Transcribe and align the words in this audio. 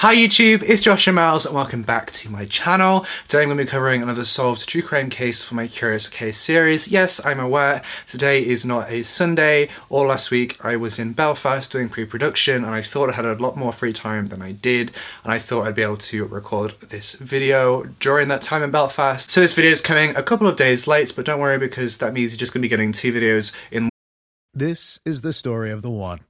Hi 0.00 0.14
YouTube, 0.14 0.62
it's 0.62 0.82
Joshua 0.82 1.12
Miles 1.12 1.44
and 1.44 1.56
welcome 1.56 1.82
back 1.82 2.12
to 2.12 2.30
my 2.30 2.44
channel. 2.44 3.04
Today 3.26 3.42
I'm 3.42 3.48
going 3.48 3.58
to 3.58 3.64
be 3.64 3.68
covering 3.68 4.00
another 4.00 4.24
solved 4.24 4.68
true 4.68 4.80
crime 4.80 5.10
case 5.10 5.42
for 5.42 5.56
my 5.56 5.66
Curious 5.66 6.06
Case 6.06 6.38
series. 6.38 6.86
Yes, 6.86 7.20
I'm 7.24 7.40
aware 7.40 7.82
today 8.06 8.46
is 8.46 8.64
not 8.64 8.88
a 8.92 9.02
Sunday. 9.02 9.68
All 9.88 10.06
last 10.06 10.30
week 10.30 10.56
I 10.64 10.76
was 10.76 11.00
in 11.00 11.14
Belfast 11.14 11.72
doing 11.72 11.88
pre-production 11.88 12.64
and 12.64 12.76
I 12.76 12.80
thought 12.80 13.10
I 13.10 13.14
had 13.14 13.24
a 13.24 13.34
lot 13.34 13.56
more 13.56 13.72
free 13.72 13.92
time 13.92 14.26
than 14.26 14.40
I 14.40 14.52
did 14.52 14.92
and 15.24 15.32
I 15.32 15.40
thought 15.40 15.66
I'd 15.66 15.74
be 15.74 15.82
able 15.82 15.96
to 15.96 16.26
record 16.26 16.74
this 16.90 17.14
video 17.14 17.82
during 17.98 18.28
that 18.28 18.40
time 18.40 18.62
in 18.62 18.70
Belfast. 18.70 19.28
So 19.28 19.40
this 19.40 19.52
video 19.52 19.72
is 19.72 19.80
coming 19.80 20.14
a 20.14 20.22
couple 20.22 20.46
of 20.46 20.54
days 20.54 20.86
late 20.86 21.12
but 21.16 21.24
don't 21.24 21.40
worry 21.40 21.58
because 21.58 21.96
that 21.96 22.12
means 22.12 22.30
you're 22.30 22.38
just 22.38 22.52
going 22.52 22.60
to 22.60 22.64
be 22.64 22.70
getting 22.70 22.92
two 22.92 23.12
videos 23.12 23.50
in 23.72 23.90
This 24.54 25.00
is 25.04 25.22
the 25.22 25.32
story 25.32 25.72
of 25.72 25.82
the 25.82 25.90
one. 25.90 26.20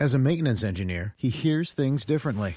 As 0.00 0.14
a 0.14 0.18
maintenance 0.18 0.64
engineer, 0.64 1.12
he 1.18 1.28
hears 1.28 1.74
things 1.74 2.06
differently. 2.06 2.56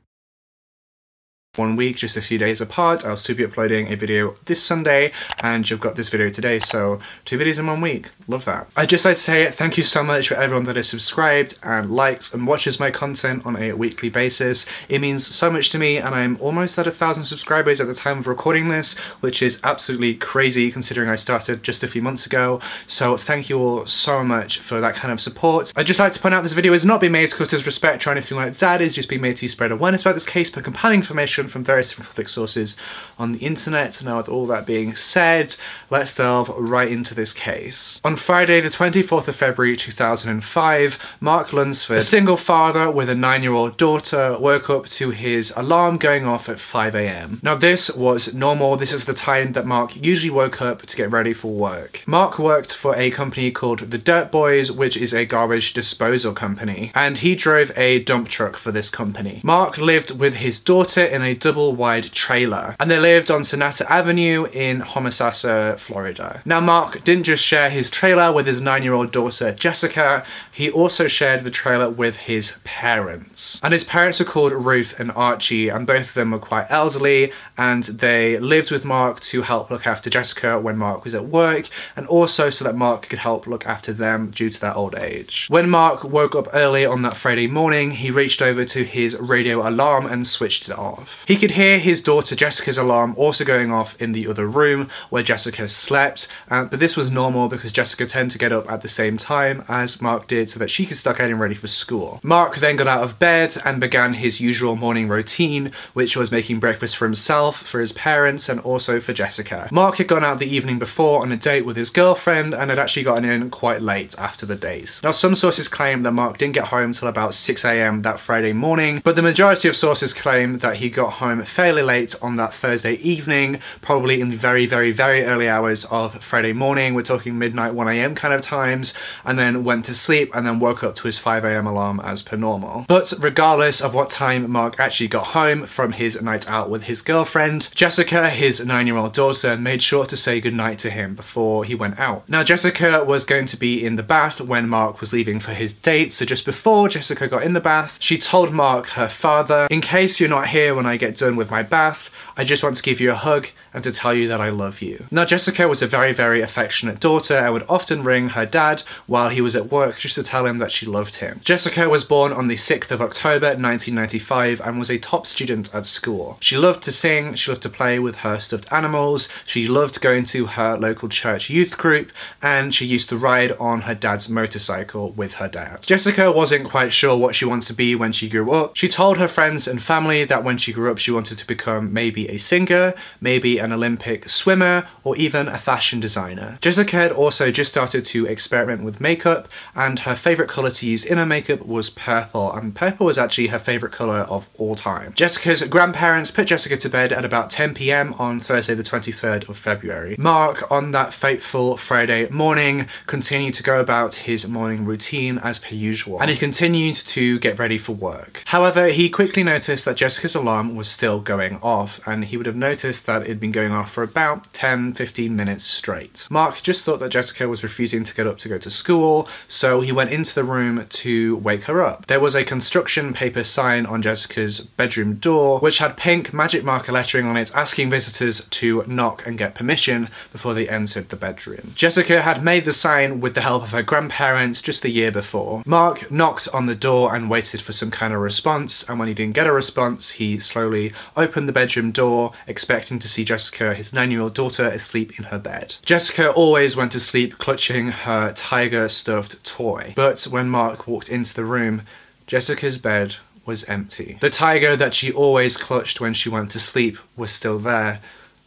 One 1.57 1.75
week, 1.75 1.97
just 1.97 2.15
a 2.15 2.21
few 2.21 2.37
days 2.37 2.61
apart. 2.61 3.05
I'll 3.05 3.17
still 3.17 3.35
be 3.35 3.43
uploading 3.43 3.91
a 3.91 3.97
video 3.97 4.35
this 4.45 4.63
Sunday, 4.63 5.11
and 5.43 5.69
you've 5.69 5.81
got 5.81 5.97
this 5.97 6.07
video 6.07 6.29
today, 6.29 6.59
so 6.59 7.01
two 7.25 7.37
videos 7.37 7.59
in 7.59 7.67
one 7.67 7.81
week. 7.81 8.09
Love 8.29 8.45
that. 8.45 8.69
I'd 8.77 8.87
just 8.87 9.03
like 9.03 9.17
to 9.17 9.21
say 9.21 9.51
thank 9.51 9.75
you 9.75 9.83
so 9.83 10.01
much 10.01 10.29
for 10.29 10.35
everyone 10.35 10.63
that 10.65 10.77
has 10.77 10.87
subscribed 10.87 11.59
and 11.61 11.91
likes 11.91 12.33
and 12.33 12.47
watches 12.47 12.79
my 12.79 12.89
content 12.89 13.45
on 13.45 13.57
a 13.57 13.73
weekly 13.73 14.09
basis. 14.09 14.65
It 14.87 14.99
means 14.99 15.27
so 15.27 15.51
much 15.51 15.71
to 15.71 15.77
me, 15.77 15.97
and 15.97 16.15
I'm 16.15 16.37
almost 16.39 16.79
at 16.79 16.87
a 16.87 16.91
thousand 16.91 17.25
subscribers 17.25 17.81
at 17.81 17.87
the 17.87 17.95
time 17.95 18.19
of 18.19 18.27
recording 18.27 18.69
this, 18.69 18.93
which 19.19 19.41
is 19.41 19.59
absolutely 19.61 20.15
crazy 20.15 20.71
considering 20.71 21.09
I 21.09 21.17
started 21.17 21.63
just 21.63 21.83
a 21.83 21.87
few 21.89 22.01
months 22.01 22.25
ago. 22.25 22.61
So 22.87 23.17
thank 23.17 23.49
you 23.49 23.59
all 23.59 23.85
so 23.87 24.23
much 24.23 24.59
for 24.59 24.79
that 24.79 24.95
kind 24.95 25.11
of 25.11 25.19
support. 25.19 25.73
I'd 25.75 25.85
just 25.85 25.99
like 25.99 26.13
to 26.13 26.19
point 26.21 26.33
out 26.33 26.43
this 26.43 26.53
video 26.53 26.71
is 26.71 26.85
not 26.85 27.01
being 27.01 27.11
made 27.11 27.27
to 27.27 27.35
cause 27.35 27.49
disrespect 27.49 28.07
or 28.07 28.11
anything 28.11 28.37
like 28.37 28.57
that. 28.59 28.81
It's 28.81 28.95
just 28.95 29.09
being 29.09 29.21
made 29.21 29.35
to 29.37 29.49
spread 29.49 29.73
awareness 29.73 30.03
about 30.03 30.13
this 30.13 30.25
case, 30.25 30.49
but 30.49 30.63
compelling 30.63 31.01
information 31.01 31.40
from 31.47 31.63
various 31.63 31.89
different 31.89 32.09
public 32.09 32.29
sources 32.29 32.75
on 33.17 33.31
the 33.31 33.39
internet. 33.39 34.01
Now, 34.03 34.17
with 34.17 34.29
all 34.29 34.45
that 34.47 34.65
being 34.65 34.95
said, 34.95 35.55
let's 35.89 36.15
delve 36.15 36.49
right 36.49 36.91
into 36.91 37.13
this 37.13 37.33
case. 37.33 37.99
On 38.03 38.15
Friday, 38.15 38.61
the 38.61 38.69
24th 38.69 39.27
of 39.27 39.35
February 39.35 39.75
2005, 39.75 40.99
Mark 41.19 41.53
Lunsford, 41.53 41.97
a 41.97 42.01
single 42.01 42.37
father 42.37 42.89
with 42.89 43.09
a 43.09 43.15
nine 43.15 43.43
year 43.43 43.53
old 43.53 43.77
daughter, 43.77 44.37
woke 44.39 44.69
up 44.69 44.87
to 44.87 45.11
his 45.11 45.53
alarm 45.55 45.97
going 45.97 46.25
off 46.25 46.49
at 46.49 46.59
5 46.59 46.95
am. 46.95 47.39
Now, 47.43 47.55
this 47.55 47.89
was 47.91 48.33
normal. 48.33 48.77
This 48.77 48.93
is 48.93 49.05
the 49.05 49.13
time 49.13 49.53
that 49.53 49.65
Mark 49.65 49.95
usually 49.95 50.31
woke 50.31 50.61
up 50.61 50.81
to 50.83 50.97
get 50.97 51.11
ready 51.11 51.33
for 51.33 51.51
work. 51.51 52.03
Mark 52.05 52.39
worked 52.39 52.73
for 52.73 52.95
a 52.95 53.11
company 53.11 53.51
called 53.51 53.79
the 53.79 53.97
Dirt 53.97 54.31
Boys, 54.31 54.71
which 54.71 54.97
is 54.97 55.13
a 55.13 55.25
garbage 55.25 55.73
disposal 55.73 56.33
company, 56.33 56.91
and 56.95 57.19
he 57.19 57.35
drove 57.35 57.71
a 57.75 57.99
dump 57.99 58.29
truck 58.29 58.57
for 58.57 58.71
this 58.71 58.89
company. 58.89 59.41
Mark 59.43 59.77
lived 59.77 60.11
with 60.11 60.35
his 60.35 60.59
daughter 60.59 61.03
in 61.03 61.21
a 61.21 61.30
double 61.35 61.75
wide 61.75 62.11
trailer, 62.11 62.75
and 62.79 62.89
they 62.89 62.99
lived 62.99 63.31
on 63.31 63.43
Sonata 63.43 63.91
Avenue 63.91 64.45
in 64.51 64.81
Homosassa, 64.81 65.79
Florida. 65.79 66.41
Now, 66.45 66.59
Mark 66.59 67.03
didn't 67.03 67.23
just 67.23 67.43
share 67.43 67.69
his 67.69 67.89
trailer 67.89 68.31
with 68.31 68.47
his 68.47 68.61
nine 68.61 68.83
year 68.83 68.93
old 68.93 69.11
daughter 69.11 69.51
Jessica, 69.51 70.25
he 70.51 70.69
also 70.69 71.07
shared 71.07 71.43
the 71.43 71.51
trailer 71.51 71.89
with 71.89 72.15
his 72.17 72.53
parents. 72.63 73.59
And 73.63 73.73
his 73.73 73.83
parents 73.83 74.19
were 74.19 74.25
called 74.25 74.51
Ruth 74.53 74.99
and 74.99 75.11
Archie, 75.11 75.69
and 75.69 75.87
both 75.87 76.09
of 76.09 76.13
them 76.13 76.31
were 76.31 76.39
quite 76.39 76.67
elderly, 76.69 77.31
and 77.57 77.83
they 77.83 78.39
lived 78.39 78.71
with 78.71 78.85
Mark 78.85 79.19
to 79.21 79.43
help 79.43 79.69
look 79.69 79.85
after 79.87 80.09
Jessica 80.09 80.59
when 80.59 80.77
Mark 80.77 81.03
was 81.03 81.13
at 81.13 81.25
work, 81.25 81.67
and 81.95 82.07
also 82.07 82.49
so 82.49 82.65
that 82.65 82.75
Mark 82.75 83.07
could 83.09 83.19
help 83.19 83.47
look 83.47 83.65
after 83.65 83.93
them 83.93 84.31
due 84.31 84.49
to 84.49 84.59
their 84.59 84.75
old 84.75 84.95
age. 84.95 85.47
When 85.49 85.69
Mark 85.69 86.03
woke 86.03 86.35
up 86.35 86.47
early 86.53 86.85
on 86.85 87.01
that 87.03 87.17
Friday 87.17 87.47
morning, 87.47 87.91
he 87.91 88.11
reached 88.11 88.41
over 88.41 88.65
to 88.65 88.83
his 88.83 89.15
radio 89.17 89.67
alarm 89.67 90.05
and 90.05 90.25
switched 90.27 90.69
it 90.69 90.77
off. 90.77 91.20
He 91.25 91.37
could 91.37 91.51
hear 91.51 91.79
his 91.79 92.01
daughter 92.01 92.35
Jessica's 92.35 92.77
alarm 92.77 93.13
also 93.17 93.43
going 93.43 93.71
off 93.71 93.99
in 94.01 94.11
the 94.11 94.27
other 94.27 94.47
room 94.47 94.89
where 95.09 95.23
Jessica 95.23 95.67
slept, 95.67 96.27
uh, 96.49 96.65
but 96.65 96.79
this 96.79 96.95
was 96.95 97.09
normal 97.09 97.47
because 97.47 97.71
Jessica 97.71 98.05
tended 98.05 98.31
to 98.31 98.37
get 98.37 98.51
up 98.51 98.69
at 98.71 98.81
the 98.81 98.87
same 98.87 99.17
time 99.17 99.63
as 99.67 100.01
Mark 100.01 100.27
did 100.27 100.49
so 100.49 100.59
that 100.59 100.69
she 100.69 100.85
could 100.85 100.97
start 100.97 101.17
getting 101.17 101.37
ready 101.37 101.55
for 101.55 101.67
school. 101.67 102.19
Mark 102.23 102.57
then 102.57 102.75
got 102.75 102.87
out 102.87 103.03
of 103.03 103.19
bed 103.19 103.55
and 103.63 103.79
began 103.79 104.15
his 104.15 104.39
usual 104.39 104.75
morning 104.75 105.07
routine, 105.07 105.71
which 105.93 106.15
was 106.17 106.31
making 106.31 106.59
breakfast 106.59 106.97
for 106.97 107.05
himself, 107.05 107.61
for 107.61 107.79
his 107.79 107.91
parents, 107.91 108.49
and 108.49 108.59
also 108.61 108.99
for 108.99 109.13
Jessica. 109.13 109.67
Mark 109.71 109.97
had 109.97 110.07
gone 110.07 110.23
out 110.23 110.39
the 110.39 110.53
evening 110.53 110.79
before 110.79 111.21
on 111.21 111.31
a 111.31 111.37
date 111.37 111.65
with 111.65 111.75
his 111.75 111.89
girlfriend 111.89 112.53
and 112.53 112.69
had 112.69 112.79
actually 112.79 113.03
gotten 113.03 113.25
in 113.25 113.49
quite 113.49 113.81
late 113.81 114.15
after 114.17 114.45
the 114.45 114.55
date. 114.55 114.99
Now, 115.03 115.11
some 115.11 115.35
sources 115.35 115.67
claim 115.67 116.03
that 116.03 116.11
Mark 116.11 116.37
didn't 116.37 116.55
get 116.55 116.65
home 116.65 116.93
till 116.93 117.07
about 117.07 117.31
6am 117.31 118.03
that 118.03 118.19
Friday 118.19 118.53
morning, 118.53 119.01
but 119.03 119.15
the 119.15 119.21
majority 119.21 119.67
of 119.67 119.75
sources 119.75 120.13
claim 120.13 120.57
that 120.59 120.77
he 120.77 120.89
got 120.89 121.10
home 121.11 121.43
fairly 121.45 121.81
late 121.81 122.15
on 122.21 122.35
that 122.37 122.53
Thursday 122.53 122.93
evening, 122.95 123.59
probably 123.81 124.21
in 124.21 124.29
the 124.29 124.35
very, 124.35 124.65
very, 124.65 124.91
very 124.91 125.23
early 125.23 125.47
hours 125.47 125.85
of 125.85 126.23
Friday 126.23 126.53
morning. 126.53 126.93
We're 126.93 127.03
talking 127.03 127.37
midnight, 127.37 127.73
1am 127.73 128.15
kind 128.15 128.33
of 128.33 128.41
times, 128.41 128.93
and 129.23 129.37
then 129.37 129.63
went 129.63 129.85
to 129.85 129.93
sleep 129.93 130.31
and 130.33 130.45
then 130.45 130.59
woke 130.59 130.83
up 130.83 130.95
to 130.95 131.03
his 131.03 131.17
5am 131.17 131.67
alarm 131.67 131.99
as 131.99 132.21
per 132.21 132.37
normal. 132.37 132.85
But 132.87 133.13
regardless 133.19 133.81
of 133.81 133.93
what 133.93 134.09
time 134.09 134.49
Mark 134.49 134.79
actually 134.79 135.07
got 135.07 135.27
home 135.27 135.65
from 135.65 135.93
his 135.93 136.21
night 136.21 136.47
out 136.47 136.69
with 136.69 136.85
his 136.85 137.01
girlfriend, 137.01 137.69
Jessica, 137.75 138.29
his 138.29 138.59
nine 138.59 138.87
year 138.87 138.97
old 138.97 139.13
daughter, 139.13 139.57
made 139.57 139.83
sure 139.83 140.05
to 140.05 140.17
say 140.17 140.39
goodnight 140.39 140.79
to 140.79 140.89
him 140.89 141.15
before 141.15 141.63
he 141.63 141.75
went 141.75 141.99
out. 141.99 142.27
Now, 142.29 142.43
Jessica 142.43 143.03
was 143.03 143.25
going 143.25 143.45
to 143.47 143.57
be 143.57 143.85
in 143.85 143.95
the 143.95 144.03
bath 144.03 144.41
when 144.41 144.69
Mark 144.69 145.01
was 145.01 145.13
leaving 145.13 145.39
for 145.39 145.53
his 145.53 145.73
date, 145.73 146.13
so 146.13 146.25
just 146.25 146.45
before 146.45 146.89
Jessica 146.89 147.27
got 147.27 147.43
in 147.43 147.53
the 147.53 147.59
bath, 147.59 147.97
she 147.99 148.17
told 148.17 148.51
Mark, 148.53 148.87
her 148.89 149.09
father, 149.09 149.67
in 149.69 149.81
case 149.81 150.19
you're 150.19 150.29
not 150.29 150.47
here 150.47 150.73
when 150.75 150.85
I 150.85 150.97
get 151.01 151.17
done 151.17 151.35
with 151.35 151.51
my 151.51 151.63
bath, 151.63 152.09
I 152.41 152.43
just 152.43 152.63
want 152.63 152.75
to 152.75 152.81
give 152.81 152.99
you 152.99 153.11
a 153.11 153.15
hug 153.15 153.49
and 153.71 153.83
to 153.83 153.91
tell 153.91 154.15
you 154.15 154.27
that 154.29 154.41
I 154.41 154.49
love 154.49 154.81
you. 154.81 155.05
Now, 155.11 155.25
Jessica 155.25 155.67
was 155.67 155.83
a 155.83 155.87
very, 155.87 156.11
very 156.11 156.41
affectionate 156.41 156.99
daughter 156.99 157.37
and 157.37 157.53
would 157.53 157.67
often 157.69 158.01
ring 158.01 158.29
her 158.29 158.47
dad 158.47 158.81
while 159.05 159.29
he 159.29 159.41
was 159.41 159.55
at 159.55 159.71
work 159.71 159.99
just 159.99 160.15
to 160.15 160.23
tell 160.23 160.47
him 160.47 160.57
that 160.57 160.71
she 160.71 160.87
loved 160.87 161.17
him. 161.17 161.39
Jessica 161.43 161.87
was 161.87 162.03
born 162.03 162.33
on 162.33 162.47
the 162.47 162.55
6th 162.55 162.89
of 162.89 162.99
October 162.99 163.49
1995 163.49 164.59
and 164.61 164.79
was 164.79 164.89
a 164.89 164.97
top 164.97 165.27
student 165.27 165.71
at 165.71 165.85
school. 165.85 166.39
She 166.41 166.57
loved 166.57 166.81
to 166.85 166.91
sing, 166.91 167.35
she 167.35 167.51
loved 167.51 167.61
to 167.61 167.69
play 167.69 167.99
with 167.99 168.15
her 168.15 168.39
stuffed 168.39 168.73
animals, 168.73 169.29
she 169.45 169.67
loved 169.67 170.01
going 170.01 170.25
to 170.25 170.47
her 170.47 170.75
local 170.75 171.09
church 171.09 171.47
youth 171.47 171.77
group, 171.77 172.11
and 172.41 172.73
she 172.73 172.87
used 172.87 173.09
to 173.09 173.17
ride 173.17 173.51
on 173.59 173.81
her 173.81 173.93
dad's 173.93 174.27
motorcycle 174.27 175.11
with 175.11 175.35
her 175.35 175.47
dad. 175.47 175.83
Jessica 175.83 176.31
wasn't 176.31 176.67
quite 176.67 176.91
sure 176.91 177.15
what 177.15 177.35
she 177.35 177.45
wanted 177.45 177.67
to 177.67 177.73
be 177.75 177.93
when 177.93 178.11
she 178.11 178.27
grew 178.27 178.51
up. 178.51 178.75
She 178.75 178.87
told 178.87 179.19
her 179.19 179.27
friends 179.27 179.67
and 179.67 179.79
family 179.79 180.23
that 180.23 180.43
when 180.43 180.57
she 180.57 180.73
grew 180.73 180.89
up 180.89 180.97
she 180.97 181.11
wanted 181.11 181.37
to 181.37 181.45
become 181.45 181.93
maybe 181.93 182.30
a 182.31 182.37
singer, 182.37 182.93
maybe 183.19 183.57
an 183.59 183.71
Olympic 183.71 184.29
swimmer, 184.29 184.87
or 185.03 185.15
even 185.17 185.47
a 185.47 185.57
fashion 185.57 185.99
designer. 185.99 186.57
Jessica 186.61 186.95
had 186.95 187.11
also 187.11 187.51
just 187.51 187.71
started 187.71 188.05
to 188.05 188.25
experiment 188.25 188.83
with 188.83 189.01
makeup, 189.01 189.47
and 189.75 189.99
her 189.99 190.15
favourite 190.15 190.49
colour 190.49 190.71
to 190.71 190.87
use 190.87 191.03
in 191.03 191.17
her 191.17 191.25
makeup 191.25 191.65
was 191.65 191.89
purple, 191.89 192.51
and 192.53 192.73
purple 192.73 193.05
was 193.05 193.17
actually 193.17 193.47
her 193.47 193.59
favourite 193.59 193.93
colour 193.93 194.21
of 194.21 194.49
all 194.57 194.75
time. 194.75 195.13
Jessica's 195.13 195.61
grandparents 195.63 196.31
put 196.31 196.47
Jessica 196.47 196.77
to 196.77 196.89
bed 196.89 197.11
at 197.11 197.25
about 197.25 197.49
10 197.49 197.73
pm 197.73 198.13
on 198.13 198.39
Thursday, 198.39 198.73
the 198.73 198.83
23rd 198.83 199.49
of 199.49 199.57
February. 199.57 200.15
Mark, 200.17 200.71
on 200.71 200.91
that 200.91 201.13
fateful 201.13 201.77
Friday 201.77 202.29
morning, 202.29 202.87
continued 203.07 203.53
to 203.55 203.63
go 203.63 203.79
about 203.79 204.15
his 204.15 204.47
morning 204.47 204.85
routine 204.85 205.37
as 205.39 205.59
per 205.59 205.75
usual, 205.75 206.21
and 206.21 206.29
he 206.29 206.37
continued 206.37 206.95
to 206.95 207.39
get 207.39 207.59
ready 207.59 207.77
for 207.77 207.91
work. 207.91 208.41
However, 208.45 208.87
he 208.87 209.09
quickly 209.09 209.43
noticed 209.43 209.85
that 209.85 209.97
Jessica's 209.97 210.35
alarm 210.35 210.75
was 210.75 210.87
still 210.87 211.19
going 211.19 211.57
off, 211.61 211.99
and 212.11 212.25
he 212.25 212.37
would 212.37 212.45
have 212.45 212.55
noticed 212.55 213.05
that 213.05 213.23
it 213.23 213.27
had 213.29 213.39
been 213.39 213.51
going 213.51 213.71
off 213.71 213.91
for 213.91 214.03
about 214.03 214.51
10 214.53 214.93
15 214.93 215.35
minutes 215.35 215.63
straight. 215.63 216.27
Mark 216.29 216.61
just 216.61 216.83
thought 216.83 216.99
that 216.99 217.09
Jessica 217.09 217.47
was 217.47 217.63
refusing 217.63 218.03
to 218.03 218.13
get 218.13 218.27
up 218.27 218.37
to 218.39 218.49
go 218.49 218.57
to 218.57 218.69
school, 218.69 219.27
so 219.47 219.81
he 219.81 219.91
went 219.91 220.11
into 220.11 220.35
the 220.35 220.43
room 220.43 220.85
to 220.89 221.37
wake 221.37 221.63
her 221.63 221.81
up. 221.81 222.07
There 222.07 222.19
was 222.19 222.35
a 222.35 222.43
construction 222.43 223.13
paper 223.13 223.43
sign 223.43 223.85
on 223.85 224.01
Jessica's 224.01 224.59
bedroom 224.59 225.15
door, 225.15 225.59
which 225.59 225.77
had 225.77 225.97
pink 225.97 226.33
magic 226.33 226.63
marker 226.63 226.91
lettering 226.91 227.25
on 227.25 227.37
it 227.37 227.51
asking 227.55 227.89
visitors 227.89 228.41
to 228.49 228.83
knock 228.87 229.25
and 229.25 229.37
get 229.37 229.55
permission 229.55 230.09
before 230.31 230.53
they 230.53 230.67
entered 230.67 231.09
the 231.09 231.15
bedroom. 231.15 231.71
Jessica 231.75 232.21
had 232.21 232.43
made 232.43 232.65
the 232.65 232.73
sign 232.73 233.21
with 233.21 233.35
the 233.35 233.41
help 233.41 233.63
of 233.63 233.71
her 233.71 233.83
grandparents 233.83 234.61
just 234.61 234.81
the 234.81 234.89
year 234.89 235.11
before. 235.11 235.63
Mark 235.65 236.11
knocked 236.11 236.47
on 236.53 236.65
the 236.65 236.75
door 236.75 237.15
and 237.15 237.29
waited 237.29 237.61
for 237.61 237.71
some 237.71 237.91
kind 237.91 238.13
of 238.13 238.19
response, 238.19 238.83
and 238.87 238.99
when 238.99 239.07
he 239.07 239.13
didn't 239.13 239.35
get 239.35 239.47
a 239.47 239.51
response, 239.51 240.11
he 240.11 240.39
slowly, 240.39 240.93
opened 241.15 241.47
the 241.47 241.53
bedroom 241.53 241.91
door, 241.91 242.00
expecting 242.47 242.99
to 242.99 243.07
see 243.07 243.23
Jessica, 243.23 243.73
his 243.73 243.93
nine 243.93 244.11
year 244.11 244.21
old 244.21 244.33
daughter, 244.33 244.67
asleep 244.67 245.17
in 245.17 245.25
her 245.25 245.39
bed. 245.39 245.75
Jessica 245.85 246.31
always 246.31 246.75
went 246.75 246.91
to 246.93 246.99
sleep 246.99 247.37
clutching 247.37 247.87
her 247.87 248.33
tiger 248.33 248.89
stuffed 248.89 249.43
toy, 249.43 249.93
but 249.95 250.23
when 250.23 250.49
Mark 250.49 250.87
walked 250.87 251.09
into 251.09 251.33
the 251.33 251.45
room, 251.45 251.83
Jessica's 252.27 252.77
bed 252.77 253.17
was 253.45 253.63
empty. 253.65 254.17
The 254.21 254.29
tiger 254.29 254.75
that 254.75 254.95
she 254.95 255.11
always 255.11 255.57
clutched 255.57 255.99
when 255.99 256.13
she 256.13 256.29
went 256.29 256.51
to 256.51 256.59
sleep 256.59 256.97
was 257.15 257.31
still 257.31 257.59
there, 257.59 257.99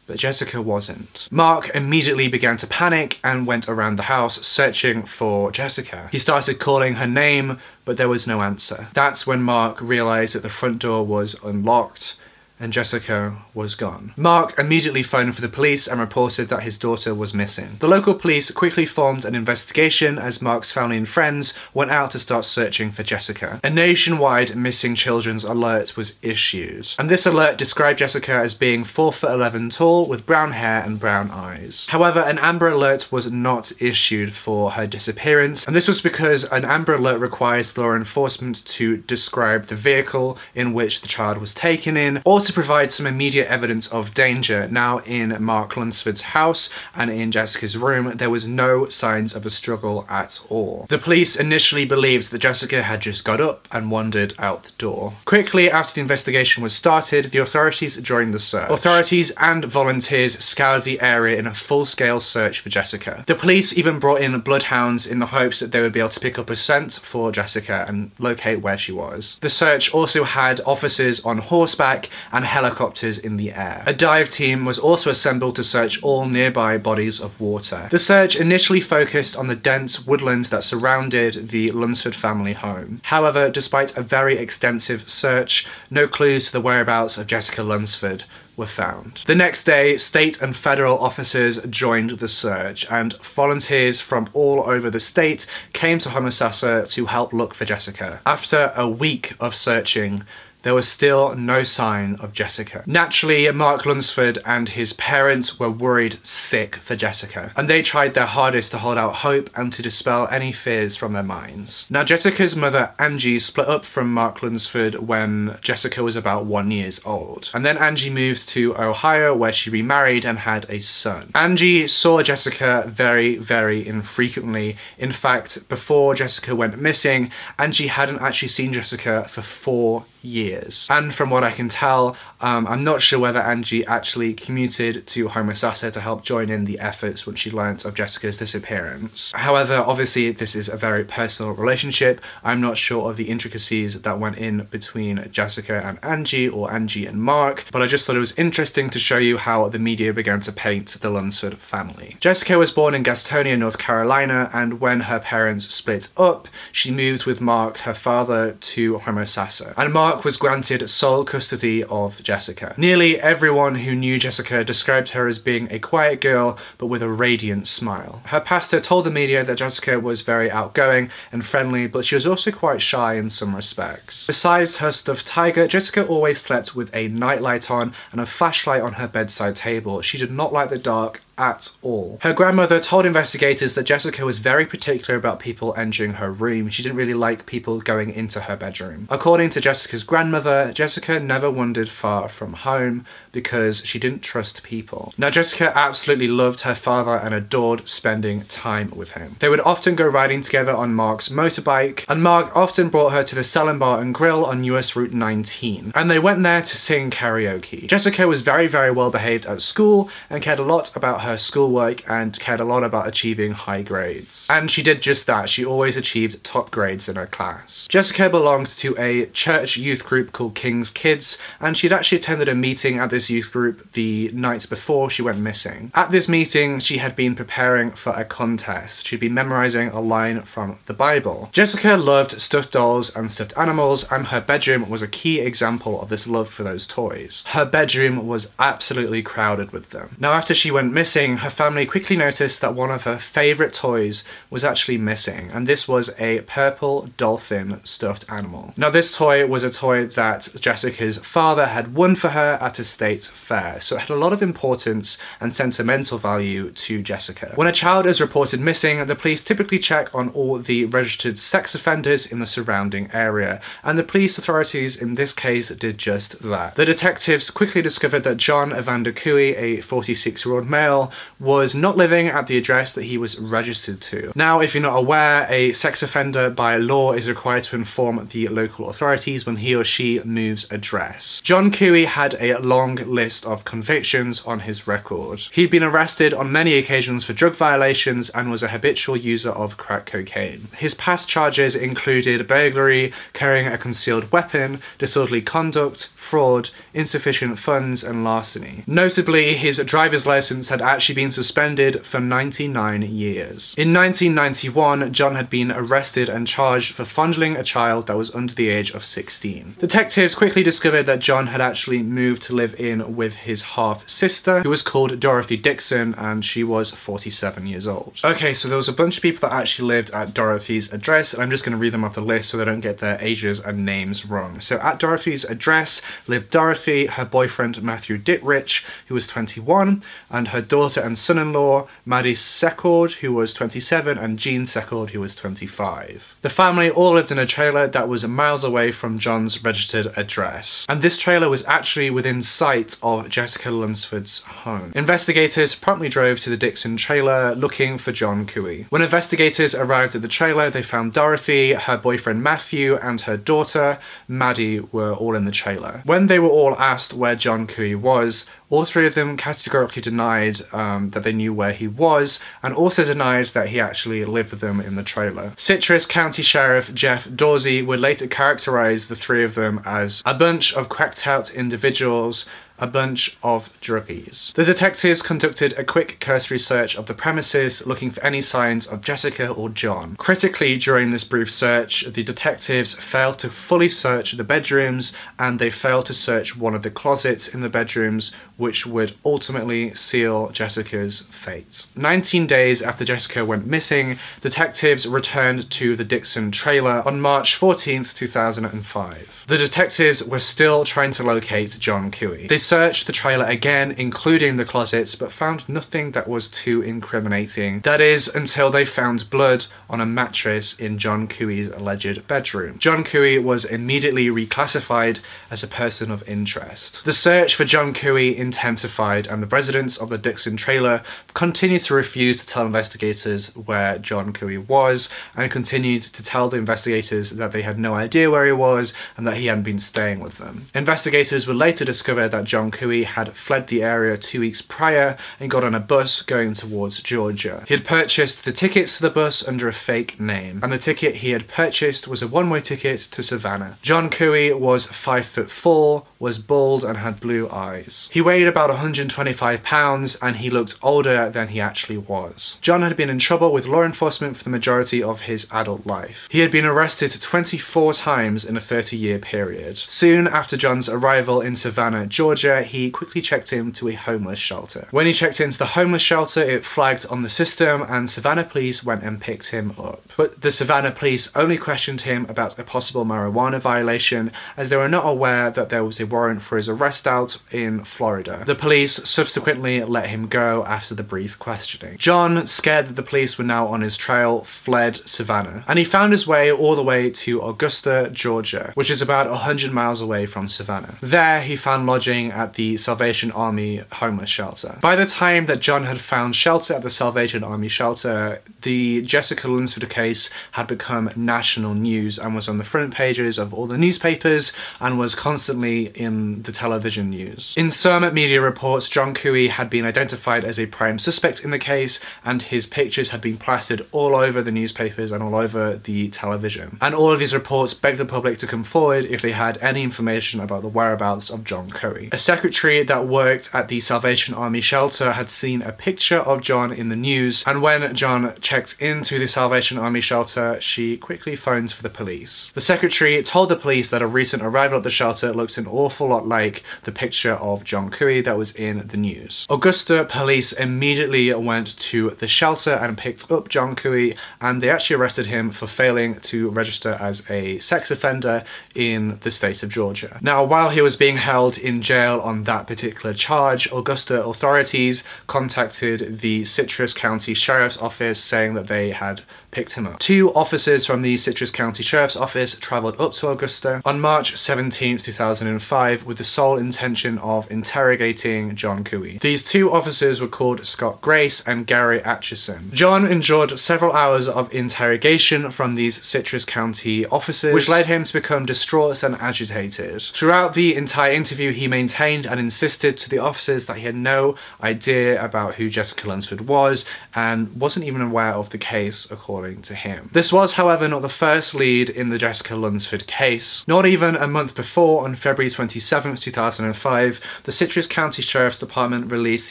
but 0.06 0.18
Jessica 0.18 0.60
wasn't. 0.60 1.28
Mark 1.30 1.70
immediately 1.74 2.28
began 2.28 2.56
to 2.58 2.66
panic 2.66 3.18
and 3.24 3.46
went 3.46 3.68
around 3.68 3.96
the 3.96 4.04
house 4.04 4.44
searching 4.46 5.02
for 5.04 5.50
Jessica. 5.50 6.08
He 6.12 6.18
started 6.18 6.58
calling 6.58 6.94
her 6.94 7.06
name, 7.06 7.58
but 7.84 7.96
there 7.96 8.08
was 8.08 8.26
no 8.26 8.42
answer. 8.42 8.88
That's 8.94 9.26
when 9.26 9.42
Mark 9.42 9.80
realized 9.80 10.34
that 10.34 10.42
the 10.42 10.48
front 10.48 10.78
door 10.80 11.04
was 11.04 11.36
unlocked 11.42 12.16
and 12.60 12.72
Jessica 12.72 13.36
was 13.52 13.74
gone. 13.74 14.12
Mark 14.16 14.58
immediately 14.58 15.02
phoned 15.02 15.34
for 15.34 15.40
the 15.40 15.48
police 15.48 15.86
and 15.86 16.00
reported 16.00 16.48
that 16.48 16.62
his 16.62 16.78
daughter 16.78 17.14
was 17.14 17.34
missing. 17.34 17.76
The 17.80 17.88
local 17.88 18.14
police 18.14 18.50
quickly 18.50 18.86
formed 18.86 19.24
an 19.24 19.34
investigation 19.34 20.18
as 20.18 20.40
Mark's 20.40 20.72
family 20.72 20.96
and 20.96 21.08
friends 21.08 21.52
went 21.72 21.90
out 21.90 22.12
to 22.12 22.18
start 22.18 22.44
searching 22.44 22.90
for 22.90 23.02
Jessica. 23.02 23.60
A 23.64 23.70
nationwide 23.70 24.56
missing 24.56 24.94
children's 24.94 25.44
alert 25.44 25.96
was 25.96 26.14
issued, 26.22 26.88
and 26.98 27.10
this 27.10 27.26
alert 27.26 27.58
described 27.58 27.98
Jessica 27.98 28.34
as 28.34 28.54
being 28.54 28.84
4 28.84 29.12
foot 29.12 29.32
11 29.32 29.70
tall 29.70 30.06
with 30.06 30.26
brown 30.26 30.52
hair 30.52 30.82
and 30.82 31.00
brown 31.00 31.30
eyes. 31.30 31.86
However, 31.90 32.20
an 32.20 32.38
Amber 32.38 32.68
Alert 32.68 33.10
was 33.10 33.30
not 33.30 33.72
issued 33.80 34.32
for 34.34 34.72
her 34.72 34.86
disappearance, 34.86 35.66
and 35.66 35.74
this 35.74 35.88
was 35.88 36.00
because 36.00 36.44
an 36.44 36.64
Amber 36.64 36.94
Alert 36.94 37.20
requires 37.20 37.76
law 37.76 37.94
enforcement 37.94 38.64
to 38.66 38.98
describe 38.98 39.66
the 39.66 39.76
vehicle 39.76 40.38
in 40.54 40.72
which 40.72 41.00
the 41.00 41.08
child 41.08 41.38
was 41.38 41.54
taken 41.54 41.96
in 41.96 42.22
or 42.24 42.40
to 42.46 42.52
provide 42.52 42.92
some 42.92 43.06
immediate 43.06 43.48
evidence 43.48 43.86
of 43.88 44.14
danger. 44.14 44.68
Now, 44.68 44.98
in 45.00 45.42
Mark 45.42 45.76
Lunsford's 45.76 46.20
house 46.20 46.68
and 46.94 47.10
in 47.10 47.30
Jessica's 47.30 47.76
room, 47.76 48.16
there 48.16 48.30
was 48.30 48.46
no 48.46 48.88
signs 48.88 49.34
of 49.34 49.46
a 49.46 49.50
struggle 49.50 50.06
at 50.08 50.40
all. 50.48 50.86
The 50.88 50.98
police 50.98 51.36
initially 51.36 51.84
believed 51.84 52.30
that 52.30 52.38
Jessica 52.38 52.82
had 52.82 53.00
just 53.00 53.24
got 53.24 53.40
up 53.40 53.68
and 53.70 53.90
wandered 53.90 54.34
out 54.38 54.64
the 54.64 54.72
door. 54.78 55.14
Quickly 55.24 55.70
after 55.70 55.94
the 55.94 56.00
investigation 56.00 56.62
was 56.62 56.74
started, 56.74 57.30
the 57.30 57.38
authorities 57.38 57.96
joined 57.96 58.34
the 58.34 58.38
search. 58.38 58.70
Authorities 58.70 59.30
and 59.32 59.64
volunteers 59.64 60.38
scoured 60.42 60.84
the 60.84 61.00
area 61.00 61.38
in 61.38 61.46
a 61.46 61.54
full 61.54 61.86
scale 61.86 62.20
search 62.20 62.60
for 62.60 62.68
Jessica. 62.68 63.24
The 63.26 63.34
police 63.34 63.76
even 63.76 63.98
brought 63.98 64.20
in 64.20 64.38
bloodhounds 64.40 65.06
in 65.06 65.18
the 65.18 65.26
hopes 65.26 65.60
that 65.60 65.72
they 65.72 65.80
would 65.80 65.92
be 65.92 66.00
able 66.00 66.10
to 66.10 66.20
pick 66.20 66.38
up 66.38 66.50
a 66.50 66.56
scent 66.56 67.00
for 67.02 67.32
Jessica 67.32 67.84
and 67.88 68.10
locate 68.18 68.60
where 68.60 68.78
she 68.78 68.92
was. 68.92 69.36
The 69.40 69.50
search 69.50 69.92
also 69.92 70.24
had 70.24 70.60
officers 70.66 71.20
on 71.20 71.38
horseback 71.38 72.10
and 72.34 72.44
helicopters 72.44 73.16
in 73.16 73.36
the 73.36 73.52
air. 73.52 73.84
A 73.86 73.94
dive 73.94 74.28
team 74.28 74.64
was 74.64 74.78
also 74.78 75.08
assembled 75.08 75.54
to 75.56 75.64
search 75.64 76.02
all 76.02 76.26
nearby 76.26 76.76
bodies 76.76 77.20
of 77.20 77.40
water. 77.40 77.88
The 77.90 77.98
search 77.98 78.34
initially 78.34 78.80
focused 78.80 79.36
on 79.36 79.46
the 79.46 79.54
dense 79.54 80.04
woodlands 80.04 80.50
that 80.50 80.64
surrounded 80.64 81.48
the 81.48 81.70
Lunsford 81.70 82.16
family 82.16 82.52
home. 82.52 83.00
However, 83.04 83.48
despite 83.48 83.96
a 83.96 84.02
very 84.02 84.36
extensive 84.36 85.08
search, 85.08 85.64
no 85.90 86.08
clues 86.08 86.46
to 86.46 86.52
the 86.52 86.60
whereabouts 86.60 87.16
of 87.16 87.28
Jessica 87.28 87.62
Lunsford 87.62 88.24
were 88.56 88.66
found. 88.66 89.22
The 89.26 89.34
next 89.34 89.64
day, 89.64 89.96
state 89.96 90.40
and 90.40 90.56
federal 90.56 90.98
officers 90.98 91.58
joined 91.68 92.10
the 92.18 92.28
search, 92.28 92.86
and 92.90 93.14
volunteers 93.22 94.00
from 94.00 94.28
all 94.32 94.62
over 94.68 94.90
the 94.90 95.00
state 95.00 95.46
came 95.72 95.98
to 96.00 96.10
Homosassa 96.10 96.88
to 96.90 97.06
help 97.06 97.32
look 97.32 97.54
for 97.54 97.64
Jessica. 97.64 98.20
After 98.26 98.72
a 98.76 98.88
week 98.88 99.34
of 99.40 99.54
searching, 99.54 100.24
there 100.64 100.74
was 100.74 100.88
still 100.88 101.36
no 101.36 101.62
sign 101.62 102.16
of 102.16 102.32
Jessica. 102.32 102.82
Naturally, 102.86 103.50
Mark 103.52 103.86
Lunsford 103.86 104.38
and 104.44 104.70
his 104.70 104.94
parents 104.94 105.58
were 105.58 105.70
worried 105.70 106.18
sick 106.22 106.76
for 106.76 106.96
Jessica, 106.96 107.52
and 107.54 107.70
they 107.70 107.82
tried 107.82 108.14
their 108.14 108.26
hardest 108.26 108.72
to 108.72 108.78
hold 108.78 108.98
out 108.98 109.16
hope 109.16 109.50
and 109.54 109.72
to 109.72 109.82
dispel 109.82 110.26
any 110.30 110.52
fears 110.52 110.96
from 110.96 111.12
their 111.12 111.22
minds. 111.22 111.84
Now, 111.88 112.02
Jessica's 112.02 112.56
mother, 112.56 112.92
Angie, 112.98 113.38
split 113.38 113.68
up 113.68 113.84
from 113.84 114.12
Mark 114.12 114.42
Lunsford 114.42 114.94
when 115.06 115.58
Jessica 115.60 116.02
was 116.02 116.16
about 116.16 116.46
one 116.46 116.70
years 116.70 117.00
old, 117.04 117.50
and 117.54 117.64
then 117.64 117.78
Angie 117.78 118.10
moved 118.10 118.48
to 118.48 118.76
Ohio 118.76 119.34
where 119.34 119.52
she 119.52 119.68
remarried 119.70 120.24
and 120.24 120.40
had 120.40 120.64
a 120.70 120.80
son. 120.80 121.30
Angie 121.34 121.86
saw 121.86 122.22
Jessica 122.22 122.84
very, 122.88 123.36
very 123.36 123.86
infrequently. 123.86 124.76
In 124.96 125.12
fact, 125.12 125.68
before 125.68 126.14
Jessica 126.14 126.56
went 126.56 126.80
missing, 126.80 127.30
Angie 127.58 127.88
hadn't 127.88 128.20
actually 128.20 128.48
seen 128.48 128.72
Jessica 128.72 129.26
for 129.28 129.42
four 129.42 130.06
years. 130.24 130.86
And 130.90 131.14
from 131.14 131.30
what 131.30 131.44
I 131.44 131.50
can 131.50 131.68
tell, 131.68 132.16
um, 132.40 132.66
I'm 132.66 132.84
not 132.84 133.00
sure 133.00 133.18
whether 133.18 133.40
Angie 133.40 133.84
actually 133.86 134.34
commuted 134.34 135.06
to 135.08 135.28
Homosassa 135.28 135.92
to 135.92 136.00
help 136.00 136.22
join 136.22 136.50
in 136.50 136.64
the 136.64 136.78
efforts 136.78 137.26
once 137.26 137.40
she 137.40 137.50
learnt 137.50 137.84
of 137.84 137.94
Jessica's 137.94 138.36
disappearance. 138.36 139.32
However, 139.34 139.76
obviously, 139.86 140.30
this 140.30 140.54
is 140.54 140.68
a 140.68 140.76
very 140.76 141.04
personal 141.04 141.52
relationship. 141.52 142.20
I'm 142.42 142.60
not 142.60 142.76
sure 142.76 143.10
of 143.10 143.16
the 143.16 143.28
intricacies 143.28 144.00
that 144.00 144.18
went 144.18 144.38
in 144.38 144.64
between 144.70 145.28
Jessica 145.30 145.82
and 145.84 145.98
Angie 146.02 146.48
or 146.48 146.72
Angie 146.72 147.06
and 147.06 147.22
Mark, 147.22 147.66
but 147.70 147.82
I 147.82 147.86
just 147.86 148.06
thought 148.06 148.16
it 148.16 148.20
was 148.20 148.36
interesting 148.36 148.90
to 148.90 148.98
show 148.98 149.18
you 149.18 149.38
how 149.38 149.68
the 149.68 149.78
media 149.78 150.12
began 150.12 150.40
to 150.40 150.52
paint 150.52 150.96
the 151.00 151.10
Lunsford 151.10 151.58
family. 151.58 152.16
Jessica 152.20 152.58
was 152.58 152.72
born 152.72 152.94
in 152.94 153.04
Gastonia, 153.04 153.58
North 153.58 153.78
Carolina, 153.78 154.50
and 154.52 154.80
when 154.80 155.00
her 155.00 155.20
parents 155.20 155.72
split 155.74 156.08
up, 156.16 156.48
she 156.72 156.90
moved 156.90 157.24
with 157.24 157.40
Mark, 157.40 157.78
her 157.78 157.94
father, 157.94 158.52
to 158.52 158.98
Homosassa. 158.98 159.74
And 159.76 159.92
Mark 159.92 160.13
was 160.22 160.36
granted 160.36 160.86
sole 160.90 161.24
custody 161.24 161.82
of 161.84 162.22
Jessica. 162.22 162.74
Nearly 162.76 163.18
everyone 163.18 163.76
who 163.76 163.94
knew 163.94 164.18
Jessica 164.18 164.62
described 164.62 165.08
her 165.10 165.26
as 165.26 165.38
being 165.38 165.66
a 165.70 165.78
quiet 165.78 166.20
girl 166.20 166.58
but 166.76 166.88
with 166.88 167.02
a 167.02 167.08
radiant 167.08 167.66
smile. 167.66 168.20
Her 168.26 168.40
pastor 168.40 168.80
told 168.80 169.06
the 169.06 169.10
media 169.10 169.42
that 169.44 169.56
Jessica 169.56 169.98
was 169.98 170.20
very 170.20 170.50
outgoing 170.50 171.10
and 171.32 171.44
friendly, 171.44 171.86
but 171.86 172.04
she 172.04 172.16
was 172.16 172.26
also 172.26 172.50
quite 172.50 172.82
shy 172.82 173.14
in 173.14 173.30
some 173.30 173.56
respects. 173.56 174.26
Besides 174.26 174.76
her 174.76 174.92
stuffed 174.92 175.26
tiger, 175.26 175.66
Jessica 175.66 176.06
always 176.06 176.42
slept 176.42 176.76
with 176.76 176.94
a 176.94 177.08
nightlight 177.08 177.70
on 177.70 177.94
and 178.12 178.20
a 178.20 178.26
flashlight 178.26 178.82
on 178.82 178.94
her 178.94 179.08
bedside 179.08 179.56
table. 179.56 180.02
She 180.02 180.18
did 180.18 180.30
not 180.30 180.52
like 180.52 180.68
the 180.68 180.78
dark 180.78 181.22
at 181.38 181.70
all. 181.82 182.18
Her 182.22 182.32
grandmother 182.32 182.80
told 182.80 183.06
investigators 183.06 183.74
that 183.74 183.84
Jessica 183.84 184.24
was 184.24 184.38
very 184.38 184.66
particular 184.66 185.18
about 185.18 185.40
people 185.40 185.74
entering 185.76 186.14
her 186.14 186.30
room. 186.30 186.68
She 186.68 186.82
didn't 186.82 186.96
really 186.96 187.14
like 187.14 187.46
people 187.46 187.80
going 187.80 188.10
into 188.10 188.42
her 188.42 188.56
bedroom. 188.56 189.08
According 189.10 189.50
to 189.50 189.60
Jessica's 189.60 190.02
grandmother, 190.02 190.72
Jessica 190.72 191.18
never 191.20 191.50
wandered 191.50 191.88
far 191.88 192.28
from 192.28 192.54
home 192.54 193.04
because 193.32 193.82
she 193.84 193.98
didn't 193.98 194.22
trust 194.22 194.62
people. 194.62 195.12
Now, 195.18 195.30
Jessica 195.30 195.72
absolutely 195.76 196.28
loved 196.28 196.60
her 196.60 196.74
father 196.74 197.16
and 197.16 197.34
adored 197.34 197.88
spending 197.88 198.42
time 198.42 198.92
with 198.94 199.12
him. 199.12 199.36
They 199.40 199.48
would 199.48 199.60
often 199.60 199.96
go 199.96 200.06
riding 200.06 200.42
together 200.42 200.72
on 200.72 200.94
Mark's 200.94 201.28
motorbike, 201.28 202.04
and 202.08 202.22
Mark 202.22 202.54
often 202.56 202.88
brought 202.88 203.12
her 203.12 203.24
to 203.24 203.34
the 203.34 203.44
Salon 203.44 203.78
Bar 203.78 204.00
and 204.00 204.14
Grill 204.14 204.44
on 204.44 204.64
US 204.64 204.94
Route 204.94 205.12
19, 205.12 205.92
and 205.94 206.10
they 206.10 206.18
went 206.18 206.42
there 206.42 206.62
to 206.62 206.76
sing 206.76 207.10
karaoke. 207.10 207.86
Jessica 207.88 208.28
was 208.28 208.40
very, 208.40 208.66
very 208.68 208.90
well 208.90 209.10
behaved 209.10 209.46
at 209.46 209.60
school 209.60 210.08
and 210.30 210.42
cared 210.42 210.58
a 210.58 210.62
lot 210.62 210.94
about 210.96 211.22
her 211.24 211.36
schoolwork 211.36 212.08
and 212.08 212.38
cared 212.38 212.60
a 212.60 212.64
lot 212.64 212.84
about 212.84 213.08
achieving 213.08 213.52
high 213.52 213.82
grades. 213.82 214.46
And 214.48 214.70
she 214.70 214.82
did 214.82 215.02
just 215.02 215.26
that, 215.26 215.48
she 215.48 215.64
always 215.64 215.96
achieved 215.96 216.42
top 216.44 216.70
grades 216.70 217.08
in 217.08 217.16
her 217.16 217.26
class. 217.26 217.86
Jessica 217.88 218.30
belonged 218.30 218.68
to 218.68 218.96
a 218.98 219.26
church 219.26 219.76
youth 219.76 220.04
group 220.04 220.32
called 220.32 220.54
King's 220.54 220.90
Kids, 220.90 221.36
and 221.60 221.76
she'd 221.76 221.92
actually 221.92 222.18
attended 222.18 222.48
a 222.48 222.54
meeting 222.54 222.98
at 222.98 223.10
this 223.10 223.28
youth 223.28 223.50
group 223.52 223.92
the 223.92 224.30
night 224.32 224.68
before 224.68 225.10
she 225.10 225.22
went 225.22 225.38
missing. 225.38 225.90
At 225.94 226.10
this 226.10 226.28
meeting, 226.28 226.78
she 226.78 226.98
had 226.98 227.16
been 227.16 227.34
preparing 227.34 227.90
for 227.90 228.12
a 228.12 228.24
contest. 228.24 229.06
She'd 229.06 229.20
been 229.20 229.34
memorizing 229.34 229.88
a 229.88 230.00
line 230.00 230.42
from 230.42 230.78
the 230.86 230.94
Bible. 230.94 231.48
Jessica 231.52 231.96
loved 231.96 232.40
stuffed 232.40 232.72
dolls 232.72 233.10
and 233.16 233.30
stuffed 233.30 233.56
animals, 233.56 234.04
and 234.10 234.28
her 234.28 234.40
bedroom 234.40 234.88
was 234.88 235.02
a 235.02 235.08
key 235.08 235.40
example 235.40 236.00
of 236.00 236.08
this 236.08 236.26
love 236.26 236.48
for 236.48 236.62
those 236.62 236.86
toys. 236.86 237.42
Her 237.46 237.64
bedroom 237.64 238.26
was 238.26 238.48
absolutely 238.58 239.22
crowded 239.22 239.72
with 239.72 239.90
them. 239.90 240.16
Now, 240.18 240.32
after 240.32 240.54
she 240.54 240.70
went 240.70 240.92
missing, 240.92 241.13
her 241.14 241.50
family 241.50 241.86
quickly 241.86 242.16
noticed 242.16 242.60
that 242.60 242.74
one 242.74 242.90
of 242.90 243.04
her 243.04 243.18
favourite 243.18 243.72
toys 243.72 244.24
was 244.50 244.64
actually 244.64 244.98
missing, 244.98 245.48
and 245.52 245.64
this 245.64 245.86
was 245.86 246.10
a 246.18 246.40
purple 246.40 247.08
dolphin 247.16 247.80
stuffed 247.84 248.24
animal. 248.28 248.72
Now, 248.76 248.90
this 248.90 249.16
toy 249.16 249.46
was 249.46 249.62
a 249.62 249.70
toy 249.70 250.06
that 250.06 250.48
Jessica's 250.56 251.18
father 251.18 251.66
had 251.66 251.94
won 251.94 252.16
for 252.16 252.30
her 252.30 252.58
at 252.60 252.80
a 252.80 252.84
state 252.84 253.26
fair, 253.26 253.78
so 253.78 253.94
it 253.94 254.00
had 254.00 254.10
a 254.10 254.16
lot 254.16 254.32
of 254.32 254.42
importance 254.42 255.16
and 255.40 255.54
sentimental 255.54 256.18
value 256.18 256.72
to 256.72 257.00
Jessica. 257.00 257.52
When 257.54 257.68
a 257.68 257.72
child 257.72 258.06
is 258.06 258.20
reported 258.20 258.58
missing, 258.58 259.06
the 259.06 259.14
police 259.14 259.44
typically 259.44 259.78
check 259.78 260.12
on 260.12 260.30
all 260.30 260.58
the 260.58 260.86
registered 260.86 261.38
sex 261.38 261.76
offenders 261.76 262.26
in 262.26 262.40
the 262.40 262.46
surrounding 262.46 263.08
area, 263.12 263.60
and 263.84 263.96
the 263.96 264.02
police 264.02 264.36
authorities 264.36 264.96
in 264.96 265.14
this 265.14 265.32
case 265.32 265.68
did 265.68 265.96
just 265.96 266.42
that. 266.42 266.74
The 266.74 266.84
detectives 266.84 267.50
quickly 267.50 267.82
discovered 267.82 268.24
that 268.24 268.38
John 268.38 268.76
Evander 268.76 269.12
Couey, 269.12 269.54
a 269.56 269.80
46 269.80 270.44
year 270.44 270.56
old 270.56 270.68
male, 270.68 271.03
was 271.38 271.74
not 271.74 271.96
living 271.96 272.28
at 272.28 272.46
the 272.46 272.56
address 272.56 272.92
that 272.92 273.04
he 273.04 273.18
was 273.18 273.38
registered 273.38 274.00
to. 274.00 274.32
Now, 274.34 274.60
if 274.60 274.74
you're 274.74 274.82
not 274.82 274.96
aware, 274.96 275.46
a 275.50 275.72
sex 275.72 276.02
offender 276.02 276.50
by 276.50 276.76
law 276.76 277.12
is 277.12 277.28
required 277.28 277.64
to 277.64 277.76
inform 277.76 278.28
the 278.30 278.48
local 278.48 278.88
authorities 278.88 279.46
when 279.46 279.56
he 279.56 279.74
or 279.74 279.84
she 279.84 280.20
moves 280.24 280.66
address. 280.70 281.40
John 281.42 281.70
Couey 281.70 282.06
had 282.06 282.34
a 282.40 282.58
long 282.58 282.96
list 282.96 283.44
of 283.44 283.64
convictions 283.64 284.42
on 284.46 284.60
his 284.60 284.86
record. 284.86 285.40
He'd 285.52 285.70
been 285.70 285.82
arrested 285.82 286.34
on 286.34 286.52
many 286.52 286.74
occasions 286.74 287.24
for 287.24 287.32
drug 287.32 287.54
violations 287.54 288.30
and 288.30 288.50
was 288.50 288.62
a 288.62 288.68
habitual 288.68 289.16
user 289.16 289.50
of 289.50 289.76
crack 289.76 290.06
cocaine. 290.06 290.68
His 290.76 290.94
past 290.94 291.28
charges 291.28 291.74
included 291.74 292.46
burglary, 292.46 293.12
carrying 293.32 293.66
a 293.66 293.78
concealed 293.78 294.30
weapon, 294.32 294.80
disorderly 294.98 295.42
conduct, 295.42 296.08
fraud, 296.14 296.70
insufficient 296.92 297.58
funds, 297.58 298.02
and 298.02 298.24
larceny. 298.24 298.82
Notably, 298.86 299.54
his 299.54 299.78
driver's 299.84 300.26
license 300.26 300.68
had 300.68 300.80
actually 300.94 301.16
been 301.16 301.32
suspended 301.32 302.06
for 302.06 302.20
99 302.20 303.02
years. 303.02 303.74
In 303.76 303.92
1991, 303.92 305.12
John 305.12 305.34
had 305.34 305.50
been 305.50 305.72
arrested 305.72 306.28
and 306.28 306.46
charged 306.46 306.94
for 306.94 307.04
fondling 307.04 307.56
a 307.56 307.64
child 307.64 308.06
that 308.06 308.16
was 308.16 308.32
under 308.32 308.54
the 308.54 308.68
age 308.68 308.92
of 308.92 309.04
16. 309.04 309.74
Detectives 309.78 310.36
quickly 310.36 310.62
discovered 310.62 311.02
that 311.02 311.18
John 311.18 311.48
had 311.48 311.60
actually 311.60 312.04
moved 312.04 312.42
to 312.42 312.54
live 312.54 312.78
in 312.78 313.16
with 313.16 313.34
his 313.34 313.62
half 313.74 314.08
sister, 314.08 314.60
who 314.60 314.70
was 314.70 314.82
called 314.82 315.18
Dorothy 315.18 315.56
Dixon, 315.56 316.14
and 316.14 316.44
she 316.44 316.62
was 316.62 316.92
47 316.92 317.66
years 317.66 317.88
old. 317.88 318.20
Okay, 318.22 318.54
so 318.54 318.68
there 318.68 318.76
was 318.76 318.88
a 318.88 318.92
bunch 318.92 319.16
of 319.16 319.22
people 319.22 319.48
that 319.48 319.54
actually 319.54 319.88
lived 319.88 320.10
at 320.12 320.32
Dorothy's 320.32 320.92
address, 320.92 321.34
and 321.34 321.42
I'm 321.42 321.50
just 321.50 321.64
going 321.64 321.76
to 321.76 321.78
read 321.78 321.92
them 321.92 322.04
off 322.04 322.14
the 322.14 322.20
list 322.20 322.50
so 322.50 322.56
they 322.56 322.64
don't 322.64 322.80
get 322.80 322.98
their 322.98 323.18
ages 323.20 323.58
and 323.58 323.84
names 323.84 324.24
wrong. 324.24 324.60
So 324.60 324.76
at 324.78 325.00
Dorothy's 325.00 325.44
address 325.44 326.00
lived 326.28 326.50
Dorothy, 326.50 327.06
her 327.06 327.24
boyfriend 327.24 327.82
Matthew 327.82 328.16
Dittrich, 328.16 328.84
who 329.08 329.14
was 329.14 329.26
21, 329.26 330.04
and 330.30 330.48
her 330.48 330.60
daughter 330.60 330.83
and 330.84 331.16
son-in-law 331.16 331.88
Maddie 332.04 332.34
Secord, 332.34 333.12
who 333.12 333.32
was 333.32 333.54
27, 333.54 334.18
and 334.18 334.38
Jean 334.38 334.66
Secord, 334.66 335.10
who 335.10 335.20
was 335.20 335.34
25. 335.34 336.36
The 336.42 336.50
family 336.50 336.90
all 336.90 337.14
lived 337.14 337.30
in 337.30 337.38
a 337.38 337.46
trailer 337.46 337.86
that 337.88 338.08
was 338.08 338.26
miles 338.26 338.64
away 338.64 338.92
from 338.92 339.18
John's 339.18 339.64
registered 339.64 340.12
address, 340.16 340.84
and 340.88 341.00
this 341.00 341.16
trailer 341.16 341.48
was 341.48 341.64
actually 341.64 342.10
within 342.10 342.42
sight 342.42 342.96
of 343.02 343.28
Jessica 343.28 343.70
Lunsford's 343.70 344.40
home. 344.40 344.92
Investigators 344.94 345.74
promptly 345.74 346.08
drove 346.08 346.40
to 346.40 346.50
the 346.50 346.56
Dixon 346.56 346.96
trailer 346.96 347.54
looking 347.54 347.96
for 347.96 348.12
John 348.12 348.46
Couey. 348.46 348.86
When 348.90 349.02
investigators 349.02 349.74
arrived 349.74 350.14
at 350.14 350.22
the 350.22 350.28
trailer, 350.28 350.68
they 350.68 350.82
found 350.82 351.14
Dorothy, 351.14 351.72
her 351.72 351.96
boyfriend 351.96 352.42
Matthew, 352.42 352.96
and 352.96 353.22
her 353.22 353.36
daughter 353.36 353.98
Maddie 354.28 354.80
were 354.80 355.14
all 355.14 355.34
in 355.34 355.44
the 355.46 355.50
trailer. 355.50 356.02
When 356.04 356.26
they 356.26 356.38
were 356.38 356.48
all 356.48 356.76
asked 356.76 357.14
where 357.14 357.36
John 357.36 357.66
Couey 357.66 357.94
was, 357.94 358.44
all 358.74 358.84
three 358.84 359.06
of 359.06 359.14
them 359.14 359.36
categorically 359.36 360.02
denied 360.02 360.62
um, 360.74 361.10
that 361.10 361.22
they 361.22 361.32
knew 361.32 361.54
where 361.54 361.72
he 361.72 361.86
was 361.86 362.40
and 362.60 362.74
also 362.74 363.04
denied 363.04 363.46
that 363.46 363.68
he 363.68 363.78
actually 363.78 364.24
lived 364.24 364.50
with 364.50 364.58
them 364.58 364.80
in 364.80 364.96
the 364.96 365.04
trailer. 365.04 365.52
Citrus 365.56 366.06
County 366.06 366.42
Sheriff 366.42 366.92
Jeff 366.92 367.28
Dawsy 367.28 367.86
would 367.86 368.00
later 368.00 368.26
characterize 368.26 369.06
the 369.06 369.14
three 369.14 369.44
of 369.44 369.54
them 369.54 369.80
as 369.84 370.24
a 370.26 370.34
bunch 370.34 370.74
of 370.74 370.88
cracked 370.88 371.24
out 371.24 371.54
individuals 371.54 372.46
a 372.78 372.86
bunch 372.86 373.36
of 373.42 373.70
druggies. 373.80 374.52
The 374.54 374.64
detectives 374.64 375.22
conducted 375.22 375.72
a 375.74 375.84
quick 375.84 376.18
cursory 376.20 376.58
search 376.58 376.96
of 376.96 377.06
the 377.06 377.14
premises 377.14 377.86
looking 377.86 378.10
for 378.10 378.22
any 378.22 378.42
signs 378.42 378.86
of 378.86 379.02
Jessica 379.02 379.48
or 379.48 379.68
John. 379.68 380.16
Critically, 380.16 380.76
during 380.76 381.10
this 381.10 381.24
brief 381.24 381.50
search, 381.50 382.04
the 382.04 382.22
detectives 382.22 382.94
failed 382.94 383.38
to 383.40 383.50
fully 383.50 383.88
search 383.88 384.32
the 384.32 384.44
bedrooms 384.44 385.12
and 385.38 385.58
they 385.58 385.70
failed 385.70 386.06
to 386.06 386.14
search 386.14 386.56
one 386.56 386.74
of 386.74 386.82
the 386.82 386.90
closets 386.90 387.46
in 387.46 387.60
the 387.60 387.68
bedrooms, 387.68 388.32
which 388.56 388.86
would 388.86 389.14
ultimately 389.24 389.94
seal 389.94 390.48
Jessica's 390.50 391.22
fate. 391.30 391.86
19 391.94 392.46
days 392.46 392.82
after 392.82 393.04
Jessica 393.04 393.44
went 393.44 393.66
missing, 393.66 394.18
detectives 394.40 395.06
returned 395.06 395.70
to 395.70 395.96
the 395.96 396.04
Dixon 396.04 396.50
trailer 396.50 397.02
on 397.06 397.20
March 397.20 397.58
14th, 397.58 398.14
2005. 398.14 399.44
The 399.46 399.58
detectives 399.58 400.22
were 400.22 400.38
still 400.38 400.84
trying 400.84 401.12
to 401.12 401.22
locate 401.22 401.76
John 401.78 402.10
Couey. 402.10 402.48
They 402.48 402.58
searched 402.64 403.06
the 403.06 403.12
trailer 403.12 403.44
again, 403.44 403.92
including 403.92 404.56
the 404.56 404.64
closets, 404.64 405.14
but 405.14 405.32
found 405.32 405.68
nothing 405.68 406.12
that 406.12 406.28
was 406.28 406.48
too 406.48 406.82
incriminating. 406.82 407.80
That 407.80 408.00
is, 408.00 408.28
until 408.28 408.70
they 408.70 408.84
found 408.84 409.30
blood 409.30 409.66
on 409.88 410.00
a 410.00 410.06
mattress 410.06 410.74
in 410.74 410.98
John 410.98 411.28
Couey's 411.28 411.68
alleged 411.68 412.26
bedroom. 412.26 412.78
John 412.78 413.04
Couey 413.04 413.42
was 413.42 413.64
immediately 413.64 414.28
reclassified 414.28 415.20
as 415.50 415.62
a 415.62 415.68
person 415.68 416.10
of 416.10 416.26
interest. 416.28 417.02
The 417.04 417.12
search 417.12 417.54
for 417.54 417.64
John 417.64 417.92
Couey 417.92 418.34
intensified, 418.34 419.26
and 419.26 419.42
the 419.42 419.46
residents 419.46 419.96
of 419.96 420.08
the 420.08 420.18
Dixon 420.18 420.56
trailer 420.56 421.02
continued 421.34 421.82
to 421.82 421.94
refuse 421.94 422.40
to 422.40 422.46
tell 422.46 422.66
investigators 422.66 423.48
where 423.54 423.98
John 423.98 424.32
Couey 424.32 424.58
was, 424.66 425.08
and 425.36 425.50
continued 425.50 426.02
to 426.02 426.22
tell 426.22 426.48
the 426.48 426.56
investigators 426.56 427.30
that 427.30 427.52
they 427.52 427.62
had 427.62 427.78
no 427.78 427.94
idea 427.94 428.30
where 428.30 428.46
he 428.46 428.52
was 428.52 428.92
and 429.16 429.26
that 429.26 429.36
he 429.36 429.46
hadn't 429.46 429.64
been 429.64 429.78
staying 429.78 430.20
with 430.20 430.38
them. 430.38 430.66
Investigators 430.74 431.46
would 431.46 431.56
later 431.56 431.84
discover 431.84 432.28
that 432.28 432.44
John 432.54 432.70
Couey 432.70 433.02
had 433.04 433.36
fled 433.36 433.66
the 433.66 433.82
area 433.82 434.16
two 434.16 434.38
weeks 434.38 434.62
prior 434.62 435.16
and 435.40 435.50
got 435.50 435.64
on 435.64 435.74
a 435.74 435.80
bus 435.80 436.22
going 436.22 436.54
towards 436.54 437.00
Georgia. 437.00 437.64
He 437.66 437.74
had 437.74 437.84
purchased 437.84 438.44
the 438.44 438.52
tickets 438.52 438.96
to 438.96 439.02
the 439.02 439.10
bus 439.10 439.42
under 439.42 439.66
a 439.66 439.72
fake 439.72 440.20
name, 440.20 440.60
and 440.62 440.72
the 440.72 440.78
ticket 440.78 441.16
he 441.16 441.30
had 441.30 441.48
purchased 441.48 442.06
was 442.06 442.22
a 442.22 442.28
one-way 442.28 442.60
ticket 442.60 443.08
to 443.10 443.24
Savannah. 443.24 443.76
John 443.82 444.08
Couey 444.08 444.56
was 444.56 444.86
five 444.86 445.26
foot 445.26 445.50
four, 445.50 446.04
was 446.20 446.38
bald, 446.38 446.84
and 446.84 446.98
had 446.98 447.18
blue 447.18 447.50
eyes. 447.50 448.08
He 448.12 448.20
weighed 448.20 448.46
about 448.46 448.70
125 448.70 449.64
pounds, 449.64 450.14
and 450.22 450.36
he 450.36 450.48
looked 450.48 450.76
older 450.80 451.28
than 451.28 451.48
he 451.48 451.60
actually 451.60 451.98
was. 451.98 452.56
John 452.60 452.82
had 452.82 452.96
been 452.96 453.10
in 453.10 453.18
trouble 453.18 453.52
with 453.52 453.66
law 453.66 453.82
enforcement 453.82 454.36
for 454.36 454.44
the 454.44 454.50
majority 454.50 455.02
of 455.02 455.22
his 455.22 455.48
adult 455.50 455.84
life. 455.84 456.28
He 456.30 456.38
had 456.38 456.52
been 456.52 456.64
arrested 456.64 457.20
24 457.20 457.94
times 457.94 458.44
in 458.44 458.56
a 458.56 458.60
30-year 458.60 459.18
period. 459.18 459.78
Soon 459.78 460.28
after 460.28 460.56
John's 460.56 460.88
arrival 460.88 461.40
in 461.40 461.56
Savannah, 461.56 462.06
Georgia, 462.06 462.43
he 462.44 462.90
quickly 462.90 463.20
checked 463.20 463.52
into 463.52 463.88
a 463.88 463.94
homeless 463.94 464.38
shelter. 464.38 464.86
When 464.90 465.06
he 465.06 465.12
checked 465.12 465.40
into 465.40 465.58
the 465.58 465.66
homeless 465.66 466.02
shelter, 466.02 466.42
it 466.42 466.64
flagged 466.64 467.06
on 467.06 467.22
the 467.22 467.28
system, 467.28 467.82
and 467.82 468.10
Savannah 468.10 468.44
police 468.44 468.84
went 468.84 469.02
and 469.02 469.20
picked 469.20 469.48
him 469.48 469.72
up. 469.78 470.02
But 470.16 470.40
the 470.42 470.52
Savannah 470.52 470.90
police 470.90 471.30
only 471.34 471.56
questioned 471.56 472.02
him 472.02 472.26
about 472.28 472.58
a 472.58 472.64
possible 472.64 473.04
marijuana 473.04 473.60
violation, 473.60 474.32
as 474.56 474.68
they 474.68 474.76
were 474.76 474.88
not 474.88 475.06
aware 475.06 475.50
that 475.50 475.68
there 475.68 475.84
was 475.84 476.00
a 476.00 476.06
warrant 476.06 476.42
for 476.42 476.56
his 476.56 476.68
arrest 476.68 477.06
out 477.06 477.38
in 477.50 477.84
Florida. 477.84 478.42
The 478.46 478.54
police 478.54 479.00
subsequently 479.04 479.82
let 479.82 480.08
him 480.08 480.28
go 480.28 480.64
after 480.64 480.94
the 480.94 481.02
brief 481.02 481.38
questioning. 481.38 481.96
John, 481.98 482.46
scared 482.46 482.88
that 482.88 482.96
the 482.96 483.02
police 483.02 483.38
were 483.38 483.44
now 483.44 483.66
on 483.66 483.80
his 483.80 483.96
trail, 483.96 484.44
fled 484.44 485.06
Savannah, 485.08 485.64
and 485.66 485.78
he 485.78 485.84
found 485.84 486.12
his 486.12 486.26
way 486.26 486.50
all 486.50 486.76
the 486.76 486.82
way 486.82 487.10
to 487.10 487.40
Augusta, 487.42 488.10
Georgia, 488.12 488.72
which 488.74 488.90
is 488.90 489.02
about 489.02 489.28
100 489.30 489.72
miles 489.72 490.00
away 490.00 490.26
from 490.26 490.48
Savannah. 490.48 490.96
There, 491.00 491.42
he 491.42 491.56
found 491.56 491.86
lodging 491.86 492.32
at 492.34 492.54
the 492.54 492.76
Salvation 492.76 493.30
Army 493.32 493.82
homeless 493.92 494.30
shelter. 494.30 494.78
By 494.80 494.96
the 494.96 495.06
time 495.06 495.46
that 495.46 495.60
John 495.60 495.84
had 495.84 496.00
found 496.00 496.34
shelter 496.36 496.74
at 496.74 496.82
the 496.82 496.90
Salvation 496.90 497.44
Army 497.44 497.68
shelter, 497.68 498.42
the 498.64 499.02
Jessica 499.02 499.48
Lunsford 499.48 499.88
case 499.88 500.28
had 500.52 500.66
become 500.66 501.10
national 501.14 501.74
news 501.74 502.18
and 502.18 502.34
was 502.34 502.48
on 502.48 502.58
the 502.58 502.64
front 502.64 502.92
pages 502.92 503.38
of 503.38 503.54
all 503.54 503.66
the 503.66 503.78
newspapers 503.78 504.52
and 504.80 504.98
was 504.98 505.14
constantly 505.14 505.86
in 505.94 506.42
the 506.42 506.52
television 506.52 507.10
news. 507.10 507.54
In 507.56 507.70
some 507.70 508.12
media 508.12 508.40
reports, 508.40 508.88
John 508.88 509.14
Couey 509.14 509.48
had 509.48 509.70
been 509.70 509.84
identified 509.84 510.44
as 510.44 510.58
a 510.58 510.66
prime 510.66 510.98
suspect 510.98 511.44
in 511.44 511.50
the 511.50 511.58
case 511.58 512.00
and 512.24 512.42
his 512.42 512.66
pictures 512.66 513.10
had 513.10 513.20
been 513.20 513.38
plastered 513.38 513.86
all 513.92 514.16
over 514.16 514.42
the 514.42 514.50
newspapers 514.50 515.12
and 515.12 515.22
all 515.22 515.34
over 515.34 515.76
the 515.76 516.08
television. 516.08 516.78
And 516.80 516.94
all 516.94 517.12
of 517.12 517.20
these 517.20 517.34
reports 517.34 517.74
begged 517.74 517.98
the 517.98 518.04
public 518.04 518.38
to 518.38 518.46
come 518.46 518.64
forward 518.64 519.04
if 519.04 519.22
they 519.22 519.32
had 519.32 519.58
any 519.58 519.82
information 519.82 520.40
about 520.40 520.62
the 520.62 520.68
whereabouts 520.68 521.30
of 521.30 521.44
John 521.44 521.70
Couey. 521.70 522.12
A 522.12 522.18
secretary 522.18 522.82
that 522.82 523.06
worked 523.06 523.50
at 523.52 523.68
the 523.68 523.80
Salvation 523.80 524.34
Army 524.34 524.60
shelter 524.60 525.12
had 525.12 525.28
seen 525.28 525.62
a 525.62 525.72
picture 525.72 526.18
of 526.18 526.40
John 526.40 526.72
in 526.72 526.88
the 526.88 526.96
news, 526.96 527.44
and 527.46 527.60
when 527.60 527.94
John 527.94 528.34
checked 528.40 528.53
into 528.78 529.18
the 529.18 529.26
Salvation 529.26 529.78
Army 529.78 530.00
shelter, 530.00 530.60
she 530.60 530.96
quickly 530.96 531.34
phoned 531.34 531.72
for 531.72 531.82
the 531.82 531.90
police. 531.90 532.50
The 532.54 532.60
secretary 532.60 533.20
told 533.22 533.48
the 533.48 533.56
police 533.56 533.90
that 533.90 534.02
a 534.02 534.06
recent 534.06 534.42
arrival 534.42 534.78
at 534.78 534.84
the 534.84 534.90
shelter 534.90 535.32
looks 535.32 535.58
an 535.58 535.66
awful 535.66 536.08
lot 536.08 536.28
like 536.28 536.62
the 536.84 536.92
picture 536.92 537.34
of 537.34 537.64
John 537.64 537.90
Couey 537.90 538.22
that 538.24 538.38
was 538.38 538.52
in 538.52 538.86
the 538.86 538.96
news. 538.96 539.46
Augusta 539.50 540.04
police 540.08 540.52
immediately 540.52 541.32
went 541.34 541.76
to 541.78 542.10
the 542.10 542.28
shelter 542.28 542.72
and 542.72 542.96
picked 542.96 543.30
up 543.30 543.48
John 543.48 543.74
Couey, 543.74 544.16
and 544.40 544.62
they 544.62 544.70
actually 544.70 544.96
arrested 544.96 545.26
him 545.26 545.50
for 545.50 545.66
failing 545.66 546.20
to 546.20 546.50
register 546.50 546.96
as 547.00 547.28
a 547.28 547.58
sex 547.58 547.90
offender 547.90 548.44
in 548.74 549.18
the 549.20 549.30
state 549.30 549.62
of 549.62 549.68
Georgia. 549.68 550.18
Now, 550.20 550.42
while 550.44 550.70
he 550.70 550.80
was 550.80 550.96
being 550.96 551.16
held 551.16 551.56
in 551.58 551.82
jail 551.82 552.20
on 552.20 552.44
that 552.44 552.66
particular 552.66 553.14
charge, 553.14 553.70
Augusta 553.72 554.24
authorities 554.24 555.04
contacted 555.26 556.20
the 556.20 556.44
Citrus 556.44 556.92
County 556.92 557.34
Sheriff's 557.34 557.76
Office 557.78 558.22
saying 558.22 558.54
that 558.54 558.66
they 558.66 558.90
had 558.90 559.22
picked 559.54 559.74
him 559.74 559.86
up. 559.86 559.98
Two 560.00 560.34
officers 560.34 560.84
from 560.84 561.02
the 561.02 561.16
Citrus 561.16 561.50
County 561.50 561.82
Sheriff's 561.82 562.16
Office 562.16 562.56
traveled 562.60 563.00
up 563.00 563.12
to 563.14 563.28
Augusta 563.28 563.80
on 563.84 564.00
March 564.00 564.36
17, 564.36 564.98
2005, 564.98 566.04
with 566.04 566.18
the 566.18 566.24
sole 566.24 566.58
intention 566.58 567.18
of 567.18 567.50
interrogating 567.50 568.56
John 568.56 568.84
Couey. 568.84 569.20
These 569.20 569.44
two 569.44 569.72
officers 569.72 570.20
were 570.20 570.28
called 570.28 570.66
Scott 570.66 571.00
Grace 571.00 571.42
and 571.46 571.66
Gary 571.66 572.02
Atchison. 572.02 572.70
John 572.72 573.06
endured 573.06 573.58
several 573.58 573.92
hours 573.92 574.28
of 574.28 574.52
interrogation 574.52 575.50
from 575.50 575.76
these 575.76 576.04
Citrus 576.04 576.44
County 576.44 577.06
officers, 577.06 577.54
which 577.54 577.68
led 577.68 577.86
him 577.86 578.04
to 578.04 578.12
become 578.12 578.44
distraught 578.44 579.02
and 579.02 579.14
agitated. 579.16 580.02
Throughout 580.02 580.54
the 580.54 580.74
entire 580.74 581.12
interview, 581.12 581.52
he 581.52 581.68
maintained 581.68 582.26
and 582.26 582.40
insisted 582.40 582.96
to 582.96 583.08
the 583.08 583.18
officers 583.18 583.66
that 583.66 583.78
he 583.78 583.84
had 583.84 583.94
no 583.94 584.34
idea 584.62 585.22
about 585.24 585.54
who 585.54 585.70
Jessica 585.70 586.08
Lunsford 586.08 586.48
was 586.48 586.84
and 587.14 587.54
wasn't 587.60 587.86
even 587.86 588.02
aware 588.02 588.32
of 588.32 588.50
the 588.50 588.58
case, 588.58 589.06
according 589.10 589.43
to 589.52 589.74
him. 589.74 590.10
This 590.12 590.32
was, 590.32 590.54
however, 590.54 590.88
not 590.88 591.02
the 591.02 591.08
first 591.08 591.54
lead 591.54 591.90
in 591.90 592.08
the 592.08 592.18
Jessica 592.18 592.56
Lunsford 592.56 593.06
case. 593.06 593.64
Not 593.66 593.86
even 593.86 594.16
a 594.16 594.26
month 594.26 594.54
before, 594.54 595.04
on 595.04 595.14
February 595.14 595.50
27, 595.50 596.16
2005, 596.16 597.20
the 597.44 597.52
Citrus 597.52 597.86
County 597.86 598.22
Sheriff's 598.22 598.58
Department 598.58 599.10
released 599.10 599.50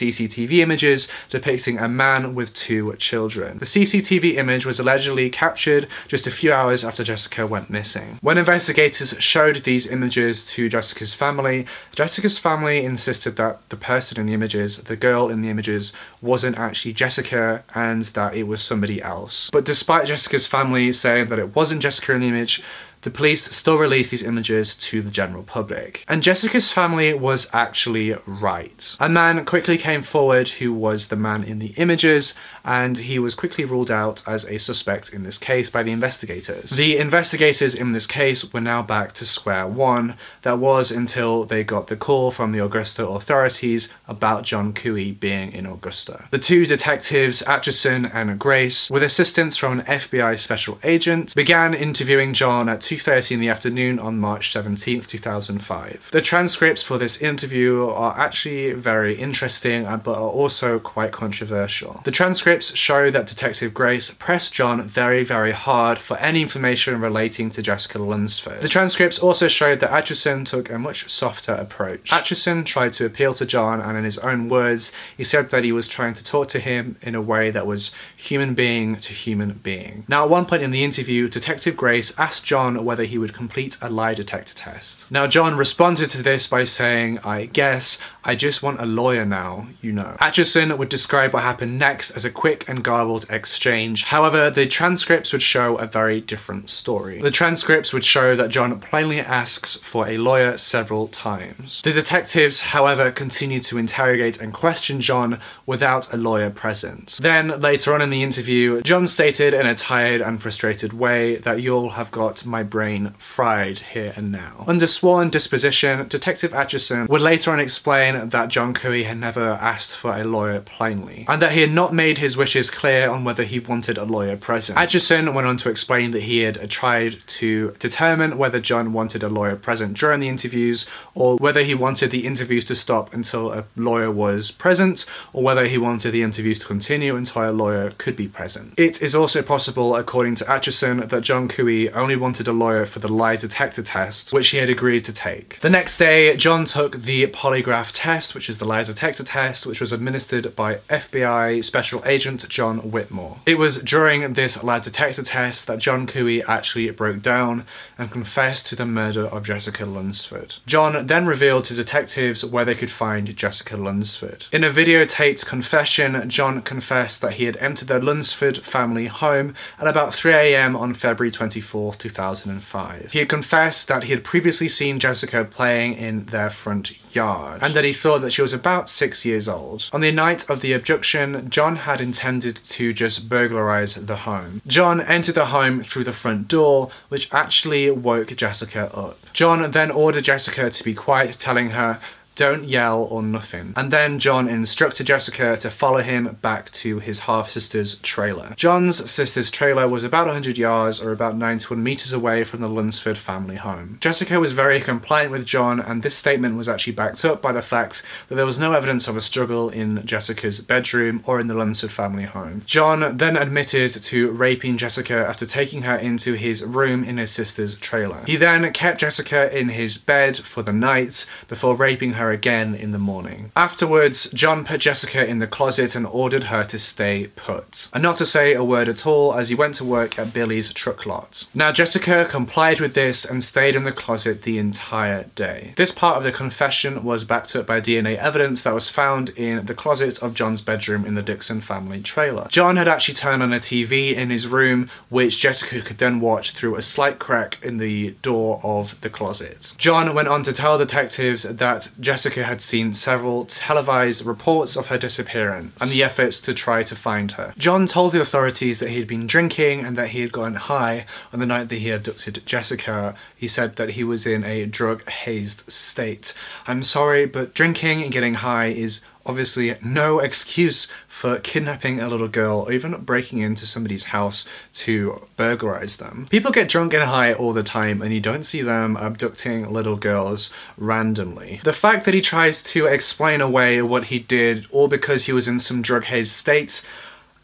CCTV 0.00 0.58
images 0.58 1.08
depicting 1.30 1.78
a 1.78 1.88
man 1.88 2.34
with 2.34 2.52
two 2.54 2.94
children. 2.96 3.58
The 3.58 3.66
CCTV 3.66 4.36
image 4.36 4.66
was 4.66 4.80
allegedly 4.80 5.30
captured 5.30 5.88
just 6.08 6.26
a 6.26 6.30
few 6.30 6.52
hours 6.52 6.84
after 6.84 7.04
Jessica 7.04 7.46
went 7.46 7.70
missing. 7.70 8.18
When 8.20 8.38
investigators 8.38 9.14
showed 9.18 9.64
these 9.64 9.86
images 9.86 10.44
to 10.46 10.68
Jessica's 10.68 11.14
family, 11.14 11.66
Jessica's 11.94 12.38
family 12.38 12.84
insisted 12.84 13.36
that 13.36 13.60
the 13.68 13.76
person 13.76 14.18
in 14.18 14.26
the 14.26 14.34
images, 14.34 14.78
the 14.78 14.96
girl 14.96 15.28
in 15.28 15.42
the 15.42 15.50
images, 15.50 15.92
wasn't 16.24 16.58
actually 16.58 16.92
Jessica 16.94 17.62
and 17.74 18.02
that 18.02 18.34
it 18.34 18.44
was 18.44 18.62
somebody 18.62 19.00
else. 19.02 19.50
But 19.52 19.64
despite 19.64 20.06
Jessica's 20.06 20.46
family 20.46 20.90
saying 20.92 21.28
that 21.28 21.38
it 21.38 21.54
wasn't 21.54 21.82
Jessica 21.82 22.12
in 22.12 22.22
the 22.22 22.28
image, 22.28 22.62
the 23.04 23.10
police 23.10 23.54
still 23.54 23.76
released 23.76 24.10
these 24.10 24.22
images 24.22 24.74
to 24.74 25.02
the 25.02 25.10
general 25.10 25.42
public. 25.42 26.04
And 26.08 26.22
Jessica's 26.22 26.72
family 26.72 27.12
was 27.12 27.46
actually 27.52 28.14
right. 28.26 28.96
A 28.98 29.10
man 29.10 29.44
quickly 29.44 29.76
came 29.76 30.00
forward 30.00 30.48
who 30.48 30.72
was 30.72 31.08
the 31.08 31.16
man 31.16 31.44
in 31.44 31.58
the 31.58 31.74
images, 31.76 32.32
and 32.64 32.98
he 32.98 33.18
was 33.18 33.34
quickly 33.34 33.64
ruled 33.64 33.90
out 33.90 34.22
as 34.26 34.44
a 34.46 34.58
suspect 34.58 35.12
in 35.12 35.22
this 35.22 35.38
case 35.38 35.68
by 35.68 35.82
the 35.82 35.92
investigators. 35.92 36.70
The 36.70 36.96
investigators 36.96 37.74
in 37.74 37.92
this 37.92 38.06
case 38.06 38.52
were 38.52 38.60
now 38.60 38.82
back 38.82 39.12
to 39.12 39.24
square 39.24 39.66
one. 39.66 40.16
That 40.42 40.58
was 40.58 40.90
until 40.90 41.44
they 41.44 41.62
got 41.62 41.88
the 41.88 41.96
call 41.96 42.30
from 42.30 42.52
the 42.52 42.64
Augusta 42.64 43.06
authorities 43.06 43.88
about 44.08 44.44
John 44.44 44.72
Couey 44.72 45.18
being 45.18 45.52
in 45.52 45.66
Augusta. 45.66 46.24
The 46.30 46.38
two 46.38 46.66
detectives, 46.66 47.42
Atchison 47.42 48.06
and 48.06 48.38
Grace, 48.38 48.90
with 48.90 49.02
assistance 49.02 49.56
from 49.56 49.80
an 49.80 49.86
FBI 49.86 50.38
special 50.38 50.78
agent, 50.82 51.34
began 51.34 51.74
interviewing 51.74 52.32
John 52.32 52.68
at 52.68 52.80
2.30 52.80 53.32
in 53.32 53.40
the 53.40 53.48
afternoon 53.48 53.98
on 53.98 54.18
March 54.18 54.52
17, 54.52 55.02
2005. 55.02 56.08
The 56.12 56.20
transcripts 56.20 56.82
for 56.82 56.98
this 56.98 57.16
interview 57.18 57.88
are 57.88 58.18
actually 58.18 58.72
very 58.72 59.14
interesting 59.14 59.86
uh, 59.86 59.96
but 59.96 60.16
are 60.16 60.28
also 60.28 60.78
quite 60.78 61.12
controversial. 61.12 62.00
The 62.04 62.10
transcripts 62.54 62.78
show 62.78 63.10
that 63.10 63.26
Detective 63.26 63.74
Grace 63.74 64.10
pressed 64.18 64.52
John 64.52 64.86
very 64.86 65.24
very 65.24 65.50
hard 65.50 65.98
for 65.98 66.16
any 66.18 66.42
information 66.42 67.00
relating 67.00 67.50
to 67.50 67.62
Jessica 67.62 67.98
Lunsford. 67.98 68.60
The 68.60 68.68
transcripts 68.68 69.18
also 69.18 69.48
showed 69.48 69.80
that 69.80 69.90
Atchison 69.90 70.44
took 70.44 70.70
a 70.70 70.78
much 70.78 71.10
softer 71.10 71.52
approach. 71.52 72.12
Atchison 72.12 72.62
tried 72.64 72.92
to 72.94 73.06
appeal 73.06 73.34
to 73.34 73.46
John 73.46 73.80
and 73.80 73.98
in 73.98 74.04
his 74.04 74.18
own 74.18 74.48
words 74.48 74.92
he 75.16 75.24
said 75.24 75.50
that 75.50 75.64
he 75.64 75.72
was 75.72 75.88
trying 75.88 76.14
to 76.14 76.22
talk 76.22 76.46
to 76.48 76.60
him 76.60 76.96
in 77.02 77.16
a 77.16 77.22
way 77.22 77.50
that 77.50 77.66
was 77.66 77.90
human 78.16 78.54
being 78.54 78.96
to 78.96 79.12
human 79.12 79.54
being. 79.64 80.04
Now 80.06 80.22
at 80.24 80.30
one 80.30 80.46
point 80.46 80.62
in 80.62 80.70
the 80.70 80.84
interview 80.84 81.28
Detective 81.28 81.76
Grace 81.76 82.12
asked 82.16 82.44
John 82.44 82.84
whether 82.84 83.04
he 83.04 83.18
would 83.18 83.34
complete 83.34 83.76
a 83.80 83.90
lie 83.90 84.14
detector 84.14 84.54
test. 84.54 85.03
Now, 85.10 85.26
John 85.26 85.56
responded 85.56 86.10
to 86.10 86.22
this 86.22 86.46
by 86.46 86.64
saying, 86.64 87.18
I 87.18 87.46
guess 87.46 87.98
I 88.26 88.34
just 88.34 88.62
want 88.62 88.80
a 88.80 88.86
lawyer 88.86 89.26
now, 89.26 89.68
you 89.82 89.92
know. 89.92 90.16
Atchison 90.18 90.76
would 90.78 90.88
describe 90.88 91.34
what 91.34 91.42
happened 91.42 91.78
next 91.78 92.10
as 92.12 92.24
a 92.24 92.30
quick 92.30 92.66
and 92.66 92.82
garbled 92.82 93.26
exchange. 93.28 94.04
However, 94.04 94.48
the 94.50 94.66
transcripts 94.66 95.32
would 95.32 95.42
show 95.42 95.76
a 95.76 95.86
very 95.86 96.22
different 96.22 96.70
story. 96.70 97.20
The 97.20 97.30
transcripts 97.30 97.92
would 97.92 98.04
show 98.04 98.34
that 98.34 98.48
John 98.48 98.80
plainly 98.80 99.20
asks 99.20 99.76
for 99.76 100.08
a 100.08 100.16
lawyer 100.16 100.56
several 100.56 101.08
times. 101.08 101.82
The 101.82 101.92
detectives, 101.92 102.60
however, 102.60 103.10
continue 103.10 103.60
to 103.60 103.76
interrogate 103.76 104.40
and 104.40 104.54
question 104.54 105.00
John 105.00 105.38
without 105.66 106.12
a 106.12 106.16
lawyer 106.16 106.50
present. 106.50 107.18
Then, 107.20 107.60
later 107.60 107.94
on 107.94 108.00
in 108.00 108.08
the 108.08 108.22
interview, 108.22 108.80
John 108.82 109.06
stated 109.06 109.52
in 109.52 109.66
a 109.66 109.74
tired 109.74 110.22
and 110.22 110.40
frustrated 110.40 110.94
way 110.94 111.36
that 111.36 111.60
you'll 111.60 111.90
have 111.90 112.10
got 112.10 112.46
my 112.46 112.62
brain 112.62 113.14
fried 113.18 113.80
here 113.80 114.14
and 114.16 114.32
now. 114.32 114.64
Under 114.66 114.86
sworn 114.94 115.30
disposition, 115.30 116.08
Detective 116.08 116.54
Atchison 116.54 117.06
would 117.06 117.20
later 117.20 117.50
on 117.50 117.60
explain 117.60 118.28
that 118.30 118.48
John 118.48 118.72
Couey 118.72 119.04
had 119.04 119.18
never 119.18 119.58
asked 119.60 119.94
for 119.94 120.16
a 120.16 120.24
lawyer 120.24 120.60
plainly, 120.60 121.26
and 121.28 121.42
that 121.42 121.52
he 121.52 121.60
had 121.60 121.72
not 121.72 121.92
made 121.92 122.18
his 122.18 122.36
wishes 122.36 122.70
clear 122.70 123.10
on 123.10 123.24
whether 123.24 123.44
he 123.44 123.58
wanted 123.58 123.98
a 123.98 124.04
lawyer 124.04 124.36
present. 124.36 124.78
Atchison 124.78 125.34
went 125.34 125.46
on 125.46 125.56
to 125.58 125.68
explain 125.68 126.12
that 126.12 126.22
he 126.22 126.40
had 126.40 126.70
tried 126.70 127.18
to 127.26 127.72
determine 127.78 128.38
whether 128.38 128.60
John 128.60 128.92
wanted 128.92 129.22
a 129.22 129.28
lawyer 129.28 129.56
present 129.56 129.96
during 129.96 130.20
the 130.20 130.28
interviews, 130.28 130.86
or 131.14 131.36
whether 131.36 131.62
he 131.62 131.74
wanted 131.74 132.10
the 132.10 132.26
interviews 132.26 132.64
to 132.66 132.74
stop 132.74 133.12
until 133.12 133.52
a 133.52 133.64
lawyer 133.76 134.10
was 134.10 134.50
present, 134.50 135.04
or 135.32 135.42
whether 135.42 135.66
he 135.66 135.78
wanted 135.78 136.12
the 136.12 136.22
interviews 136.22 136.58
to 136.60 136.66
continue 136.66 137.16
until 137.16 137.48
a 137.48 137.50
lawyer 137.50 137.90
could 137.98 138.16
be 138.16 138.28
present. 138.28 138.74
It 138.76 139.02
is 139.02 139.14
also 139.14 139.42
possible, 139.42 139.96
according 139.96 140.36
to 140.36 140.50
Atchison, 140.50 141.08
that 141.08 141.22
John 141.22 141.48
Couey 141.48 141.90
only 141.94 142.16
wanted 142.16 142.48
a 142.48 142.52
lawyer 142.52 142.86
for 142.86 143.00
the 143.00 143.08
lie 143.08 143.36
detector 143.36 143.82
test, 143.82 144.32
which 144.32 144.48
he 144.48 144.58
had 144.58 144.70
agreed 144.84 145.02
to 145.02 145.14
take. 145.14 145.58
The 145.60 145.70
next 145.70 145.96
day, 145.96 146.36
John 146.36 146.66
took 146.66 147.00
the 147.00 147.26
polygraph 147.28 147.90
test, 147.94 148.34
which 148.34 148.50
is 148.50 148.58
the 148.58 148.66
lie 148.66 148.82
detector 148.82 149.24
test, 149.24 149.64
which 149.64 149.80
was 149.80 149.92
administered 149.92 150.54
by 150.54 150.74
FBI 150.90 151.64
Special 151.64 152.02
Agent 152.04 152.46
John 152.50 152.90
Whitmore. 152.90 153.38
It 153.46 153.56
was 153.56 153.78
during 153.78 154.34
this 154.34 154.62
lie 154.62 154.80
detector 154.80 155.22
test 155.22 155.66
that 155.68 155.78
John 155.78 156.06
Couey 156.06 156.46
actually 156.46 156.90
broke 156.90 157.22
down 157.22 157.64
and 157.96 158.10
confessed 158.10 158.66
to 158.66 158.76
the 158.76 158.84
murder 158.84 159.24
of 159.24 159.46
Jessica 159.46 159.86
Lunsford. 159.86 160.56
John 160.66 161.06
then 161.06 161.24
revealed 161.24 161.64
to 161.64 161.74
detectives 161.74 162.44
where 162.44 162.66
they 162.66 162.74
could 162.74 162.90
find 162.90 163.34
Jessica 163.34 163.78
Lunsford. 163.78 164.44
In 164.52 164.64
a 164.64 164.70
videotaped 164.70 165.46
confession, 165.46 166.28
John 166.28 166.60
confessed 166.60 167.22
that 167.22 167.34
he 167.34 167.44
had 167.44 167.56
entered 167.56 167.88
the 167.88 168.00
Lunsford 168.00 168.58
family 168.58 169.06
home 169.06 169.54
at 169.78 169.86
about 169.86 170.10
3am 170.10 170.78
on 170.78 170.92
February 170.92 171.30
24, 171.30 171.94
2005. 171.94 173.12
He 173.12 173.20
had 173.20 173.30
confessed 173.30 173.88
that 173.88 174.04
he 174.04 174.12
had 174.12 174.22
previously 174.24 174.68
seen 174.74 174.98
Jessica 174.98 175.44
playing 175.44 175.94
in 175.94 176.26
their 176.26 176.50
front 176.50 176.92
yard 177.14 177.60
and 177.62 177.74
that 177.74 177.84
he 177.84 177.92
thought 177.92 178.20
that 178.20 178.32
she 178.32 178.42
was 178.42 178.52
about 178.52 178.88
six 178.88 179.24
years 179.24 179.48
old. 179.48 179.88
On 179.92 180.00
the 180.00 180.12
night 180.12 180.48
of 180.50 180.60
the 180.60 180.72
abduction, 180.72 181.48
John 181.48 181.76
had 181.76 182.00
intended 182.00 182.56
to 182.68 182.92
just 182.92 183.28
burglarize 183.28 183.94
the 183.94 184.16
home. 184.16 184.60
John 184.66 185.00
entered 185.00 185.36
the 185.36 185.46
home 185.46 185.82
through 185.82 186.04
the 186.04 186.12
front 186.12 186.48
door, 186.48 186.90
which 187.08 187.32
actually 187.32 187.90
woke 187.90 188.34
Jessica 188.36 188.90
up. 188.94 189.18
John 189.32 189.70
then 189.70 189.90
ordered 189.90 190.24
Jessica 190.24 190.70
to 190.70 190.84
be 190.84 190.94
quiet, 190.94 191.38
telling 191.38 191.70
her 191.70 192.00
don't 192.34 192.64
yell 192.64 193.02
or 193.04 193.22
nothing. 193.22 193.72
And 193.76 193.90
then 193.90 194.18
John 194.18 194.48
instructed 194.48 195.06
Jessica 195.06 195.56
to 195.58 195.70
follow 195.70 196.02
him 196.02 196.38
back 196.42 196.70
to 196.72 196.98
his 196.98 197.20
half 197.20 197.50
sister's 197.50 197.96
trailer. 197.96 198.54
John's 198.56 199.10
sister's 199.10 199.50
trailer 199.50 199.88
was 199.88 200.04
about 200.04 200.26
100 200.26 200.58
yards 200.58 201.00
or 201.00 201.12
about 201.12 201.36
91 201.36 201.82
meters 201.82 202.12
away 202.12 202.44
from 202.44 202.60
the 202.60 202.68
Lunsford 202.68 203.18
family 203.18 203.56
home. 203.56 203.98
Jessica 204.00 204.40
was 204.40 204.52
very 204.52 204.80
compliant 204.80 205.30
with 205.30 205.44
John, 205.44 205.80
and 205.80 206.02
this 206.02 206.16
statement 206.16 206.56
was 206.56 206.68
actually 206.68 206.94
backed 206.94 207.24
up 207.24 207.40
by 207.40 207.52
the 207.52 207.62
fact 207.62 208.02
that 208.28 208.34
there 208.34 208.46
was 208.46 208.58
no 208.58 208.72
evidence 208.72 209.06
of 209.06 209.16
a 209.16 209.20
struggle 209.20 209.68
in 209.70 210.04
Jessica's 210.04 210.60
bedroom 210.60 211.22
or 211.26 211.40
in 211.40 211.46
the 211.46 211.54
Lunsford 211.54 211.92
family 211.92 212.24
home. 212.24 212.62
John 212.66 213.16
then 213.16 213.36
admitted 213.36 213.90
to 213.90 214.30
raping 214.30 214.76
Jessica 214.76 215.14
after 215.14 215.46
taking 215.46 215.82
her 215.82 215.96
into 215.96 216.34
his 216.34 216.62
room 216.62 217.04
in 217.04 217.18
his 217.18 217.30
sister's 217.30 217.74
trailer. 217.76 218.22
He 218.26 218.36
then 218.36 218.70
kept 218.72 219.00
Jessica 219.00 219.56
in 219.56 219.70
his 219.70 219.98
bed 219.98 220.38
for 220.38 220.62
the 220.62 220.72
night 220.72 221.26
before 221.48 221.74
raping 221.74 222.12
her 222.12 222.23
again 222.30 222.74
in 222.74 222.92
the 222.92 222.98
morning. 222.98 223.52
Afterwards, 223.56 224.28
John 224.32 224.64
put 224.64 224.80
Jessica 224.80 225.26
in 225.26 225.38
the 225.38 225.46
closet 225.46 225.94
and 225.94 226.06
ordered 226.06 226.44
her 226.44 226.64
to 226.64 226.78
stay 226.78 227.28
put, 227.28 227.88
and 227.92 228.02
not 228.02 228.16
to 228.18 228.26
say 228.26 228.54
a 228.54 228.64
word 228.64 228.88
at 228.88 229.06
all 229.06 229.34
as 229.34 229.48
he 229.48 229.54
went 229.54 229.74
to 229.76 229.84
work 229.84 230.18
at 230.18 230.32
Billy's 230.32 230.72
truck 230.72 231.06
lot. 231.06 231.46
Now, 231.54 231.72
Jessica 231.72 232.26
complied 232.28 232.80
with 232.80 232.94
this 232.94 233.24
and 233.24 233.42
stayed 233.42 233.76
in 233.76 233.84
the 233.84 233.92
closet 233.92 234.42
the 234.42 234.58
entire 234.58 235.24
day. 235.34 235.72
This 235.76 235.92
part 235.92 236.16
of 236.16 236.24
the 236.24 236.32
confession 236.32 237.04
was 237.04 237.24
backed 237.24 237.54
up 237.56 237.66
by 237.66 237.80
DNA 237.80 238.16
evidence 238.16 238.62
that 238.62 238.74
was 238.74 238.88
found 238.88 239.30
in 239.30 239.66
the 239.66 239.74
closet 239.74 240.18
of 240.20 240.34
John's 240.34 240.60
bedroom 240.60 241.04
in 241.04 241.14
the 241.14 241.22
Dixon 241.22 241.60
family 241.60 242.00
trailer. 242.00 242.46
John 242.50 242.76
had 242.76 242.88
actually 242.88 243.14
turned 243.14 243.42
on 243.42 243.52
a 243.52 243.60
TV 243.60 244.14
in 244.14 244.30
his 244.30 244.46
room, 244.46 244.90
which 245.08 245.40
Jessica 245.40 245.80
could 245.82 245.98
then 245.98 246.20
watch 246.20 246.52
through 246.52 246.76
a 246.76 246.82
slight 246.82 247.18
crack 247.18 247.58
in 247.62 247.78
the 247.78 248.12
door 248.22 248.60
of 248.62 249.00
the 249.00 249.10
closet. 249.10 249.72
John 249.76 250.14
went 250.14 250.28
on 250.28 250.42
to 250.44 250.52
tell 250.52 250.78
detectives 250.78 251.42
that 251.42 251.90
Jessica 252.00 252.13
Jessica 252.14 252.44
had 252.44 252.60
seen 252.60 252.94
several 252.94 253.44
televised 253.44 254.24
reports 254.24 254.76
of 254.76 254.86
her 254.86 254.96
disappearance 254.96 255.74
and 255.80 255.90
the 255.90 256.04
efforts 256.04 256.38
to 256.38 256.54
try 256.54 256.84
to 256.84 256.94
find 256.94 257.32
her. 257.32 257.52
John 257.58 257.88
told 257.88 258.12
the 258.12 258.20
authorities 258.20 258.78
that 258.78 258.90
he 258.90 258.98
had 258.98 259.08
been 259.08 259.26
drinking 259.26 259.84
and 259.84 259.96
that 259.96 260.10
he 260.10 260.20
had 260.20 260.30
gotten 260.30 260.54
high 260.54 261.06
on 261.32 261.40
the 261.40 261.46
night 261.46 261.70
that 261.70 261.78
he 261.78 261.90
abducted 261.90 262.40
Jessica. 262.46 263.16
He 263.34 263.48
said 263.48 263.74
that 263.74 263.90
he 263.90 264.04
was 264.04 264.26
in 264.26 264.44
a 264.44 264.64
drug 264.64 265.10
hazed 265.10 265.68
state. 265.68 266.32
I'm 266.68 266.84
sorry, 266.84 267.26
but 267.26 267.52
drinking 267.52 268.04
and 268.04 268.12
getting 268.12 268.34
high 268.34 268.66
is 268.66 269.00
obviously 269.26 269.76
no 269.82 270.18
excuse 270.18 270.86
for 271.08 271.38
kidnapping 271.38 272.00
a 272.00 272.08
little 272.08 272.28
girl 272.28 272.60
or 272.60 272.72
even 272.72 272.92
breaking 273.02 273.38
into 273.38 273.66
somebody's 273.66 274.04
house 274.04 274.44
to 274.74 275.26
burglarize 275.36 275.96
them. 275.96 276.26
People 276.30 276.50
get 276.50 276.68
drunk 276.68 276.92
and 276.92 277.04
high 277.04 277.32
all 277.32 277.52
the 277.52 277.62
time 277.62 278.02
and 278.02 278.12
you 278.12 278.20
don't 278.20 278.42
see 278.42 278.62
them 278.62 278.96
abducting 278.96 279.72
little 279.72 279.96
girls 279.96 280.50
randomly. 280.76 281.60
The 281.64 281.72
fact 281.72 282.04
that 282.04 282.14
he 282.14 282.20
tries 282.20 282.62
to 282.62 282.86
explain 282.86 283.40
away 283.40 283.80
what 283.82 284.04
he 284.04 284.18
did 284.18 284.66
all 284.70 284.88
because 284.88 285.24
he 285.24 285.32
was 285.32 285.48
in 285.48 285.58
some 285.58 285.82
drug 285.82 286.04
haze 286.04 286.30
state 286.30 286.82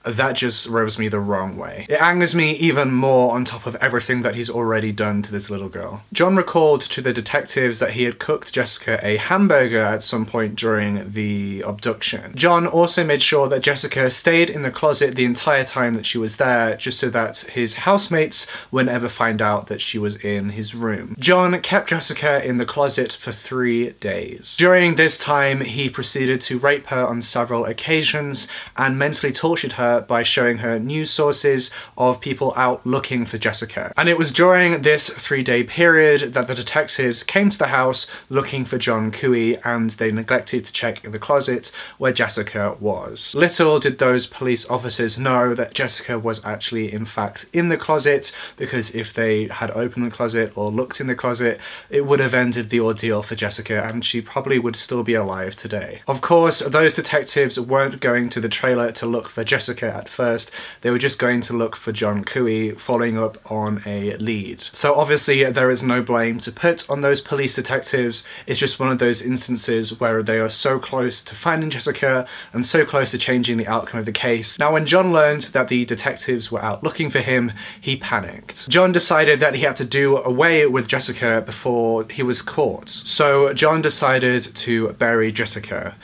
that 0.04 0.32
just 0.32 0.66
rubs 0.66 0.98
me 0.98 1.08
the 1.08 1.20
wrong 1.20 1.56
way. 1.56 1.86
It 1.88 2.00
angers 2.00 2.34
me 2.34 2.52
even 2.52 2.92
more 2.92 3.34
on 3.34 3.44
top 3.44 3.66
of 3.66 3.76
everything 3.76 4.22
that 4.22 4.34
he's 4.34 4.48
already 4.48 4.92
done 4.92 5.22
to 5.22 5.32
this 5.32 5.50
little 5.50 5.68
girl. 5.68 6.02
John 6.12 6.36
recalled 6.36 6.80
to 6.82 7.02
the 7.02 7.12
detectives 7.12 7.78
that 7.80 7.92
he 7.92 8.04
had 8.04 8.18
cooked 8.18 8.52
Jessica 8.52 8.98
a 9.02 9.16
hamburger 9.16 9.82
at 9.82 10.02
some 10.02 10.24
point 10.24 10.56
during 10.56 11.12
the 11.12 11.62
abduction. 11.66 12.34
John 12.34 12.66
also 12.66 13.04
made 13.04 13.22
sure 13.22 13.48
that 13.48 13.62
Jessica 13.62 14.10
stayed 14.10 14.48
in 14.48 14.62
the 14.62 14.70
closet 14.70 15.16
the 15.16 15.24
entire 15.24 15.64
time 15.64 15.94
that 15.94 16.06
she 16.06 16.18
was 16.18 16.36
there, 16.36 16.76
just 16.76 16.98
so 16.98 17.10
that 17.10 17.38
his 17.38 17.74
housemates 17.74 18.46
would 18.70 18.86
never 18.86 19.08
find 19.08 19.42
out 19.42 19.66
that 19.66 19.80
she 19.80 19.98
was 19.98 20.16
in 20.16 20.50
his 20.50 20.74
room. 20.74 21.14
John 21.18 21.60
kept 21.60 21.90
Jessica 21.90 22.44
in 22.44 22.56
the 22.56 22.66
closet 22.66 23.12
for 23.12 23.32
three 23.32 23.90
days. 23.90 24.56
During 24.56 24.94
this 24.94 25.18
time, 25.18 25.60
he 25.60 25.90
proceeded 25.90 26.40
to 26.42 26.58
rape 26.58 26.86
her 26.86 27.06
on 27.06 27.22
several 27.22 27.64
occasions 27.64 28.48
and 28.76 28.98
mentally 28.98 29.32
tortured 29.32 29.72
her 29.72 29.89
Uh, 29.90 30.00
by 30.00 30.22
showing 30.22 30.58
her 30.58 30.78
news 30.78 31.10
sources 31.10 31.68
of 31.98 32.20
people 32.20 32.52
out 32.54 32.86
looking 32.86 33.26
for 33.26 33.38
Jessica. 33.38 33.92
And 33.96 34.08
it 34.08 34.16
was 34.16 34.30
during 34.30 34.82
this 34.82 35.08
three 35.10 35.42
day 35.42 35.64
period 35.64 36.32
that 36.34 36.46
the 36.46 36.54
detectives 36.54 37.24
came 37.24 37.50
to 37.50 37.58
the 37.58 37.74
house 37.78 38.06
looking 38.28 38.64
for 38.64 38.78
John 38.78 39.10
Couey 39.10 39.60
and 39.64 39.90
they 39.90 40.12
neglected 40.12 40.64
to 40.64 40.72
check 40.72 41.04
in 41.04 41.10
the 41.10 41.18
closet 41.18 41.72
where 41.98 42.12
Jessica 42.12 42.76
was. 42.78 43.34
Little 43.34 43.80
did 43.80 43.98
those 43.98 44.26
police 44.26 44.64
officers 44.66 45.18
know 45.18 45.54
that 45.54 45.74
Jessica 45.74 46.16
was 46.20 46.40
actually, 46.44 46.92
in 46.92 47.04
fact, 47.04 47.46
in 47.52 47.68
the 47.68 47.76
closet 47.76 48.30
because 48.56 48.90
if 48.92 49.12
they 49.12 49.48
had 49.48 49.72
opened 49.72 50.06
the 50.06 50.16
closet 50.16 50.52
or 50.56 50.70
looked 50.70 51.00
in 51.00 51.08
the 51.08 51.16
closet, 51.16 51.58
it 51.88 52.06
would 52.06 52.20
have 52.20 52.34
ended 52.34 52.70
the 52.70 52.78
ordeal 52.78 53.24
for 53.24 53.34
Jessica 53.34 53.82
and 53.88 54.04
she 54.04 54.20
probably 54.20 54.60
would 54.60 54.76
still 54.76 55.02
be 55.02 55.14
alive 55.14 55.56
today. 55.56 56.02
Of 56.06 56.20
course, 56.20 56.60
those 56.60 56.94
detectives 56.94 57.58
weren't 57.58 58.00
going 58.00 58.28
to 58.30 58.40
the 58.40 58.48
trailer 58.48 58.92
to 58.92 59.06
look 59.06 59.28
for 59.28 59.42
Jessica 59.42 59.79
At 59.88 60.08
first. 60.08 60.50
They 60.82 60.90
were 60.90 60.98
just 60.98 61.18
going 61.18 61.40
to 61.42 61.52
look 61.52 61.76
for 61.76 61.92
John 61.92 62.24
Couey, 62.24 62.78
following 62.78 63.18
up 63.18 63.38
on 63.50 63.82
a 63.86 64.16
lead. 64.16 64.64
So 64.72 64.94
obviously, 64.94 65.44
there 65.44 65.70
is 65.70 65.82
no 65.82 66.02
blame 66.02 66.38
to 66.40 66.52
put 66.52 66.88
on 66.88 67.00
those 67.00 67.20
police 67.20 67.54
detectives. 67.54 68.22
It's 68.46 68.60
just 68.60 68.78
one 68.78 68.90
of 68.90 68.98
those 68.98 69.22
instances 69.22 69.98
where 69.98 70.22
they 70.22 70.38
are 70.38 70.48
so 70.48 70.78
close 70.78 71.22
to 71.22 71.34
finding 71.34 71.70
Jessica 71.70 72.26
and 72.52 72.64
so 72.64 72.84
close 72.84 73.10
to 73.12 73.18
changing 73.18 73.56
the 73.56 73.66
outcome 73.66 74.00
of 74.00 74.06
the 74.06 74.12
case. 74.12 74.58
Now, 74.58 74.72
when 74.72 74.86
John 74.86 75.12
learned 75.12 75.42
that 75.52 75.68
the 75.68 75.84
detectives 75.84 76.50
were 76.50 76.62
out 76.62 76.82
looking 76.82 77.10
for 77.10 77.20
him, 77.20 77.52
he 77.80 77.96
panicked. 77.96 78.68
John 78.68 78.92
decided 78.92 79.40
that 79.40 79.54
he 79.54 79.62
had 79.62 79.76
to 79.76 79.84
do 79.84 80.18
away 80.18 80.66
with 80.66 80.86
Jessica 80.86 81.42
before 81.44 82.06
he 82.10 82.22
was 82.22 82.42
caught. 82.42 82.88
So 82.88 83.52
John 83.54 83.82
decided 83.82 84.54
to 84.56 84.92
bury 84.92 85.32
Jessica 85.32 85.96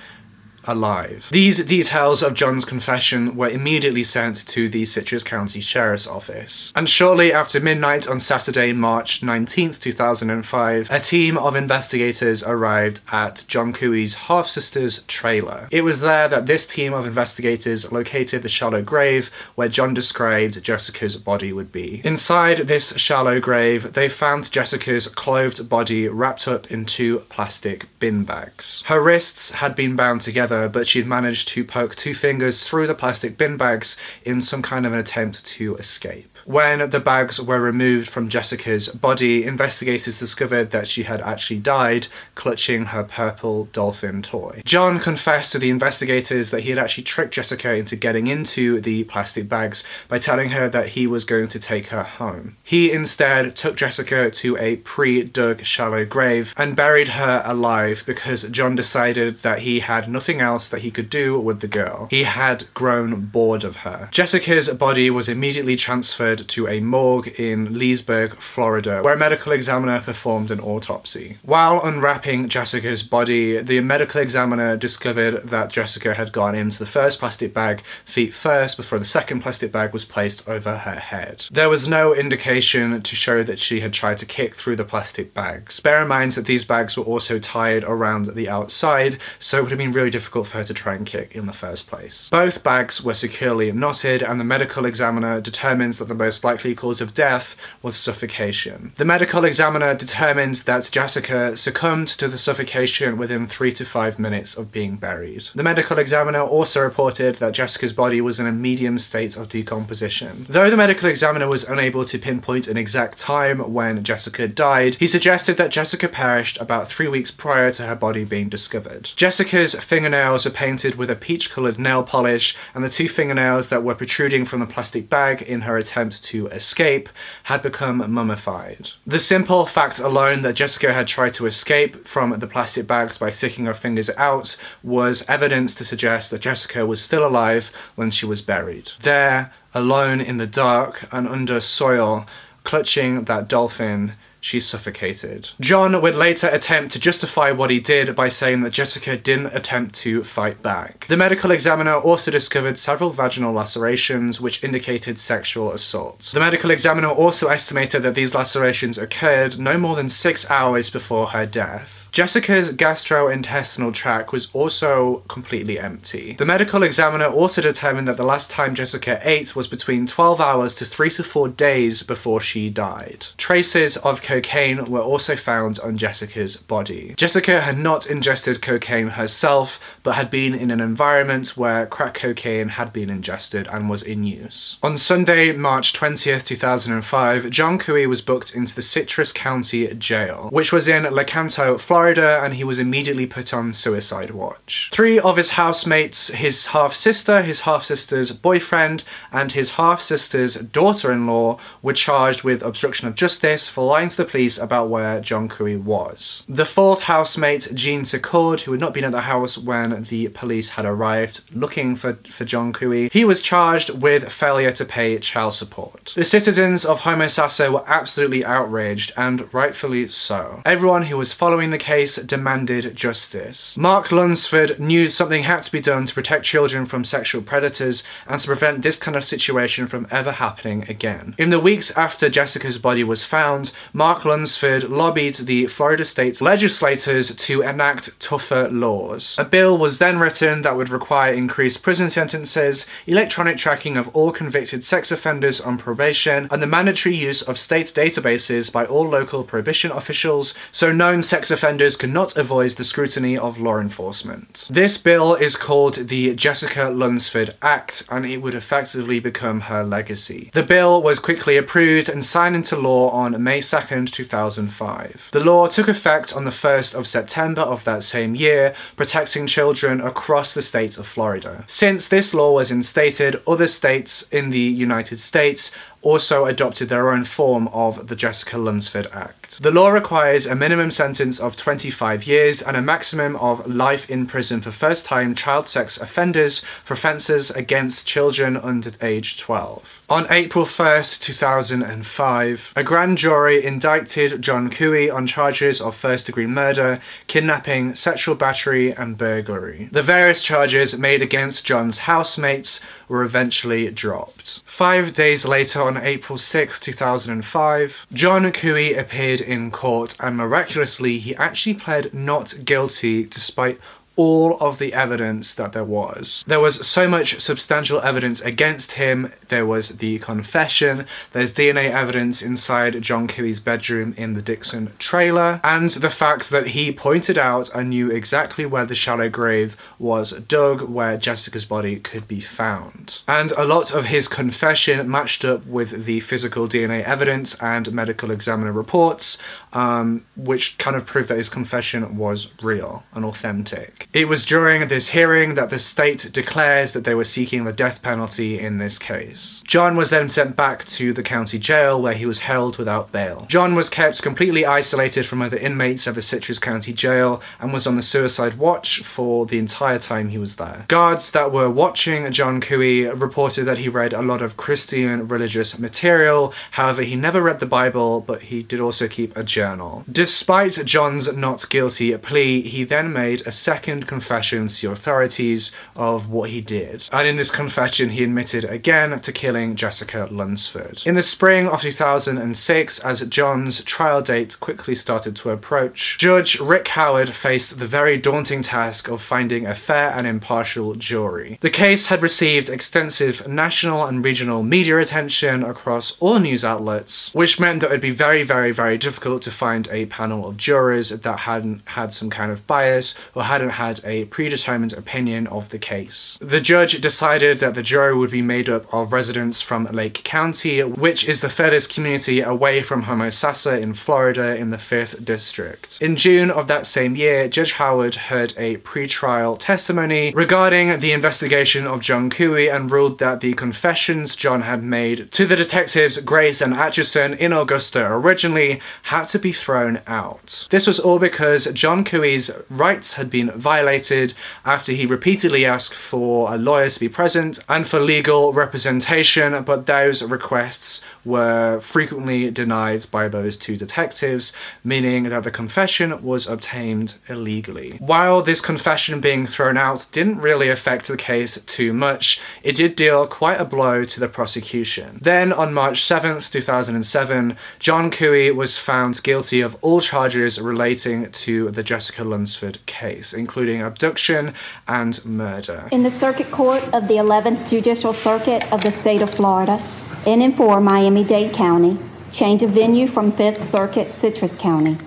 alive. 0.67 1.29
These 1.31 1.65
details 1.65 2.23
of 2.23 2.35
John's 2.35 2.65
confession 2.65 3.37
were 3.37 3.49
immediately 3.49 4.05
sent 4.05 4.47
to 4.49 4.69
the 4.69 4.85
Citrus 4.85 5.25
County 5.25 5.61
Sheriff's 5.61 6.07
Office. 6.07 6.73
And 6.75 6.89
shortly 6.89 7.33
after 7.33 7.61
midnight 7.61 8.07
on 8.07 8.21
Saturday, 8.21 8.73
March 8.73 9.21
19th, 9.21 9.81
2005, 9.81 10.91
a 10.91 11.01
team 11.01 11.37
of 11.39 11.57
investigators 11.57 12.43
arrived 12.43 13.01
at 13.13 13.45
John 13.47 13.73
Couey's 13.73 14.15
half 14.15 14.49
sister's 14.49 15.01
trailer. 15.07 15.69
It 15.71 15.83
was 15.83 16.01
there 16.01 16.29
that 16.29 16.47
this 16.47 16.67
team 16.67 16.93
of 16.93 17.07
investigators 17.07 17.91
located 17.93 18.43
the 18.43 18.49
shallow 18.49 18.83
grave 18.83 19.31
where 19.55 19.69
John 19.69 19.95
described 19.95 20.63
Jessica's 20.63 21.17
body 21.17 21.53
would 21.53 21.73
be. 21.73 22.01
Inside 22.05 22.67
this 22.69 22.93
shallow 22.97 23.41
grave, 23.41 23.93
they 23.93 24.09
found 24.09 24.51
Jessica's 24.51 25.09
clothed 25.09 25.69
body 25.69 26.09
wrapped 26.09 26.49
up 26.49 26.71
in 26.71 26.85
two 26.85 27.21
plastic 27.29 27.87
bin 27.99 28.25
bags. 28.25 28.83
Her 28.87 29.03
wrists 29.03 29.51
had 29.51 29.75
been 29.75 29.97
bound 29.97 30.21
together 30.21 30.56
together, 30.57 30.69
but 30.69 30.89
she'd 30.89 31.07
managed 31.07 31.49
to 31.49 31.65
poke 31.65 31.95
two 31.95 32.15
fingers 32.15 32.65
through 32.65 32.87
the 32.87 32.95
plastic 32.95 33.37
bin 33.37 33.57
bags 33.57 33.97
in 34.25 34.43
some 34.43 34.63
kind 34.63 34.87
of 34.87 34.93
an 34.93 34.99
attempt 34.99 35.45
to 35.45 35.77
escape. 35.77 36.36
When 36.47 36.91
the 36.91 37.01
bags 37.01 37.41
were 37.41 37.61
removed 37.61 38.09
from 38.09 38.29
Jessica's 38.29 38.89
body, 38.89 39.43
investigators 39.43 40.21
discovered 40.21 40.71
that 40.71 40.87
she 40.87 41.03
had 41.03 41.21
actually 41.21 41.59
died 41.59 42.07
clutching 42.37 42.87
her 42.87 43.03
purple 43.03 43.65
dolphin 43.73 44.23
toy. 44.23 44.63
John 44.65 45.01
confessed 45.01 45.51
to 45.53 45.59
the 45.59 45.71
investigators 45.71 46.53
that 46.53 46.61
he 46.61 46.71
had 46.71 46.79
actually 46.79 47.03
tricked 47.03 47.35
Jessica 47.35 47.75
into 47.75 47.97
getting 47.97 48.29
into 48.29 48.81
the 48.81 49.03
plastic 49.05 49.49
bags 49.49 49.83
by 50.07 50.21
telling 50.21 50.51
her 50.51 50.69
that 50.69 50.91
he 50.91 51.09
was 51.09 51.25
going 51.25 51.49
to 51.49 51.59
take 51.59 51.89
her 51.89 52.05
home. 52.05 52.57
He 52.63 52.93
instead 52.93 53.57
took 53.57 53.75
Jessica 53.75 54.31
to 54.31 54.57
a 54.59 54.77
pre 54.77 55.25
dug 55.25 55.65
shallow 55.65 56.05
grave 56.05 56.55
and 56.57 56.77
buried 56.77 57.09
her 57.09 57.43
alive 57.45 58.05
because 58.07 58.45
John 58.45 58.77
decided 58.77 59.43
that 59.43 59.63
he 59.63 59.81
had 59.81 60.09
nothing 60.09 60.41
else 60.41 60.69
that 60.69 60.83
he 60.83 60.93
could 60.93 61.11
do 61.11 61.41
with 61.41 61.59
the 61.59 61.67
girl. 61.67 62.07
He 62.09 62.23
had 62.23 62.73
grown 62.73 63.27
bored 63.27 63.65
of 63.65 63.79
her. 63.79 64.09
Jessica's 64.13 64.69
body 64.69 65.11
was 65.11 65.29
immediately 65.29 65.75
transferred 65.75 66.36
to 66.39 66.69
a 66.69 66.81
morgue 66.81 67.29
in 67.39 67.79
Leesburg, 67.79 68.41
Florida, 68.41 69.03
where 69.03 69.15
a 69.15 69.19
medical 69.19 69.53
examiner 69.53 70.01
performed 70.01 70.51
an 70.51 70.61
autopsy. 70.61 71.39
While 71.43 71.83
unwrapping 71.83 72.49
Jessica's 72.49 73.03
body, 73.03 73.61
the 73.61 73.81
medical 73.81 74.21
examiner 74.21 74.77
discovered 74.77 75.49
that 75.49 75.71
Jessica 75.71 76.15
had 76.15 76.33
gone 76.33 76.55
into 76.55 76.79
the 76.79 76.87
first 76.87 77.19
plastic 77.19 77.53
bag 77.53 77.83
feet 78.05 78.35
first 78.35 78.77
before 78.77 78.99
the 78.99 79.05
second 79.05 79.41
plastic 79.41 79.73
bag 79.73 79.93
was 79.93 80.05
placed 80.05 80.47
over 80.49 80.79
her 80.79 80.99
head. 80.99 81.47
There 81.51 81.69
was 81.69 81.89
no 81.89 82.15
indication 82.15 83.01
to 83.01 83.17
show 83.17 83.43
that 83.43 83.59
she 83.59 83.81
had 83.81 83.93
tried 83.93 84.19
to 84.19 84.27
kick 84.27 84.55
through 84.55 84.77
the 84.77 84.85
plastic 84.85 85.35
bags. 85.35 85.81
Bear 85.81 86.03
in 86.03 86.09
mind 86.09 86.33
that 86.33 86.47
these 86.47 86.65
bags 86.65 86.97
were 86.97 87.05
also 87.05 87.39
tied 87.39 87.85
around 87.85 88.27
the 88.35 88.49
outside, 88.49 89.19
so 89.39 89.59
it 89.59 89.63
would 89.63 89.71
have 89.71 89.79
been 89.79 89.93
really 89.93 90.11
difficult 90.11 90.49
for 90.49 90.59
her 90.59 90.65
to 90.65 90.75
try 90.75 90.95
and 90.95 91.07
kick 91.07 91.35
in 91.35 91.47
the 91.47 91.53
first 91.53 91.87
place. 91.87 92.29
Both 92.31 92.63
bags 92.63 93.03
were 93.03 93.15
securely 93.15 93.71
knotted, 93.73 94.23
and 94.23 94.41
the 94.41 94.45
medical 94.45 94.85
examiner 94.85 95.41
determines 95.41 95.99
that 95.99 96.07
the 96.07 96.15
most 96.27 96.43
likely 96.43 96.75
cause 96.75 97.01
of 97.01 97.15
death 97.15 97.55
was 97.83 97.95
suffocation. 97.97 98.93
The 98.97 99.05
medical 99.05 99.45
examiner 99.45 99.95
determined 99.95 100.57
that 100.71 100.89
Jessica 100.91 101.57
succumbed 101.57 102.09
to 102.21 102.27
the 102.27 102.37
suffocation 102.37 103.17
within 103.17 103.47
three 103.47 103.73
to 103.75 103.85
five 103.85 104.19
minutes 104.19 104.57
of 104.57 104.73
being 104.73 104.97
buried. 104.97 105.45
The 105.55 105.63
medical 105.63 105.99
examiner 105.99 106.41
also 106.41 106.81
reported 106.81 107.37
that 107.37 107.55
Jessica's 107.55 107.93
body 107.93 108.21
was 108.21 108.41
in 108.41 108.47
a 108.47 108.51
medium 108.51 108.99
state 108.99 109.37
of 109.37 109.49
decomposition. 109.49 110.47
Though 110.49 110.69
the 110.69 110.77
medical 110.77 111.09
examiner 111.09 111.47
was 111.47 111.63
unable 111.63 112.05
to 112.05 112.19
pinpoint 112.19 112.67
an 112.67 112.77
exact 112.77 113.19
time 113.19 113.61
when 113.73 114.03
Jessica 114.03 114.49
died, 114.49 114.97
he 114.97 115.07
suggested 115.07 115.57
that 115.59 115.71
Jessica 115.71 116.09
perished 116.09 116.59
about 116.61 116.89
three 116.89 117.07
weeks 117.07 117.31
prior 117.31 117.71
to 117.71 117.87
her 117.87 117.95
body 117.95 118.25
being 118.25 118.49
discovered. 118.49 119.13
Jessica's 119.15 119.77
fingernails 119.77 120.45
were 120.45 120.51
painted 120.51 120.97
with 120.97 121.09
a 121.09 121.15
peach 121.15 121.51
coloured 121.51 121.79
nail 121.79 122.03
polish, 122.03 122.57
and 122.75 122.83
the 122.83 122.89
two 122.89 123.09
fingernails 123.09 123.69
that 123.69 123.85
were 123.85 123.95
protruding 123.95 124.45
from 124.45 124.59
the 124.59 124.67
plastic 124.67 125.09
bag 125.09 125.43
in 125.43 125.61
her 125.61 125.77
attempt 125.79 126.16
to 126.21 126.47
escape 126.49 127.09
had 127.45 127.63
become 127.63 128.11
mummified. 128.13 128.91
The 129.07 129.21
simple 129.21 129.67
fact 129.67 129.99
alone 129.99 130.43
that 130.43 130.55
Jessica 130.55 130.93
had 130.93 131.07
tried 131.07 131.35
to 131.35 131.47
escape 131.47 132.07
from 132.07 132.39
the 132.39 132.47
plastic 132.47 132.87
bags 132.87 133.19
by 133.19 133.31
sticking 133.31 133.67
her 133.67 133.75
fingers 133.75 134.11
out 134.11 134.57
was 134.83 135.25
evidence 135.29 135.75
to 135.77 135.85
suggest 135.85 136.31
that 136.31 136.41
Jessica 136.41 136.87
was 136.87 137.01
still 137.01 137.27
alive 137.27 137.71
when 137.95 138.11
she 138.11 138.27
was 138.27 138.43
buried. 138.43 138.93
There, 139.01 139.53
alone 139.75 140.21
in 140.21 140.37
the 140.39 140.47
dark 140.47 141.07
and 141.13 141.29
under 141.29 141.61
soil, 141.61 142.27
clutching 142.65 143.25
that 143.25 143.49
dolphin 143.49 144.15
she 144.47 144.61
suffocated. 144.61 145.51
John 145.59 146.01
would 146.01 146.15
later 146.15 146.47
attempt 146.47 146.93
to 146.93 147.01
justify 147.01 147.51
what 147.51 147.69
he 147.69 147.81
did 147.81 148.15
by 148.15 148.29
saying 148.29 148.61
that 148.61 148.71
Jessica 148.71 149.17
didn't 149.17 149.49
attempt 149.49 149.97
to 149.97 150.23
fight 150.23 150.63
back. 150.63 151.05
The 151.09 151.17
medical 151.17 151.51
examiner 151.51 151.97
also 151.97 152.31
discovered 152.31 152.79
several 152.79 153.11
vaginal 153.11 153.53
lacerations 153.53 154.41
which 154.41 154.63
indicated 154.63 155.19
sexual 155.19 155.73
assault. 155.73 156.31
The 156.33 156.39
medical 156.39 156.71
examiner 156.71 157.09
also 157.09 157.49
estimated 157.49 158.05
that 158.05 158.15
these 158.15 158.37
lacerations 158.37 158.99
occurred 158.99 159.59
no 159.59 159.79
more 159.79 159.97
than 159.97 160.09
six 160.09 160.49
hours 160.49 160.91
before 160.91 161.31
her 161.31 161.45
death. 161.45 162.06
Jessica's 162.17 162.73
gastrointestinal 162.73 163.93
tract 163.93 164.33
was 164.33 164.49
also 164.55 165.23
completely 165.29 165.79
empty. 165.79 166.33
The 166.33 166.47
medical 166.47 166.83
examiner 166.83 167.27
also 167.27 167.61
determined 167.61 168.09
that 168.09 168.17
the 168.17 168.25
last 168.25 168.51
time 168.51 168.75
Jessica 168.75 169.21
ate 169.23 169.55
was 169.55 169.67
between 169.67 170.07
12 170.07 170.41
hours 170.41 170.73
to 170.77 170.87
3 170.87 171.11
to 171.11 171.23
4 171.23 171.49
days 171.49 172.03
before 172.03 172.41
she 172.41 172.71
died. 172.71 173.27
Traces 173.37 173.99
of 173.99 174.23
cocaine 174.23 174.87
were 174.87 175.03
also 175.03 175.37
found 175.37 175.79
on 175.81 175.99
Jessica's 175.99 176.57
body. 176.57 177.13
Jessica 177.19 177.61
had 177.61 177.77
not 177.77 178.07
ingested 178.07 178.63
cocaine 178.63 179.09
herself, 179.09 179.79
but 180.03 180.15
had 180.15 180.31
been 180.31 180.55
in 180.55 180.71
an 180.71 180.81
environment 180.81 181.49
where 181.49 181.85
crack 181.85 182.15
cocaine 182.15 182.71
had 182.71 182.95
been 182.95 183.11
ingested 183.11 183.67
and 183.67 183.91
was 183.91 184.03
in 184.03 184.25
use. 184.25 184.79
On 184.83 184.97
Sunday, 184.97 185.53
March 185.53 185.93
20th, 185.93 186.45
2005, 186.45 187.51
John 187.51 187.79
Couey 187.79 188.07
was 188.07 188.23
booked 188.23 188.55
into 188.55 188.75
the 188.75 188.81
Citrus 188.81 189.33
County 189.33 189.95
Jail, 189.97 190.49
which 190.51 190.73
was 190.73 190.89
in 190.89 191.05
Lecanto, 191.05 191.79
Florida, 191.79 192.06
and 192.15 192.55
he 192.55 192.65
was 192.65 192.79
immediately 192.79 193.27
put 193.27 193.53
on 193.53 193.73
suicide 193.73 194.31
watch. 194.31 194.91
Three 194.93 195.19
of 195.19 195.37
his 195.37 195.51
housemates, 195.51 196.29
his 196.29 196.67
half 196.67 196.95
sister, 196.95 197.43
his 197.43 197.61
half 197.61 197.85
sister's 197.85 198.31
boyfriend, 198.33 199.05
and 199.33 199.53
his 199.53 199.71
half 199.71 200.01
sister's 200.01 200.55
daughter 200.55 201.11
in 201.11 201.27
law, 201.27 201.59
were 201.83 201.93
charged 201.93 202.43
with 202.43 202.63
obstruction 202.63 203.09
of 203.09 203.15
justice 203.15 203.69
for 203.69 203.85
lying 203.85 204.09
to 204.09 204.17
the 204.17 204.25
police 204.25 204.59
about 204.59 204.89
where 204.89 205.21
John 205.21 205.49
Couey 205.49 205.77
was. 205.77 206.43
The 206.49 206.65
fourth 206.65 207.03
housemate, 207.03 207.75
Jean 207.75 208.05
Secord, 208.05 208.63
who 208.63 208.73
had 208.73 208.81
not 208.81 208.95
been 208.95 209.05
at 209.05 209.13
the 209.13 209.23
house 209.23 209.59
when 209.59 210.05
the 210.05 210.29
police 210.29 210.71
had 210.71 210.85
arrived 210.85 211.41
looking 211.53 211.97
for, 211.97 212.19
for 212.31 212.45
John 212.45 212.73
Couey, 212.73 213.11
he 213.13 213.25
was 213.25 213.41
charged 213.41 213.91
with 213.91 214.31
failure 214.31 214.73
to 214.73 214.85
pay 214.85 215.19
child 215.19 215.55
support. 215.55 216.13
The 216.17 216.25
citizens 216.25 216.85
of 216.85 217.01
Homosassa 217.01 217.73
were 217.73 217.85
absolutely 217.87 218.45
outraged, 218.45 219.13
and 219.17 219.53
rightfully 219.53 220.09
so. 220.09 220.63
Everyone 220.65 221.03
who 221.03 221.17
was 221.17 221.33
following 221.33 221.71
the 221.71 221.79
case 221.79 221.96
demanded 222.05 222.95
justice. 222.95 223.77
Mark 223.77 224.13
Lunsford 224.13 224.79
knew 224.79 225.09
something 225.09 225.45
had 225.45 225.63
to 225.63 225.73
be 225.73 225.81
done 225.81 226.05
to 226.07 226.15
protect 226.15 226.45
children 226.45 226.85
from 226.85 227.05
sexual 227.05 227.41
predators 227.41 228.03
and 228.27 228.41
to 228.41 228.47
prevent 228.47 228.83
this 228.83 228.99
kind 228.99 229.17
of 229.17 229.25
situation 229.25 229.87
from 229.87 230.07
ever 230.11 230.33
happening 230.33 230.85
again. 230.89 231.35
In 231.39 231.51
the 231.51 231.61
weeks 231.61 231.91
after 231.93 232.29
Jessica's 232.29 232.77
body 232.77 233.05
was 233.05 233.25
found, 233.25 233.73
Mark 233.93 234.25
Lunsford 234.25 234.85
lobbied 234.85 235.37
the 235.37 235.67
Florida 235.69 236.05
state 236.05 236.41
legislators 236.41 237.35
to 237.35 237.63
enact 237.63 238.19
tougher 238.21 238.69
laws. 238.69 239.37
A 239.39 239.45
bill 239.45 239.79
was 239.79 239.99
then 239.99 240.19
written 240.19 240.63
that 240.63 240.77
would 240.77 240.91
require 240.91 241.33
increased 241.33 241.83
prison 241.83 242.11
sentences, 242.11 242.85
electronic 243.07 243.57
tracking 243.57 243.97
of 243.97 244.09
all 244.09 244.33
convicted 244.33 244.85
sex 244.85 245.11
offenders 245.11 245.61
on 245.61 245.79
probation, 245.79 246.49
and 246.51 246.61
the 246.61 246.67
mandatory 246.67 247.15
use 247.15 247.43
of 247.43 247.59
state 247.59 247.87
databases 247.95 248.71
by 248.71 248.85
all 248.85 249.09
local 249.09 249.45
prohibition 249.45 249.93
officials 249.93 250.53
so 250.73 250.91
known 250.93 251.23
sex 251.23 251.51
offenders 251.51 251.76
could 251.77 252.11
not 252.11 252.37
avoid 252.37 252.73
the 252.73 252.85
scrutiny 252.85 253.37
of 253.37 253.59
law 253.59 253.79
enforcement. 253.79 254.67
This 254.71 254.99
bill 254.99 255.35
is 255.35 255.57
called 255.57 256.09
the 256.09 256.35
Jessica 256.35 256.89
Lunsford 256.89 257.55
Act, 257.63 258.03
and 258.09 258.25
it 258.25 258.39
would 258.39 258.55
effectively 258.55 259.21
become 259.21 259.63
her 259.63 259.85
legacy. 259.85 260.51
The 260.53 260.63
bill 260.63 261.03
was 261.03 261.19
quickly 261.19 261.57
approved 261.57 262.09
and 262.09 262.25
signed 262.25 262.57
into 262.57 262.77
law 262.77 263.11
on 263.11 263.43
May 263.43 263.61
2nd, 263.61 264.11
2005. 264.11 265.29
The 265.33 265.45
law 265.45 265.67
took 265.67 265.89
effect 265.89 266.35
on 266.35 266.45
the 266.45 266.51
1st 266.51 266.95
of 266.95 267.07
September 267.07 267.63
of 267.63 267.85
that 267.85 268.03
same 268.03 268.35
year, 268.35 268.75
protecting 268.97 269.47
children 269.47 270.01
across 270.01 270.55
the 270.55 270.63
state 270.63 270.99
of 270.99 271.07
Florida. 271.07 271.65
Since 271.67 272.09
this 272.09 272.33
law 272.33 272.53
was 272.53 272.71
instated, 272.71 273.41
other 273.47 273.67
states 273.67 274.25
in 274.31 274.51
the 274.51 274.59
United 274.59 275.21
States 275.21 275.71
also 276.07 276.47
adopted 276.47 276.89
their 276.89 277.11
own 277.11 277.25
form 277.25 277.67
of 277.69 278.07
the 278.07 278.15
Jessica 278.15 278.57
Lunsford 278.57 279.09
Act. 279.13 279.61
The 279.61 279.73
law 279.73 279.89
requires 279.89 280.47
a 280.47 280.55
minimum 280.55 280.93
sentence 280.93 281.41
of 281.41 281.57
25 281.57 282.27
years 282.29 282.63
and 282.63 282.77
a 282.77 282.83
maximum 282.83 283.35
of 283.37 283.67
life 283.67 284.09
in 284.09 284.27
prison 284.27 284.61
for 284.61 284.71
first 284.71 285.05
time 285.05 285.35
child 285.35 285.67
sex 285.67 285.97
offenders 285.99 286.63
for 286.85 286.95
offences 286.95 287.51
against 287.51 288.07
children 288.07 288.57
under 288.57 288.93
age 289.01 289.37
12. 289.37 290.03
On 290.09 290.27
April 290.31 290.65
1st, 290.65 291.19
2005, 291.21 292.73
a 292.77 292.85
grand 292.85 293.19
jury 293.19 293.65
indicted 293.65 294.41
John 294.41 294.71
Couey 294.71 295.13
on 295.13 295.27
charges 295.27 295.81
of 295.81 295.97
first 295.97 296.27
degree 296.27 296.47
murder, 296.47 297.01
kidnapping, 297.27 297.97
sexual 297.97 298.37
battery, 298.37 298.93
and 298.93 299.19
burglary. 299.19 299.89
The 299.91 300.05
various 300.05 300.45
charges 300.45 300.97
made 300.97 301.23
against 301.23 301.65
John's 301.65 301.99
housemates 301.99 302.79
were 303.09 303.25
eventually 303.25 303.91
dropped. 303.91 304.61
Five 304.77 305.15
days 305.15 305.47
later, 305.47 305.81
on 305.81 305.97
April 305.97 306.37
6, 306.37 306.79
2005, 306.81 308.07
John 308.13 308.53
Couey 308.53 308.95
appeared 308.95 309.41
in 309.41 309.71
court 309.71 310.15
and 310.21 310.37
miraculously 310.37 311.19
he 311.19 311.35
actually 311.37 311.73
pled 311.73 312.13
not 312.13 312.53
guilty 312.63 313.25
despite 313.25 313.81
all 314.17 314.59
of 314.59 314.79
the 314.79 314.93
evidence 314.95 315.55
that 315.55 315.73
there 315.73 315.85
was. 315.85 316.43
There 316.47 316.61
was 316.61 316.87
so 316.87 317.07
much 317.07 317.41
substantial 317.41 318.01
evidence 318.01 318.41
against 318.41 318.93
him. 318.93 319.33
There 319.49 319.67
was 319.67 319.91
the 319.91 320.19
confession, 320.19 321.07
there's 321.33 321.53
DNA 321.53 321.91
evidence 321.91 322.43
inside 322.43 323.01
John 323.03 323.29
Couey's 323.29 323.61
bedroom 323.61 324.15
in 324.17 324.35
the 324.35 324.43
Dixon 324.43 324.93
trailer, 324.99 325.61
and 325.63 325.91
the 325.91 326.11
fact 326.11 326.51
that 326.51 326.69
he 326.69 326.93
pointed 326.93 327.39
out 327.39 327.69
and 327.75 327.91
knew 327.91 328.11
exactly 328.11 328.65
where 328.65 328.87
the 328.87 328.95
shallow 328.95 329.29
grave 329.29 329.77
was 329.99 330.31
dug 330.31 330.83
where 330.83 331.17
Jessica's 331.17 331.65
body 331.65 331.99
could 332.01 332.27
be 332.27 332.41
found. 332.41 333.21
And 333.29 333.53
a 333.53 333.65
lot 333.65 333.93
of 333.93 334.07
his 334.07 334.29
confession 334.29 335.09
matched 335.11 335.45
up 335.45 335.67
with 335.67 336.07
the 336.07 336.21
physical 336.21 336.67
DNA 336.69 337.05
evidence 337.05 337.55
and 337.57 337.93
medical 337.93 338.31
examiner 338.31 338.73
reports, 338.73 339.39
um, 339.73 340.25
which 340.37 340.79
kind 340.79 340.97
of 340.97 341.07
proved 341.07 341.29
that 341.29 341.37
his 341.37 341.49
confession 341.49 342.17
was 342.17 342.49
real 342.63 343.05
and 343.13 343.25
authentic. 343.25 344.06
It 344.13 344.29
was 344.29 344.47
during 344.47 344.89
this 344.89 345.09
hearing 345.09 345.55
that 345.55 345.71
the 345.71 345.79
state 345.79 346.33
declares 346.33 346.93
that 346.93 347.05
they 347.05 347.15
were 347.15 347.25
seeking 347.25 347.65
the 347.65 347.73
death 347.73 348.01
penalty 348.03 348.59
in 348.59 348.79
this 348.79 348.99
case. 348.99 349.61
John 349.67 349.97
was 349.97 350.11
then 350.11 350.29
sent 350.29 350.57
back 350.57 350.85
to 350.87 351.13
the 351.13 351.23
county 351.23 351.59
jail 351.59 352.01
where 352.01 352.15
he 352.15 352.25
was 352.25 352.39
held 352.39 352.79
without 352.79 353.13
bail. 353.13 353.45
John 353.49 353.75
was 353.75 353.91
kept 353.91 354.23
completely 354.23 354.65
isolated 354.65 355.27
from 355.27 355.43
other 355.43 355.57
inmates 355.57 356.07
at 356.07 356.15
the 356.15 356.23
Citrus 356.23 356.59
County 356.59 356.93
Jail 356.93 357.43
and 357.61 357.73
was 357.73 357.87
on 357.87 357.97
the 357.97 358.03
suicide 358.03 358.55
watch 358.55 359.01
for 359.03 359.45
the 359.45 359.59
entire 359.59 359.99
time 359.99 360.31
he 360.31 360.39
was 360.39 360.57
there. 360.57 360.85
Guards 360.89 361.31
that 361.33 361.53
were 361.53 361.71
watching 361.71 362.31
John 362.33 362.61
Couey 362.61 363.07
reported 363.19 363.65
that 363.65 363.79
he 363.79 363.89
read 363.89 364.13
a 364.13 364.23
lot 364.23 364.43
of 364.43 364.57
Christian 364.57 365.29
religious 365.29 365.79
material, 365.79 366.53
however, 366.73 367.03
he 367.03 367.17
never 367.17 367.43
read 367.43 367.61
the 367.61 367.67
Bible, 367.67 368.21
but 368.21 368.43
he 368.43 368.63
did 368.63 368.81
also 368.81 369.09
keep 369.09 369.37
a 369.37 369.45
journal. 369.45 370.05
Despite 370.11 370.85
John's 370.85 371.33
not 371.33 371.69
guilty 371.69 372.17
plea, 372.17 372.63
he 372.63 372.85
then 372.85 373.13
made 373.13 373.47
a 373.47 373.53
second 373.53 373.96
confession 374.05 374.69
to 374.69 374.91
authorities 374.91 375.73
of 375.95 376.29
what 376.29 376.51
he 376.51 376.61
did. 376.61 377.09
And 377.13 377.29
in 377.29 377.37
this 377.37 377.51
confession, 377.51 378.11
he 378.11 378.25
admitted 378.25 378.65
again 378.65 379.19
to 379.21 379.33
killing 379.33 379.77
Jessica 379.77 380.29
Lunsford. 380.31 381.03
In 381.07 381.15
the 381.15 381.23
spring 381.23 381.69
of 381.69 381.83
2006, 381.83 382.99
as 383.01 383.21
John's 383.29 383.83
trial 383.85 384.23
date 384.23 384.59
quickly 384.61 384.95
started 384.95 385.37
to 385.37 385.51
approach, 385.51 386.19
Judge 386.19 386.59
Rick 386.59 386.89
Howard 386.89 387.37
faced 387.37 387.79
the 387.79 387.87
very 387.87 388.19
daunting 388.19 388.63
task 388.63 389.09
of 389.09 389.23
finding 389.23 389.67
a 389.67 389.75
fair 389.75 390.11
and 390.11 390.27
impartial 390.27 390.95
jury. 390.95 391.59
The 391.61 391.71
case 391.71 392.07
had 392.07 392.23
received 392.23 392.69
extensive 392.69 393.47
national 393.47 394.05
and 394.05 394.25
regional 394.25 394.63
media 394.63 394.99
attention 394.99 395.63
across 395.63 396.17
all 396.21 396.39
news 396.39 396.65
outlets, 396.65 397.31
which 397.33 397.61
meant 397.61 397.81
that 397.81 397.89
it 397.89 397.93
would 397.93 398.01
be 398.01 398.11
very, 398.11 398.43
very, 398.43 398.73
very 398.73 398.99
difficult 398.99 399.43
to 399.43 399.51
find 399.51 399.89
a 399.91 400.07
panel 400.07 400.49
of 400.49 400.57
jurors 400.57 401.11
that 401.11 401.41
hadn't 401.41 401.83
had 401.91 402.13
some 402.13 402.31
kind 402.31 402.51
of 402.51 402.67
bias 402.67 403.15
or 403.35 403.45
hadn't 403.45 403.71
had 403.71 403.86
had 403.87 404.01
a 404.05 404.25
predetermined 404.27 404.93
opinion 404.93 405.47
of 405.47 405.69
the 405.69 405.79
case. 405.79 406.37
The 406.41 406.61
judge 406.61 407.01
decided 407.01 407.61
that 407.61 407.75
the 407.75 407.83
jury 407.83 408.17
would 408.17 408.33
be 408.33 408.43
made 408.43 408.69
up 408.69 408.93
of 408.93 409.13
residents 409.13 409.61
from 409.63 409.85
Lake 410.01 410.25
County, 410.25 410.83
which 410.83 411.25
is 411.29 411.41
the 411.41 411.49
furthest 411.49 411.95
community 411.95 412.41
away 412.41 412.83
from 412.83 413.05
Homosassa 413.05 413.81
in 413.81 413.95
Florida 413.95 414.57
in 414.57 414.71
the 414.71 414.77
5th 414.77 415.25
District. 415.25 415.99
In 416.01 416.17
June 416.17 416.51
of 416.51 416.67
that 416.67 416.87
same 416.87 417.15
year, 417.15 417.49
Judge 417.49 417.73
Howard 417.73 418.17
heard 418.31 418.55
a 418.57 418.79
pre-trial 418.79 419.57
testimony 419.57 420.33
regarding 420.35 420.99
the 420.99 421.13
investigation 421.13 421.87
of 421.87 422.01
John 422.01 422.29
Couey 422.29 422.69
and 422.75 422.91
ruled 422.91 423.19
that 423.19 423.41
the 423.41 423.55
confessions 423.55 424.35
John 424.35 424.63
had 424.63 424.83
made 424.83 425.31
to 425.33 425.47
the 425.47 425.57
detectives 425.57 426.19
Grace 426.19 426.61
and 426.61 426.75
Atchison 426.75 427.35
in 427.35 427.53
Augusta 427.53 428.05
originally 428.07 428.81
had 429.05 429.27
to 429.27 429.39
be 429.39 429.53
thrown 429.53 430.01
out. 430.09 430.67
This 430.71 430.87
was 430.87 430.99
all 430.99 431.21
because 431.21 431.67
John 431.83 432.05
Couey's 432.05 432.51
rights 432.69 433.15
had 433.15 433.31
been 433.31 433.51
violated 433.53 433.76
violated 433.77 434.33
after 434.65 434.93
he 434.93 435.05
repeatedly 435.05 435.67
asked 435.67 435.95
for 435.95 436.53
a 436.53 436.57
lawyer 436.57 436.89
to 436.89 436.99
be 436.99 437.11
present 437.11 437.59
and 437.69 437.87
for 437.87 438.01
legal 438.01 438.53
representation, 438.53 439.63
but 439.65 439.85
those 439.85 440.23
requests 440.23 441.03
were 441.27 441.81
frequently 441.81 442.51
denied 442.51 443.07
by 443.11 443.29
those 443.29 443.57
two 443.57 443.77
detectives, 443.77 444.53
meaning 444.85 445.25
that 445.25 445.43
the 445.43 445.51
confession 445.51 446.23
was 446.23 446.47
obtained 446.47 447.15
illegally. 447.29 447.97
While 447.99 448.43
this 448.43 448.61
confession 448.61 449.21
being 449.21 449.47
thrown 449.47 449.77
out 449.77 450.07
didn't 450.13 450.39
really 450.39 450.69
affect 450.69 451.09
the 451.09 451.17
case 451.17 451.59
too 451.67 451.93
much, 451.93 452.41
it 452.63 452.77
did 452.77 452.97
deal 452.97 453.27
quite 453.27 453.61
a 453.61 453.65
blow 453.65 454.05
to 454.05 454.21
the 454.21 454.29
prosecution. 454.29 455.19
Then, 455.21 455.53
on 455.53 455.75
March 455.75 456.03
7th, 456.03 456.51
2007, 456.51 457.57
John 457.79 458.11
Couey 458.11 458.55
was 458.55 458.79
found 458.79 459.23
guilty 459.23 459.61
of 459.61 459.77
all 459.83 460.01
charges 460.01 460.61
relating 460.61 461.31
to 461.31 461.71
the 461.73 461.83
Jessica 461.83 462.23
Lunsford 462.23 462.85
case, 462.87 463.35
including 463.35 463.83
abduction 463.83 464.55
and 464.87 465.25
murder. 465.25 465.89
In 465.91 466.05
the 466.05 466.11
Circuit 466.11 466.51
Court 466.51 466.83
of 466.95 467.09
the 467.09 467.15
11th 467.15 467.69
Judicial 467.69 468.13
Circuit 468.13 468.71
of 468.73 468.81
the 468.83 468.91
State 468.91 469.23
of 469.23 469.31
Florida, 469.31 469.83
in 470.27 470.43
and 470.43 470.57
for 470.57 470.81
Miami-Dade 470.81 471.55
County, 471.55 471.97
change 472.33 472.63
of 472.65 472.71
venue 472.71 473.07
from 473.07 473.31
5th 473.31 473.63
Circuit, 473.63 474.13
Citrus 474.13 474.57
County. 474.57 474.99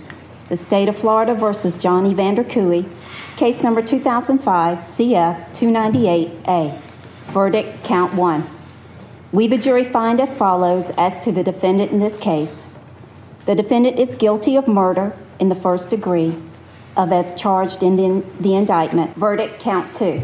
The 0.47 0.55
State 0.55 0.87
of 0.87 0.97
Florida 0.97 1.35
versus 1.35 1.75
John 1.75 2.07
Evander 2.07 2.45
Couey, 2.45 2.89
case 3.35 3.61
number 3.61 3.81
2005 3.81 4.77
CF 4.79 5.49
298A. 5.51 6.81
Verdict, 7.27 7.83
count 7.83 8.13
one. 8.13 8.49
We, 9.33 9.47
the 9.47 9.57
jury, 9.57 9.83
find 9.83 10.21
as 10.21 10.33
follows 10.33 10.89
as 10.97 11.19
to 11.25 11.33
the 11.33 11.43
defendant 11.43 11.91
in 11.91 11.99
this 11.99 12.17
case. 12.17 12.55
The 13.45 13.55
defendant 13.55 13.99
is 13.99 14.15
guilty 14.15 14.55
of 14.55 14.69
murder 14.69 15.15
in 15.39 15.49
the 15.49 15.55
first 15.55 15.89
degree 15.89 16.35
of 16.95 17.11
as 17.11 17.33
charged 17.39 17.83
in 17.83 17.97
the, 17.97 18.25
the 18.39 18.55
indictment. 18.55 19.15
Verdict, 19.17 19.59
count 19.59 19.93
two. 19.93 20.23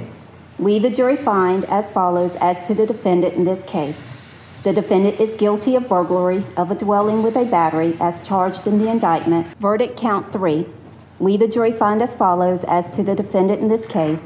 We, 0.57 0.79
the 0.79 0.89
jury, 0.89 1.17
find 1.17 1.65
as 1.65 1.91
follows 1.91 2.35
as 2.35 2.65
to 2.67 2.73
the 2.73 2.85
defendant 2.85 3.35
in 3.35 3.43
this 3.43 3.61
case. 3.63 3.99
The 4.65 4.73
defendant 4.73 5.19
is 5.19 5.35
guilty 5.35 5.75
of 5.75 5.87
burglary 5.87 6.43
of 6.57 6.71
a 6.71 6.75
dwelling 6.75 7.21
with 7.21 7.35
a 7.35 7.45
battery 7.45 7.95
as 7.99 8.19
charged 8.27 8.65
in 8.65 8.79
the 8.79 8.89
indictment. 8.89 9.45
Verdict 9.59 9.95
count 9.95 10.33
three. 10.33 10.65
We, 11.19 11.37
the 11.37 11.47
jury, 11.47 11.71
find 11.71 12.01
as 12.01 12.15
follows 12.15 12.63
as 12.63 12.89
to 12.95 13.03
the 13.03 13.13
defendant 13.13 13.61
in 13.61 13.67
this 13.67 13.85
case. 13.85 14.23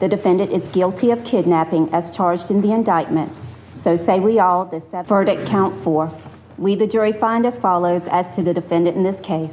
The 0.00 0.08
defendant 0.08 0.52
is 0.52 0.64
guilty 0.68 1.10
of 1.10 1.22
kidnapping 1.22 1.92
as 1.92 2.10
charged 2.10 2.50
in 2.50 2.62
the 2.62 2.72
indictment. 2.72 3.30
So 3.76 3.98
say 3.98 4.20
we 4.20 4.38
all, 4.38 4.64
the 4.64 4.80
verdict 5.02 5.46
count 5.48 5.84
four. 5.84 6.10
We, 6.56 6.76
the 6.76 6.86
jury, 6.86 7.12
find 7.12 7.44
as 7.44 7.58
follows 7.58 8.06
as 8.06 8.34
to 8.36 8.42
the 8.42 8.54
defendant 8.54 8.96
in 8.96 9.02
this 9.02 9.20
case. 9.20 9.52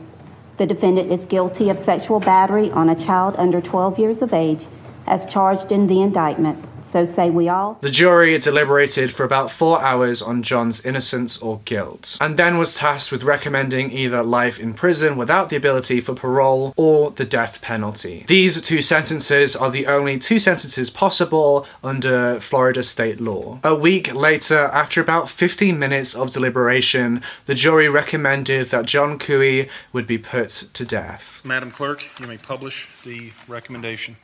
The 0.56 0.66
defendant 0.66 1.12
is 1.12 1.26
guilty 1.26 1.70
of 1.70 1.78
sexual 1.78 2.22
battery 2.22 2.72
on 2.72 2.88
a 2.88 2.96
child 2.96 3.36
under 3.38 3.60
12 3.60 4.00
years 4.00 4.22
of 4.22 4.34
age 4.34 4.66
as 5.08 5.26
charged 5.26 5.74
in 5.74 5.88
the 5.88 6.02
indictment. 6.02 6.64
So 6.92 7.06
say 7.06 7.30
we 7.30 7.48
all. 7.48 7.78
The 7.80 7.90
jury 7.90 8.38
deliberated 8.38 9.14
for 9.14 9.24
about 9.24 9.50
four 9.50 9.82
hours 9.82 10.22
on 10.22 10.44
John's 10.44 10.82
innocence 10.82 11.38
or 11.38 11.62
guilt, 11.64 12.18
and 12.20 12.36
then 12.36 12.58
was 12.58 12.76
tasked 12.76 13.14
with 13.14 13.24
recommending 13.24 13.94
either 13.94 14.22
life 14.24 14.60
in 14.60 14.74
prison 14.74 15.16
without 15.16 15.48
the 15.48 15.56
ability 15.56 16.02
for 16.02 16.14
parole 16.14 16.74
or 16.76 17.12
the 17.12 17.24
death 17.24 17.62
penalty. 17.62 18.26
These 18.28 18.62
two 18.62 18.82
sentences 18.82 19.56
are 19.56 19.72
the 19.72 19.88
only 19.88 20.20
two 20.20 20.38
sentences 20.38 20.90
possible 20.90 21.66
under 21.82 22.42
Florida 22.42 22.84
state 22.84 23.22
law. 23.22 23.62
A 23.64 23.74
week 23.74 24.14
later, 24.14 24.66
after 24.74 25.00
about 25.00 25.30
15 25.30 25.80
minutes 25.80 26.14
of 26.14 26.32
deliberation, 26.34 27.22
the 27.46 27.56
jury 27.56 27.88
recommended 27.88 28.68
that 28.68 28.86
John 28.86 29.18
Couey 29.18 29.70
would 29.94 30.08
be 30.08 30.18
put 30.18 30.66
to 30.74 30.84
death. 30.84 31.42
Madam 31.46 31.72
Clerk, 31.72 32.04
you 32.20 32.28
may 32.28 32.38
publish 32.38 32.90
the 33.06 33.32
recommendation. 33.48 34.18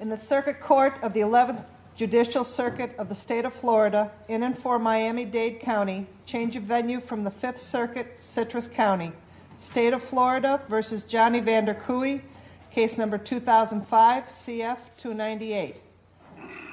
In 0.00 0.08
the 0.08 0.16
Circuit 0.16 0.60
Court 0.60 0.94
of 1.02 1.12
the 1.12 1.22
11th 1.22 1.70
Judicial 1.96 2.44
Circuit 2.44 2.94
of 2.98 3.08
the 3.08 3.16
State 3.16 3.44
of 3.44 3.52
Florida, 3.52 4.12
in 4.28 4.44
and 4.44 4.56
for 4.56 4.78
Miami-Dade 4.78 5.58
County, 5.58 6.06
change 6.24 6.54
of 6.54 6.62
venue 6.62 7.00
from 7.00 7.24
the 7.24 7.30
Fifth 7.32 7.58
Circuit, 7.58 8.16
Citrus 8.16 8.68
County. 8.68 9.10
State 9.56 9.92
of 9.92 10.00
Florida 10.00 10.62
versus 10.68 11.02
John 11.02 11.34
Evander 11.34 11.74
Couey, 11.74 12.22
case 12.70 12.96
number 12.96 13.18
2005 13.18 14.24
CF 14.26 14.78
298. 14.96 15.82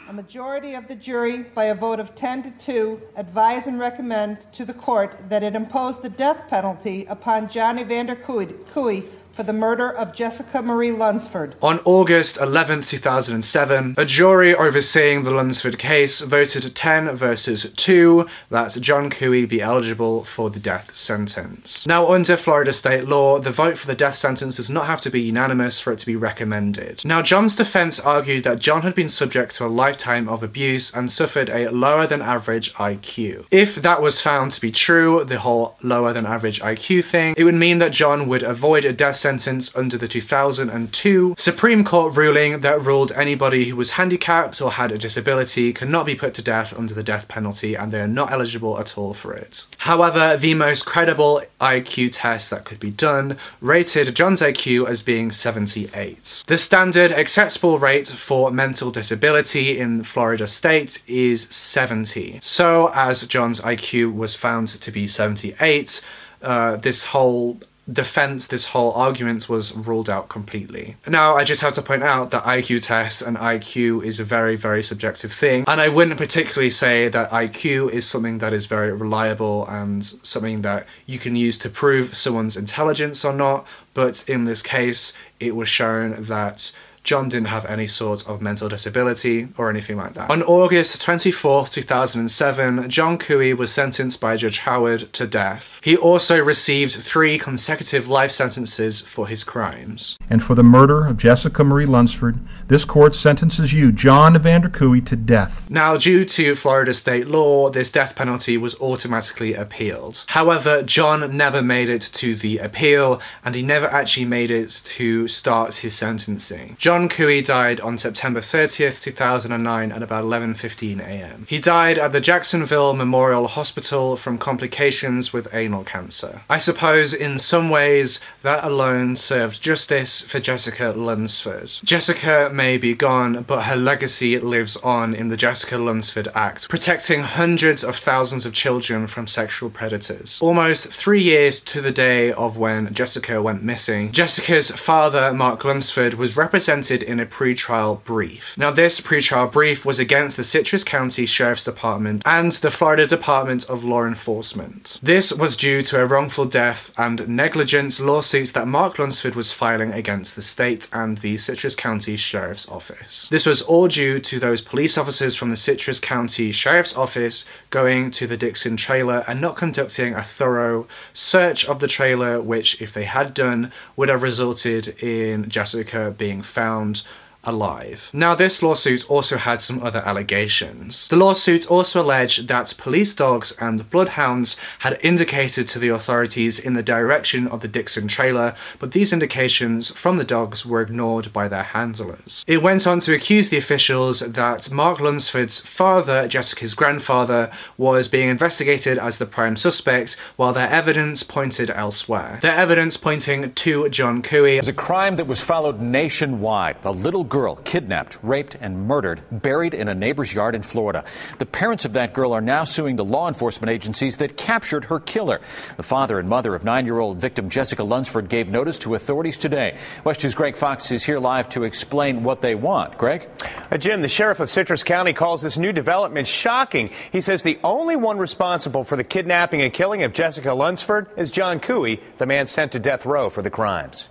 A 0.07 0.13
majority 0.13 0.75
of 0.75 0.87
the 0.87 0.95
jury, 0.95 1.39
by 1.55 1.63
a 1.63 1.73
vote 1.73 1.99
of 1.99 2.13
10 2.13 2.43
to 2.43 2.51
2, 2.51 3.01
advise 3.15 3.65
and 3.65 3.79
recommend 3.79 4.41
to 4.53 4.63
the 4.65 4.73
court 4.75 5.17
that 5.29 5.41
it 5.41 5.55
impose 5.55 5.99
the 5.99 6.09
death 6.09 6.47
penalty 6.47 7.07
upon 7.09 7.49
John 7.49 7.79
Evander 7.79 8.15
Couey 8.15 9.09
for 9.35 9.43
the 9.43 9.53
murder 9.53 9.91
of 9.91 10.15
Jessica 10.15 10.61
Marie 10.61 10.93
Lunsford. 10.93 11.55
On 11.61 11.79
August 11.79 12.37
11, 12.37 12.83
2007, 12.83 13.95
a 13.97 14.05
jury 14.05 14.55
overseeing 14.55 15.23
the 15.23 15.31
Lunsford 15.31 15.77
case 15.77 16.21
voted 16.21 16.73
10 16.73 17.13
versus 17.15 17.67
2 17.75 18.25
that 18.49 18.71
John 18.79 19.09
Couey 19.09 19.47
be 19.47 19.61
eligible 19.61 20.23
for 20.23 20.49
the 20.49 20.59
death 20.59 20.95
sentence. 20.95 21.85
Now, 21.85 22.11
under 22.13 22.37
Florida 22.37 22.71
state 22.71 23.07
law, 23.07 23.39
the 23.39 23.51
vote 23.51 23.77
for 23.77 23.87
the 23.87 23.93
death 23.95 24.15
sentence 24.15 24.55
does 24.55 24.69
not 24.69 24.85
have 24.85 25.01
to 25.01 25.09
be 25.09 25.21
unanimous 25.21 25.81
for 25.81 25.91
it 25.91 25.99
to 25.99 26.05
be 26.05 26.15
recommended. 26.15 27.03
Now, 27.03 27.21
John's 27.21 27.55
defense 27.55 27.99
argued 27.99 28.45
that 28.45 28.59
John 28.59 28.83
had 28.83 28.95
been 28.95 29.09
subject 29.09 29.55
to 29.55 29.65
a 29.65 29.67
lifetime 29.67 30.29
of 30.29 30.43
abuse 30.43 30.93
and 30.93 31.11
suffered 31.11 31.49
a 31.49 31.69
lower 31.69 32.07
than 32.07 32.21
average 32.21 32.73
IQ. 32.75 33.47
If 33.51 33.75
that 33.75 34.01
was 34.01 34.21
found 34.21 34.53
to 34.53 34.61
be 34.61 34.71
true, 34.71 35.25
the 35.25 35.39
whole 35.39 35.75
lower 35.83 36.13
than 36.13 36.25
average 36.25 36.61
IQ 36.61 37.03
thing, 37.03 37.35
it 37.37 37.43
would 37.43 37.55
mean 37.55 37.79
that 37.79 37.91
John 37.91 38.29
would 38.29 38.43
avoid 38.43 38.85
a 38.85 38.93
death 38.93 39.24
sentence 39.25 39.71
under 39.73 39.97
the 39.97 40.07
2002 40.07 41.33
Supreme 41.39 41.83
Court 41.83 42.15
ruling 42.15 42.59
that 42.59 42.79
ruled 42.79 43.11
anybody 43.13 43.65
who 43.65 43.75
was 43.75 43.97
handicapped 43.97 44.61
or 44.61 44.73
had 44.73 44.91
a 44.91 44.99
disability 44.99 45.73
could 45.73 45.89
not 45.89 46.05
be 46.05 46.13
put 46.13 46.35
to 46.35 46.43
death 46.43 46.77
under 46.77 46.93
the 46.93 47.01
death 47.01 47.27
penalty 47.27 47.73
and 47.73 47.91
they 47.91 48.01
are 48.01 48.07
not 48.07 48.31
eligible 48.31 48.77
at 48.77 48.99
all 48.99 49.15
for 49.15 49.33
it. 49.33 49.65
However, 49.79 50.37
the 50.37 50.53
most 50.53 50.85
credible 50.85 51.41
IQ 51.59 52.09
test 52.11 52.51
that 52.51 52.65
could 52.65 52.79
be 52.79 52.91
done 52.91 53.37
rated 53.61 54.15
John's 54.15 54.41
IQ 54.41 54.87
as 54.87 55.01
being 55.01 55.31
78. 55.31 56.43
The 56.45 56.59
standard 56.59 57.11
acceptable 57.11 57.79
rate 57.79 58.09
for 58.09 58.51
mental 58.51 58.91
disability 58.91 59.79
in 59.79 60.03
Florida 60.03 60.47
state 60.47 61.01
is 61.07 61.47
70. 61.49 62.41
So, 62.43 62.91
as 62.93 63.23
John's 63.23 63.59
IQ 63.61 64.13
was 64.13 64.35
found 64.35 64.67
to 64.67 64.91
be 64.91 65.07
78, 65.07 65.99
uh, 66.43 66.75
this 66.75 67.05
whole 67.05 67.59
defense, 67.91 68.47
this 68.47 68.67
whole 68.67 68.91
argument 68.93 69.47
was 69.47 69.71
ruled 69.73 70.09
out 70.09 70.27
completely. 70.27 70.95
Now, 71.07 71.35
I 71.35 71.43
just 71.43 71.61
have 71.61 71.73
to 71.73 71.81
point 71.81 72.03
out 72.03 72.31
that 72.31 72.43
IQ 72.43 72.83
test 72.83 73.21
and 73.21 73.37
IQ 73.37 74.03
is 74.03 74.19
a 74.19 74.23
very, 74.23 74.55
very 74.55 74.81
subjective 74.81 75.31
thing, 75.31 75.65
and 75.67 75.79
I 75.79 75.89
wouldn't 75.89 76.17
particularly 76.17 76.71
say 76.71 77.09
that 77.09 77.29
IQ 77.31 77.91
is 77.91 78.07
something 78.07 78.39
that 78.39 78.53
is 78.53 78.65
very 78.65 78.91
reliable 78.91 79.67
and 79.67 80.03
something 80.23 80.61
that 80.63 80.87
you 81.05 81.19
can 81.19 81.35
use 81.35 81.57
to 81.59 81.69
prove 81.69 82.17
someone's 82.17 82.57
intelligence 82.57 83.23
or 83.23 83.33
not, 83.33 83.67
but 83.93 84.23
in 84.27 84.45
this 84.45 84.61
case, 84.61 85.13
it 85.39 85.55
was 85.55 85.69
shown 85.69 86.23
that 86.25 86.71
John 87.05 87.29
didn't 87.29 87.49
have 87.49 87.65
any 87.67 87.85
sort 87.85 88.27
of 88.27 88.41
mental 88.41 88.67
disability 88.67 89.47
or 89.57 89.69
anything 89.69 89.95
like 89.95 90.15
that. 90.15 90.31
On 90.31 90.41
August 90.41 90.99
24, 90.99 91.67
2007, 91.67 92.89
John 92.89 93.19
Couey 93.19 93.55
was 93.55 93.71
sentenced 93.71 94.19
by 94.19 94.35
Judge 94.35 94.57
Howard 94.59 95.13
to 95.13 95.27
death. 95.27 95.79
He 95.83 95.95
also 95.95 96.43
received 96.43 96.95
three 96.95 97.37
consecutive 97.37 98.07
life 98.07 98.31
sentences 98.31 99.01
for 99.01 99.27
his 99.27 99.43
crimes. 99.43 100.17
And 100.31 100.43
for 100.43 100.55
the 100.55 100.63
murder 100.63 101.05
of 101.05 101.17
Jessica 101.17 101.63
Marie 101.63 101.85
Lunsford, 101.85 102.39
this 102.67 102.85
court 102.85 103.13
sentences 103.13 103.71
you, 103.71 103.91
John 103.91 104.35
Evander 104.35 104.69
Couey, 104.69 105.05
to 105.05 105.15
death. 105.15 105.61
Now, 105.69 105.97
due 105.97 106.25
to 106.25 106.55
Florida 106.55 106.95
state 106.95 107.27
law, 107.27 107.69
this 107.69 107.91
death 107.91 108.15
penalty 108.15 108.57
was 108.57 108.75
automatically 108.81 109.53
appealed. 109.53 110.23
However, 110.29 110.81
John 110.81 111.37
never 111.37 111.61
made 111.61 111.89
it 111.89 112.09
to 112.13 112.35
the 112.35 112.57
appeal, 112.57 113.21
and 113.43 113.53
he 113.53 113.61
never 113.61 113.85
actually 113.85 114.25
made 114.25 114.49
it 114.49 114.81
to 114.85 115.27
start 115.27 115.75
his 115.75 115.93
sentencing. 115.93 116.75
John 116.79 116.94
John 116.95 117.09
Couey 117.09 117.43
died 117.43 117.81
on 117.81 117.97
September 117.97 118.39
30th, 118.39 119.01
2009 119.01 119.91
at 119.91 120.01
about 120.01 120.23
11.15 120.23 121.01
am. 121.01 121.45
He 121.49 121.59
died 121.59 121.99
at 121.99 122.13
the 122.13 122.21
Jacksonville 122.21 122.93
Memorial 122.93 123.49
Hospital 123.49 124.15
from 124.15 124.37
complications 124.37 125.33
with 125.33 125.53
anal 125.53 125.83
cancer. 125.83 126.43
I 126.49 126.57
suppose 126.57 127.11
in 127.11 127.37
some 127.37 127.69
ways 127.69 128.21
that 128.43 128.63
alone 128.63 129.17
served 129.17 129.61
justice 129.61 130.21
for 130.21 130.39
Jessica 130.39 130.93
Lunsford. 130.95 131.69
Jessica 131.83 132.49
may 132.53 132.77
be 132.77 132.93
gone, 132.93 133.43
but 133.43 133.63
her 133.63 133.75
legacy 133.75 134.39
lives 134.39 134.77
on 134.77 135.13
in 135.13 135.27
the 135.27 135.35
Jessica 135.35 135.77
Lunsford 135.77 136.29
Act, 136.33 136.69
protecting 136.69 137.23
hundreds 137.23 137.83
of 137.83 137.97
thousands 137.97 138.45
of 138.45 138.53
children 138.53 139.05
from 139.05 139.27
sexual 139.27 139.69
predators. 139.69 140.39
Almost 140.41 140.87
three 140.87 141.21
years 141.21 141.59
to 141.59 141.81
the 141.81 141.91
day 141.91 142.31
of 142.31 142.55
when 142.55 142.93
Jessica 142.93 143.41
went 143.41 143.63
missing, 143.63 144.13
Jessica's 144.13 144.71
father, 144.71 145.33
Mark 145.33 145.65
Lunsford, 145.65 146.13
was 146.13 146.37
represented 146.37 146.84
presented 146.85 147.09
in 147.09 147.19
a 147.19 147.25
pre-trial 147.25 148.01
brief. 148.05 148.55
Now 148.57 148.69
this 148.69 148.99
pre-trial 148.99 149.47
brief 149.47 149.85
was 149.85 149.97
against 149.97 150.37
the 150.37 150.43
Citrus 150.43 150.83
County 150.83 151.25
Sheriff's 151.25 151.63
Department 151.63 152.21
and 152.25 152.51
the 152.51 152.69
Florida 152.69 153.07
Department 153.07 153.65
of 153.65 153.83
Law 153.83 154.05
Enforcement. 154.05 154.99
This 155.01 155.33
was 155.33 155.55
due 155.55 155.81
to 155.81 155.99
a 155.99 156.05
wrongful 156.05 156.45
death 156.45 156.91
and 156.95 157.27
negligence 157.27 157.99
lawsuits 157.99 158.51
that 158.51 158.67
Mark 158.67 158.99
Lunsford 158.99 159.33
was 159.33 159.51
filing 159.51 159.93
against 159.93 160.35
the 160.35 160.43
state 160.43 160.87
and 160.93 161.17
the 161.17 161.37
Citrus 161.37 161.75
County 161.75 162.15
Sheriff's 162.17 162.67
Office. 162.69 163.27
This 163.31 163.47
was 163.47 163.63
all 163.63 163.87
due 163.87 164.19
to 164.19 164.39
those 164.39 164.61
police 164.61 164.95
officers 164.95 165.35
from 165.35 165.49
the 165.49 165.57
Citrus 165.57 165.99
County 165.99 166.51
Sheriff's 166.51 166.95
Office 166.95 167.45
going 167.75 168.09
to 168.09 168.25
the 168.25 168.37
Dixon 168.37 168.77
trailer 168.77 169.25
and 169.27 169.41
not 169.41 169.57
conducting 169.57 170.13
a 170.13 170.23
thorough 170.23 170.87
search 171.11 171.65
of 171.65 171.79
the 171.79 171.87
trailer, 171.89 172.39
which, 172.41 172.81
if 172.81 172.93
they 172.93 173.03
had 173.03 173.33
done, 173.33 173.69
would 173.97 174.07
have 174.07 174.23
resulted 174.23 174.87
in 175.03 175.49
Jessica 175.49 176.15
being 176.17 176.41
found 176.41 177.03
alive. 177.45 178.09
Now, 178.13 178.35
this 178.35 178.61
lawsuit 178.61 179.09
also 179.09 179.37
had 179.37 179.61
some 179.61 179.81
other 179.83 179.99
allegations. 180.05 181.07
The 181.07 181.15
lawsuit 181.15 181.69
also 181.69 182.01
alleged 182.01 182.47
that 182.47 182.73
police 182.77 183.13
dogs 183.13 183.53
and 183.59 183.89
bloodhounds 183.89 184.57
had 184.79 184.99
indicated 185.01 185.67
to 185.69 185.79
the 185.79 185.89
authorities 185.89 186.59
in 186.59 186.73
the 186.73 186.83
direction 186.83 187.47
of 187.47 187.61
the 187.61 187.67
Dixon 187.67 188.07
trailer, 188.07 188.55
but 188.79 188.91
these 188.91 189.13
indications 189.13 189.89
from 189.91 190.17
the 190.17 190.23
dogs 190.23 190.65
were 190.65 190.81
ignored 190.81 191.31
by 191.31 191.47
their 191.47 191.63
handlers. 191.63 192.43
It 192.47 192.61
went 192.61 192.87
on 192.87 192.99
to 193.01 193.13
accuse 193.13 193.49
the 193.49 193.57
officials 193.57 194.19
that 194.19 194.71
Mark 194.71 194.99
Lunsford's 194.99 195.59
father, 195.61 196.27
Jessica's 196.27 196.73
grandfather, 196.73 197.51
was 197.77 198.07
being 198.07 198.29
investigated 198.29 198.97
as 198.97 199.17
the 199.17 199.25
prime 199.25 199.57
suspect, 199.57 200.17
while 200.35 200.53
their 200.53 200.69
evidence 200.69 201.23
pointed 201.23 201.69
elsewhere. 201.69 202.39
Their 202.41 202.55
evidence 202.55 202.97
pointing 202.97 203.53
to 203.53 203.89
John 203.89 204.21
Couey. 204.21 204.55
It 204.55 204.61
was 204.61 204.67
a 204.69 204.73
crime 204.73 205.15
that 205.17 205.27
was 205.27 205.41
followed 205.41 205.79
nationwide. 205.79 206.77
A 206.83 206.91
little 206.91 207.23
girl 207.23 207.34
kidnapped, 207.35 208.17
raped, 208.23 208.55
and 208.61 208.87
murdered, 208.87 209.21
buried 209.29 209.73
in 209.73 209.89
a 209.89 209.93
neighbor's 209.93 210.33
yard 210.33 210.55
in 210.55 210.61
Florida. 210.61 211.03
The 211.37 211.45
parents 211.45 211.83
of 211.83 211.91
that 211.93 212.13
girl 212.13 212.31
are 212.31 212.39
now 212.39 212.63
suing 212.63 212.95
the 212.95 213.03
law 213.03 213.27
enforcement 213.27 213.69
agencies 213.69 214.17
that 214.17 214.37
captured 214.37 214.85
her 214.85 215.01
killer. 215.01 215.41
The 215.75 215.83
father 215.83 216.17
and 216.17 216.29
mother 216.29 216.55
of 216.55 216.63
nine 216.63 216.85
year 216.85 216.99
old 216.99 217.17
victim 217.17 217.49
Jessica 217.49 217.83
Lunsford 217.83 218.29
gave 218.29 218.47
notice 218.47 218.79
to 218.79 218.95
authorities 218.95 219.37
today. 219.37 219.77
West 220.05 220.21
2's 220.21 220.33
Greg 220.33 220.55
Fox 220.55 220.91
is 220.91 221.03
here 221.03 221.19
live 221.19 221.49
to 221.49 221.63
explain 221.63 222.23
what 222.23 222.41
they 222.41 222.55
want. 222.55 222.97
Greg? 222.97 223.27
Uh, 223.69 223.77
Jim, 223.77 224.01
the 224.01 224.07
sheriff 224.07 224.39
of 224.39 224.49
Citrus 224.49 224.83
County 224.83 225.11
calls 225.11 225.41
this 225.41 225.57
new 225.57 225.73
development 225.73 226.27
shocking. 226.27 226.89
He 227.11 227.19
says 227.19 227.43
the 227.43 227.59
only 227.65 227.97
one 227.97 228.17
responsible 228.17 228.85
for 228.85 228.95
the 228.95 229.03
kidnapping 229.03 229.61
and 229.61 229.73
killing 229.73 230.03
of 230.03 230.13
Jessica 230.13 230.53
Lunsford 230.53 231.09
is 231.17 231.31
John 231.31 231.59
Couey, 231.59 231.99
the 232.17 232.25
man 232.25 232.47
sent 232.47 232.71
to 232.71 232.79
death 232.79 233.05
row 233.05 233.29
for 233.29 233.41
the 233.41 233.49
crimes. 233.49 234.07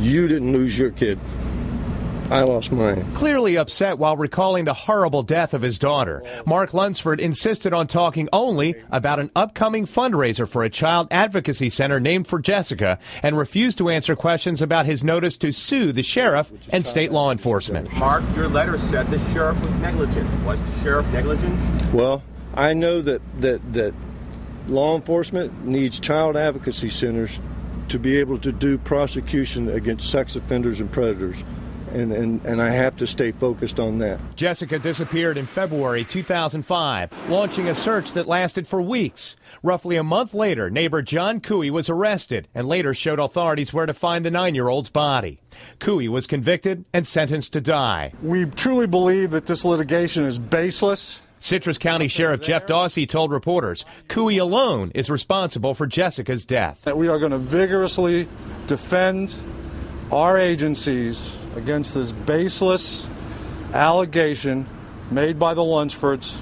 You 0.00 0.26
didn't 0.26 0.52
lose 0.52 0.78
your 0.78 0.90
kid. 0.90 1.20
I 2.30 2.42
lost 2.42 2.70
mine. 2.70 3.04
Clearly 3.14 3.56
upset 3.56 3.98
while 3.98 4.16
recalling 4.16 4.64
the 4.64 4.72
horrible 4.72 5.24
death 5.24 5.52
of 5.52 5.62
his 5.62 5.80
daughter, 5.80 6.22
Mark 6.46 6.72
Lunsford 6.72 7.20
insisted 7.20 7.74
on 7.74 7.88
talking 7.88 8.28
only 8.32 8.76
about 8.92 9.18
an 9.18 9.32
upcoming 9.34 9.84
fundraiser 9.84 10.48
for 10.48 10.62
a 10.62 10.70
child 10.70 11.08
advocacy 11.10 11.70
center 11.70 11.98
named 11.98 12.28
for 12.28 12.38
Jessica 12.38 13.00
and 13.24 13.36
refused 13.36 13.78
to 13.78 13.88
answer 13.88 14.14
questions 14.14 14.62
about 14.62 14.86
his 14.86 15.02
notice 15.02 15.36
to 15.38 15.50
sue 15.50 15.92
the 15.92 16.04
sheriff 16.04 16.52
and 16.70 16.86
state 16.86 17.10
law 17.10 17.32
enforcement. 17.32 17.92
Mark, 17.94 18.22
your 18.36 18.46
letter 18.46 18.78
said 18.78 19.08
the 19.08 19.18
sheriff 19.32 19.60
was 19.64 19.72
negligent. 19.80 20.44
Was 20.44 20.62
the 20.62 20.82
sheriff 20.82 21.12
negligent? 21.12 21.92
Well, 21.92 22.22
I 22.54 22.74
know 22.74 23.02
that, 23.02 23.22
that, 23.40 23.72
that 23.72 23.92
law 24.68 24.94
enforcement 24.94 25.64
needs 25.64 25.98
child 25.98 26.36
advocacy 26.36 26.90
centers 26.90 27.40
to 27.88 27.98
be 27.98 28.18
able 28.18 28.38
to 28.38 28.52
do 28.52 28.78
prosecution 28.78 29.68
against 29.68 30.08
sex 30.08 30.36
offenders 30.36 30.78
and 30.78 30.92
predators 30.92 31.36
and, 31.92 32.12
and, 32.12 32.44
and 32.44 32.62
I 32.62 32.70
have 32.70 32.96
to 32.98 33.06
stay 33.06 33.32
focused 33.32 33.80
on 33.80 33.98
that. 33.98 34.20
Jessica 34.36 34.78
disappeared 34.78 35.36
in 35.36 35.46
February 35.46 36.04
2005, 36.04 37.30
launching 37.30 37.68
a 37.68 37.74
search 37.74 38.12
that 38.12 38.26
lasted 38.26 38.66
for 38.66 38.80
weeks. 38.80 39.36
Roughly 39.62 39.96
a 39.96 40.02
month 40.02 40.34
later, 40.34 40.70
neighbor 40.70 41.02
John 41.02 41.40
Couey 41.40 41.70
was 41.70 41.88
arrested 41.88 42.48
and 42.54 42.68
later 42.68 42.94
showed 42.94 43.18
authorities 43.18 43.72
where 43.72 43.86
to 43.86 43.94
find 43.94 44.24
the 44.24 44.30
nine 44.30 44.54
year 44.54 44.68
old's 44.68 44.90
body. 44.90 45.40
Couey 45.78 46.08
was 46.08 46.26
convicted 46.26 46.84
and 46.92 47.06
sentenced 47.06 47.52
to 47.52 47.60
die. 47.60 48.12
We 48.22 48.46
truly 48.46 48.86
believe 48.86 49.30
that 49.32 49.46
this 49.46 49.64
litigation 49.64 50.24
is 50.24 50.38
baseless. 50.38 51.22
Citrus 51.42 51.78
County 51.78 52.06
Sheriff 52.06 52.42
Jeff 52.42 52.66
Dawsy 52.66 53.08
told 53.08 53.32
reporters 53.32 53.86
Couey 54.08 54.38
alone 54.38 54.92
is 54.94 55.08
responsible 55.08 55.72
for 55.72 55.86
Jessica's 55.86 56.44
death. 56.44 56.82
That 56.82 56.98
we 56.98 57.08
are 57.08 57.18
going 57.18 57.32
to 57.32 57.38
vigorously 57.38 58.28
defend 58.66 59.34
our 60.12 60.38
agencies 60.38 61.36
against 61.56 61.94
this 61.94 62.12
baseless 62.12 63.08
allegation 63.72 64.66
made 65.10 65.38
by 65.38 65.54
the 65.54 65.62
Lunsfords 65.62 66.40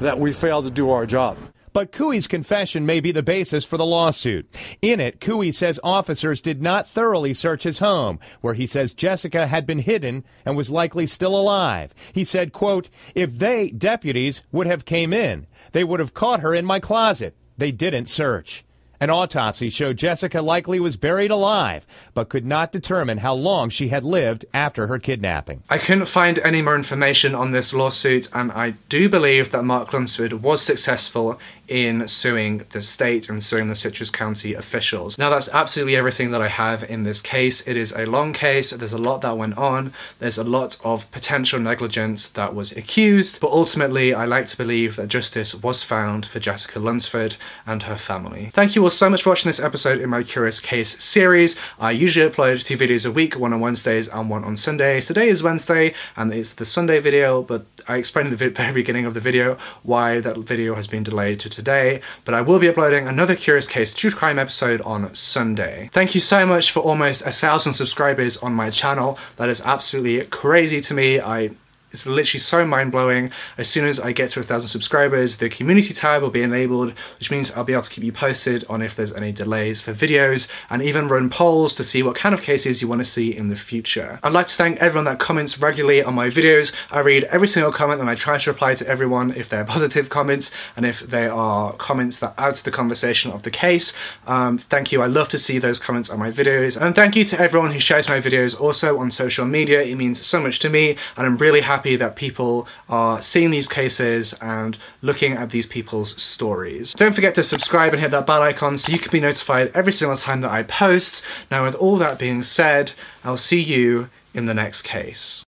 that 0.00 0.18
we 0.18 0.32
failed 0.32 0.64
to 0.64 0.70
do 0.70 0.90
our 0.90 1.06
job. 1.06 1.36
But 1.72 1.92
Couey's 1.92 2.26
confession 2.26 2.84
may 2.84 2.98
be 2.98 3.12
the 3.12 3.22
basis 3.22 3.64
for 3.64 3.76
the 3.76 3.86
lawsuit. 3.86 4.52
In 4.82 4.98
it, 4.98 5.20
Couey 5.20 5.54
says 5.54 5.78
officers 5.84 6.40
did 6.40 6.60
not 6.60 6.88
thoroughly 6.88 7.32
search 7.32 7.62
his 7.62 7.78
home, 7.78 8.18
where 8.40 8.54
he 8.54 8.66
says 8.66 8.92
Jessica 8.92 9.46
had 9.46 9.66
been 9.66 9.78
hidden 9.78 10.24
and 10.44 10.56
was 10.56 10.68
likely 10.68 11.06
still 11.06 11.36
alive. 11.36 11.94
He 12.12 12.24
said, 12.24 12.52
quote, 12.52 12.88
if 13.14 13.38
they, 13.38 13.70
deputies, 13.70 14.42
would 14.50 14.66
have 14.66 14.84
came 14.84 15.12
in, 15.12 15.46
they 15.70 15.84
would 15.84 16.00
have 16.00 16.12
caught 16.12 16.40
her 16.40 16.52
in 16.52 16.64
my 16.64 16.80
closet. 16.80 17.36
They 17.56 17.70
didn't 17.70 18.06
search. 18.06 18.64
An 19.02 19.08
autopsy 19.08 19.70
showed 19.70 19.96
Jessica 19.96 20.42
likely 20.42 20.78
was 20.78 20.98
buried 20.98 21.30
alive, 21.30 21.86
but 22.12 22.28
could 22.28 22.44
not 22.44 22.70
determine 22.70 23.18
how 23.18 23.32
long 23.32 23.70
she 23.70 23.88
had 23.88 24.04
lived 24.04 24.44
after 24.52 24.88
her 24.88 24.98
kidnapping. 24.98 25.62
I 25.70 25.78
couldn't 25.78 26.04
find 26.04 26.38
any 26.40 26.60
more 26.60 26.74
information 26.76 27.34
on 27.34 27.52
this 27.52 27.72
lawsuit, 27.72 28.28
and 28.34 28.52
I 28.52 28.74
do 28.90 29.08
believe 29.08 29.52
that 29.52 29.64
Mark 29.64 29.94
Lunsford 29.94 30.42
was 30.42 30.60
successful 30.60 31.38
in 31.70 32.06
suing 32.08 32.66
the 32.70 32.82
state 32.82 33.28
and 33.28 33.42
suing 33.42 33.68
the 33.68 33.74
Citrus 33.74 34.10
County 34.10 34.54
officials. 34.54 35.16
Now, 35.16 35.30
that's 35.30 35.48
absolutely 35.48 35.96
everything 35.96 36.32
that 36.32 36.42
I 36.42 36.48
have 36.48 36.82
in 36.82 37.04
this 37.04 37.22
case. 37.22 37.62
It 37.64 37.76
is 37.76 37.92
a 37.92 38.04
long 38.04 38.32
case, 38.32 38.70
there's 38.70 38.92
a 38.92 38.98
lot 38.98 39.20
that 39.20 39.38
went 39.38 39.56
on, 39.56 39.92
there's 40.18 40.36
a 40.36 40.44
lot 40.44 40.76
of 40.84 41.10
potential 41.12 41.60
negligence 41.60 42.28
that 42.28 42.54
was 42.54 42.72
accused, 42.72 43.40
but 43.40 43.50
ultimately, 43.50 44.12
I 44.12 44.24
like 44.24 44.46
to 44.48 44.56
believe 44.56 44.96
that 44.96 45.08
justice 45.08 45.54
was 45.54 45.82
found 45.82 46.26
for 46.26 46.40
Jessica 46.40 46.80
Lunsford 46.80 47.36
and 47.66 47.84
her 47.84 47.96
family. 47.96 48.50
Thank 48.52 48.74
you 48.74 48.82
all 48.82 48.90
so 48.90 49.08
much 49.08 49.22
for 49.22 49.30
watching 49.30 49.48
this 49.48 49.60
episode 49.60 50.00
in 50.00 50.10
my 50.10 50.24
Curious 50.24 50.58
Case 50.58 51.02
series. 51.02 51.54
I 51.78 51.92
usually 51.92 52.28
upload 52.28 52.64
two 52.64 52.76
videos 52.76 53.06
a 53.06 53.12
week, 53.12 53.38
one 53.38 53.52
on 53.52 53.60
Wednesdays 53.60 54.08
and 54.08 54.28
one 54.28 54.42
on 54.42 54.56
Sundays. 54.56 55.06
Today 55.06 55.28
is 55.28 55.42
Wednesday, 55.42 55.94
and 56.16 56.34
it's 56.34 56.54
the 56.54 56.64
Sunday 56.64 56.98
video, 56.98 57.42
but 57.42 57.64
I 57.86 57.96
explained 57.96 58.32
at 58.32 58.38
the 58.38 58.48
very 58.50 58.72
beginning 58.72 59.06
of 59.06 59.14
the 59.14 59.20
video 59.20 59.56
why 59.82 60.18
that 60.20 60.38
video 60.38 60.74
has 60.74 60.88
been 60.88 61.04
delayed 61.04 61.38
to 61.40 61.59
today, 61.60 62.00
but 62.24 62.32
I 62.32 62.40
will 62.40 62.58
be 62.58 62.68
uploading 62.68 63.06
another 63.06 63.36
Curious 63.36 63.66
Case 63.66 63.92
True 63.92 64.10
Crime 64.10 64.38
episode 64.38 64.80
on 64.80 65.14
Sunday. 65.14 65.90
Thank 65.92 66.14
you 66.14 66.20
so 66.20 66.46
much 66.46 66.70
for 66.70 66.80
almost 66.80 67.20
a 67.22 67.32
thousand 67.32 67.74
subscribers 67.74 68.38
on 68.38 68.54
my 68.54 68.70
channel. 68.70 69.18
That 69.36 69.50
is 69.50 69.60
absolutely 69.60 70.24
crazy 70.26 70.80
to 70.80 70.94
me. 70.94 71.20
I 71.20 71.50
it's 71.92 72.06
literally 72.06 72.40
so 72.40 72.64
mind-blowing. 72.64 73.30
As 73.58 73.68
soon 73.68 73.86
as 73.86 73.98
I 73.98 74.12
get 74.12 74.30
to 74.30 74.40
a 74.40 74.42
thousand 74.42 74.68
subscribers, 74.68 75.38
the 75.38 75.48
community 75.48 75.92
tab 75.92 76.22
will 76.22 76.30
be 76.30 76.42
enabled, 76.42 76.94
which 77.18 77.30
means 77.30 77.50
I'll 77.50 77.64
be 77.64 77.72
able 77.72 77.82
to 77.82 77.90
keep 77.90 78.04
you 78.04 78.12
posted 78.12 78.64
on 78.68 78.82
if 78.82 78.94
there's 78.94 79.12
any 79.12 79.32
delays 79.32 79.80
for 79.80 79.92
videos 79.92 80.46
and 80.68 80.82
even 80.82 81.08
run 81.08 81.30
polls 81.30 81.74
to 81.74 81.84
see 81.84 82.02
what 82.02 82.14
kind 82.14 82.34
of 82.34 82.42
cases 82.42 82.80
you 82.80 82.88
want 82.88 83.00
to 83.00 83.04
see 83.04 83.34
in 83.36 83.48
the 83.48 83.56
future. 83.56 84.18
I'd 84.22 84.32
like 84.32 84.46
to 84.48 84.54
thank 84.54 84.78
everyone 84.78 85.04
that 85.06 85.18
comments 85.18 85.58
regularly 85.58 86.02
on 86.02 86.14
my 86.14 86.28
videos. 86.28 86.72
I 86.90 87.00
read 87.00 87.24
every 87.24 87.48
single 87.48 87.72
comment 87.72 88.00
and 88.00 88.08
I 88.08 88.14
try 88.14 88.38
to 88.38 88.50
reply 88.50 88.74
to 88.74 88.86
everyone 88.86 89.32
if 89.32 89.48
they're 89.48 89.64
positive 89.64 90.08
comments 90.08 90.50
and 90.76 90.86
if 90.86 91.00
they 91.00 91.26
are 91.26 91.72
comments 91.74 92.18
that 92.20 92.34
add 92.38 92.54
to 92.56 92.64
the 92.64 92.70
conversation 92.70 93.32
of 93.32 93.42
the 93.42 93.50
case. 93.50 93.92
Um, 94.26 94.58
thank 94.58 94.92
you. 94.92 95.02
I 95.02 95.06
love 95.06 95.28
to 95.30 95.38
see 95.38 95.58
those 95.58 95.78
comments 95.78 96.08
on 96.08 96.18
my 96.18 96.30
videos. 96.30 96.80
And 96.80 96.94
thank 96.94 97.16
you 97.16 97.24
to 97.24 97.40
everyone 97.40 97.72
who 97.72 97.78
shares 97.78 98.08
my 98.08 98.20
videos 98.20 98.58
also 98.58 98.98
on 98.98 99.10
social 99.10 99.44
media. 99.44 99.82
It 99.82 99.96
means 99.96 100.24
so 100.24 100.40
much 100.40 100.60
to 100.60 100.70
me 100.70 100.96
and 101.16 101.26
I'm 101.26 101.36
really 101.36 101.62
happy 101.62 101.79
happy 101.80 101.96
that 101.96 102.14
people 102.14 102.68
are 102.90 103.22
seeing 103.22 103.50
these 103.50 103.66
cases 103.66 104.34
and 104.42 104.76
looking 105.00 105.32
at 105.32 105.48
these 105.48 105.64
people's 105.64 106.20
stories. 106.20 106.92
Don't 106.92 107.14
forget 107.14 107.34
to 107.36 107.42
subscribe 107.42 107.94
and 107.94 108.02
hit 108.02 108.10
that 108.10 108.26
bell 108.26 108.42
icon 108.42 108.76
so 108.76 108.92
you 108.92 108.98
can 108.98 109.10
be 109.10 109.18
notified 109.18 109.70
every 109.74 109.94
single 109.94 110.14
time 110.18 110.42
that 110.42 110.50
I 110.50 110.62
post. 110.62 111.22
Now 111.50 111.64
with 111.64 111.74
all 111.76 111.96
that 111.96 112.18
being 112.18 112.42
said, 112.42 112.92
I'll 113.24 113.38
see 113.38 113.62
you 113.62 114.10
in 114.34 114.44
the 114.44 114.52
next 114.52 114.82
case. 114.82 115.42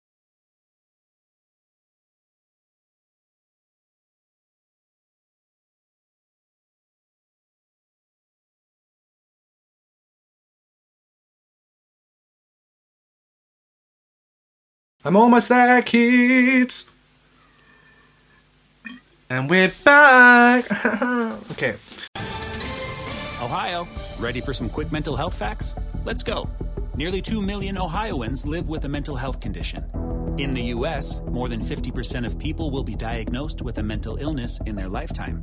I'm 15.09 15.17
almost 15.17 15.49
there, 15.49 15.81
kids! 15.81 16.85
And 19.31 19.49
we're 19.49 19.73
back! 19.83 20.71
okay. 21.51 21.77
Ohio, 23.41 23.89
ready 24.21 24.43
for 24.43 24.53
some 24.53 24.69
quick 24.69 24.93
mental 24.93 25.17
health 25.17 25.33
facts? 25.33 25.75
Let's 26.05 26.23
go. 26.23 26.51
Nearly 26.95 27.23
2 27.23 27.41
million 27.41 27.79
Ohioans 27.79 28.45
live 28.45 28.69
with 28.69 28.85
a 28.85 28.89
mental 28.91 29.17
health 29.17 29.41
condition. 29.41 29.83
In 30.37 30.51
the 30.51 30.65
U.S., 30.77 31.23
more 31.23 31.49
than 31.49 31.65
50% 31.65 32.27
of 32.27 32.39
people 32.39 32.71
will 32.71 32.85
be 32.85 32.95
diagnosed 32.95 33.63
with 33.63 33.79
a 33.79 33.83
mental 33.83 34.19
illness 34.19 34.61
in 34.67 34.77
their 34.77 34.91
lifetime. 34.91 35.43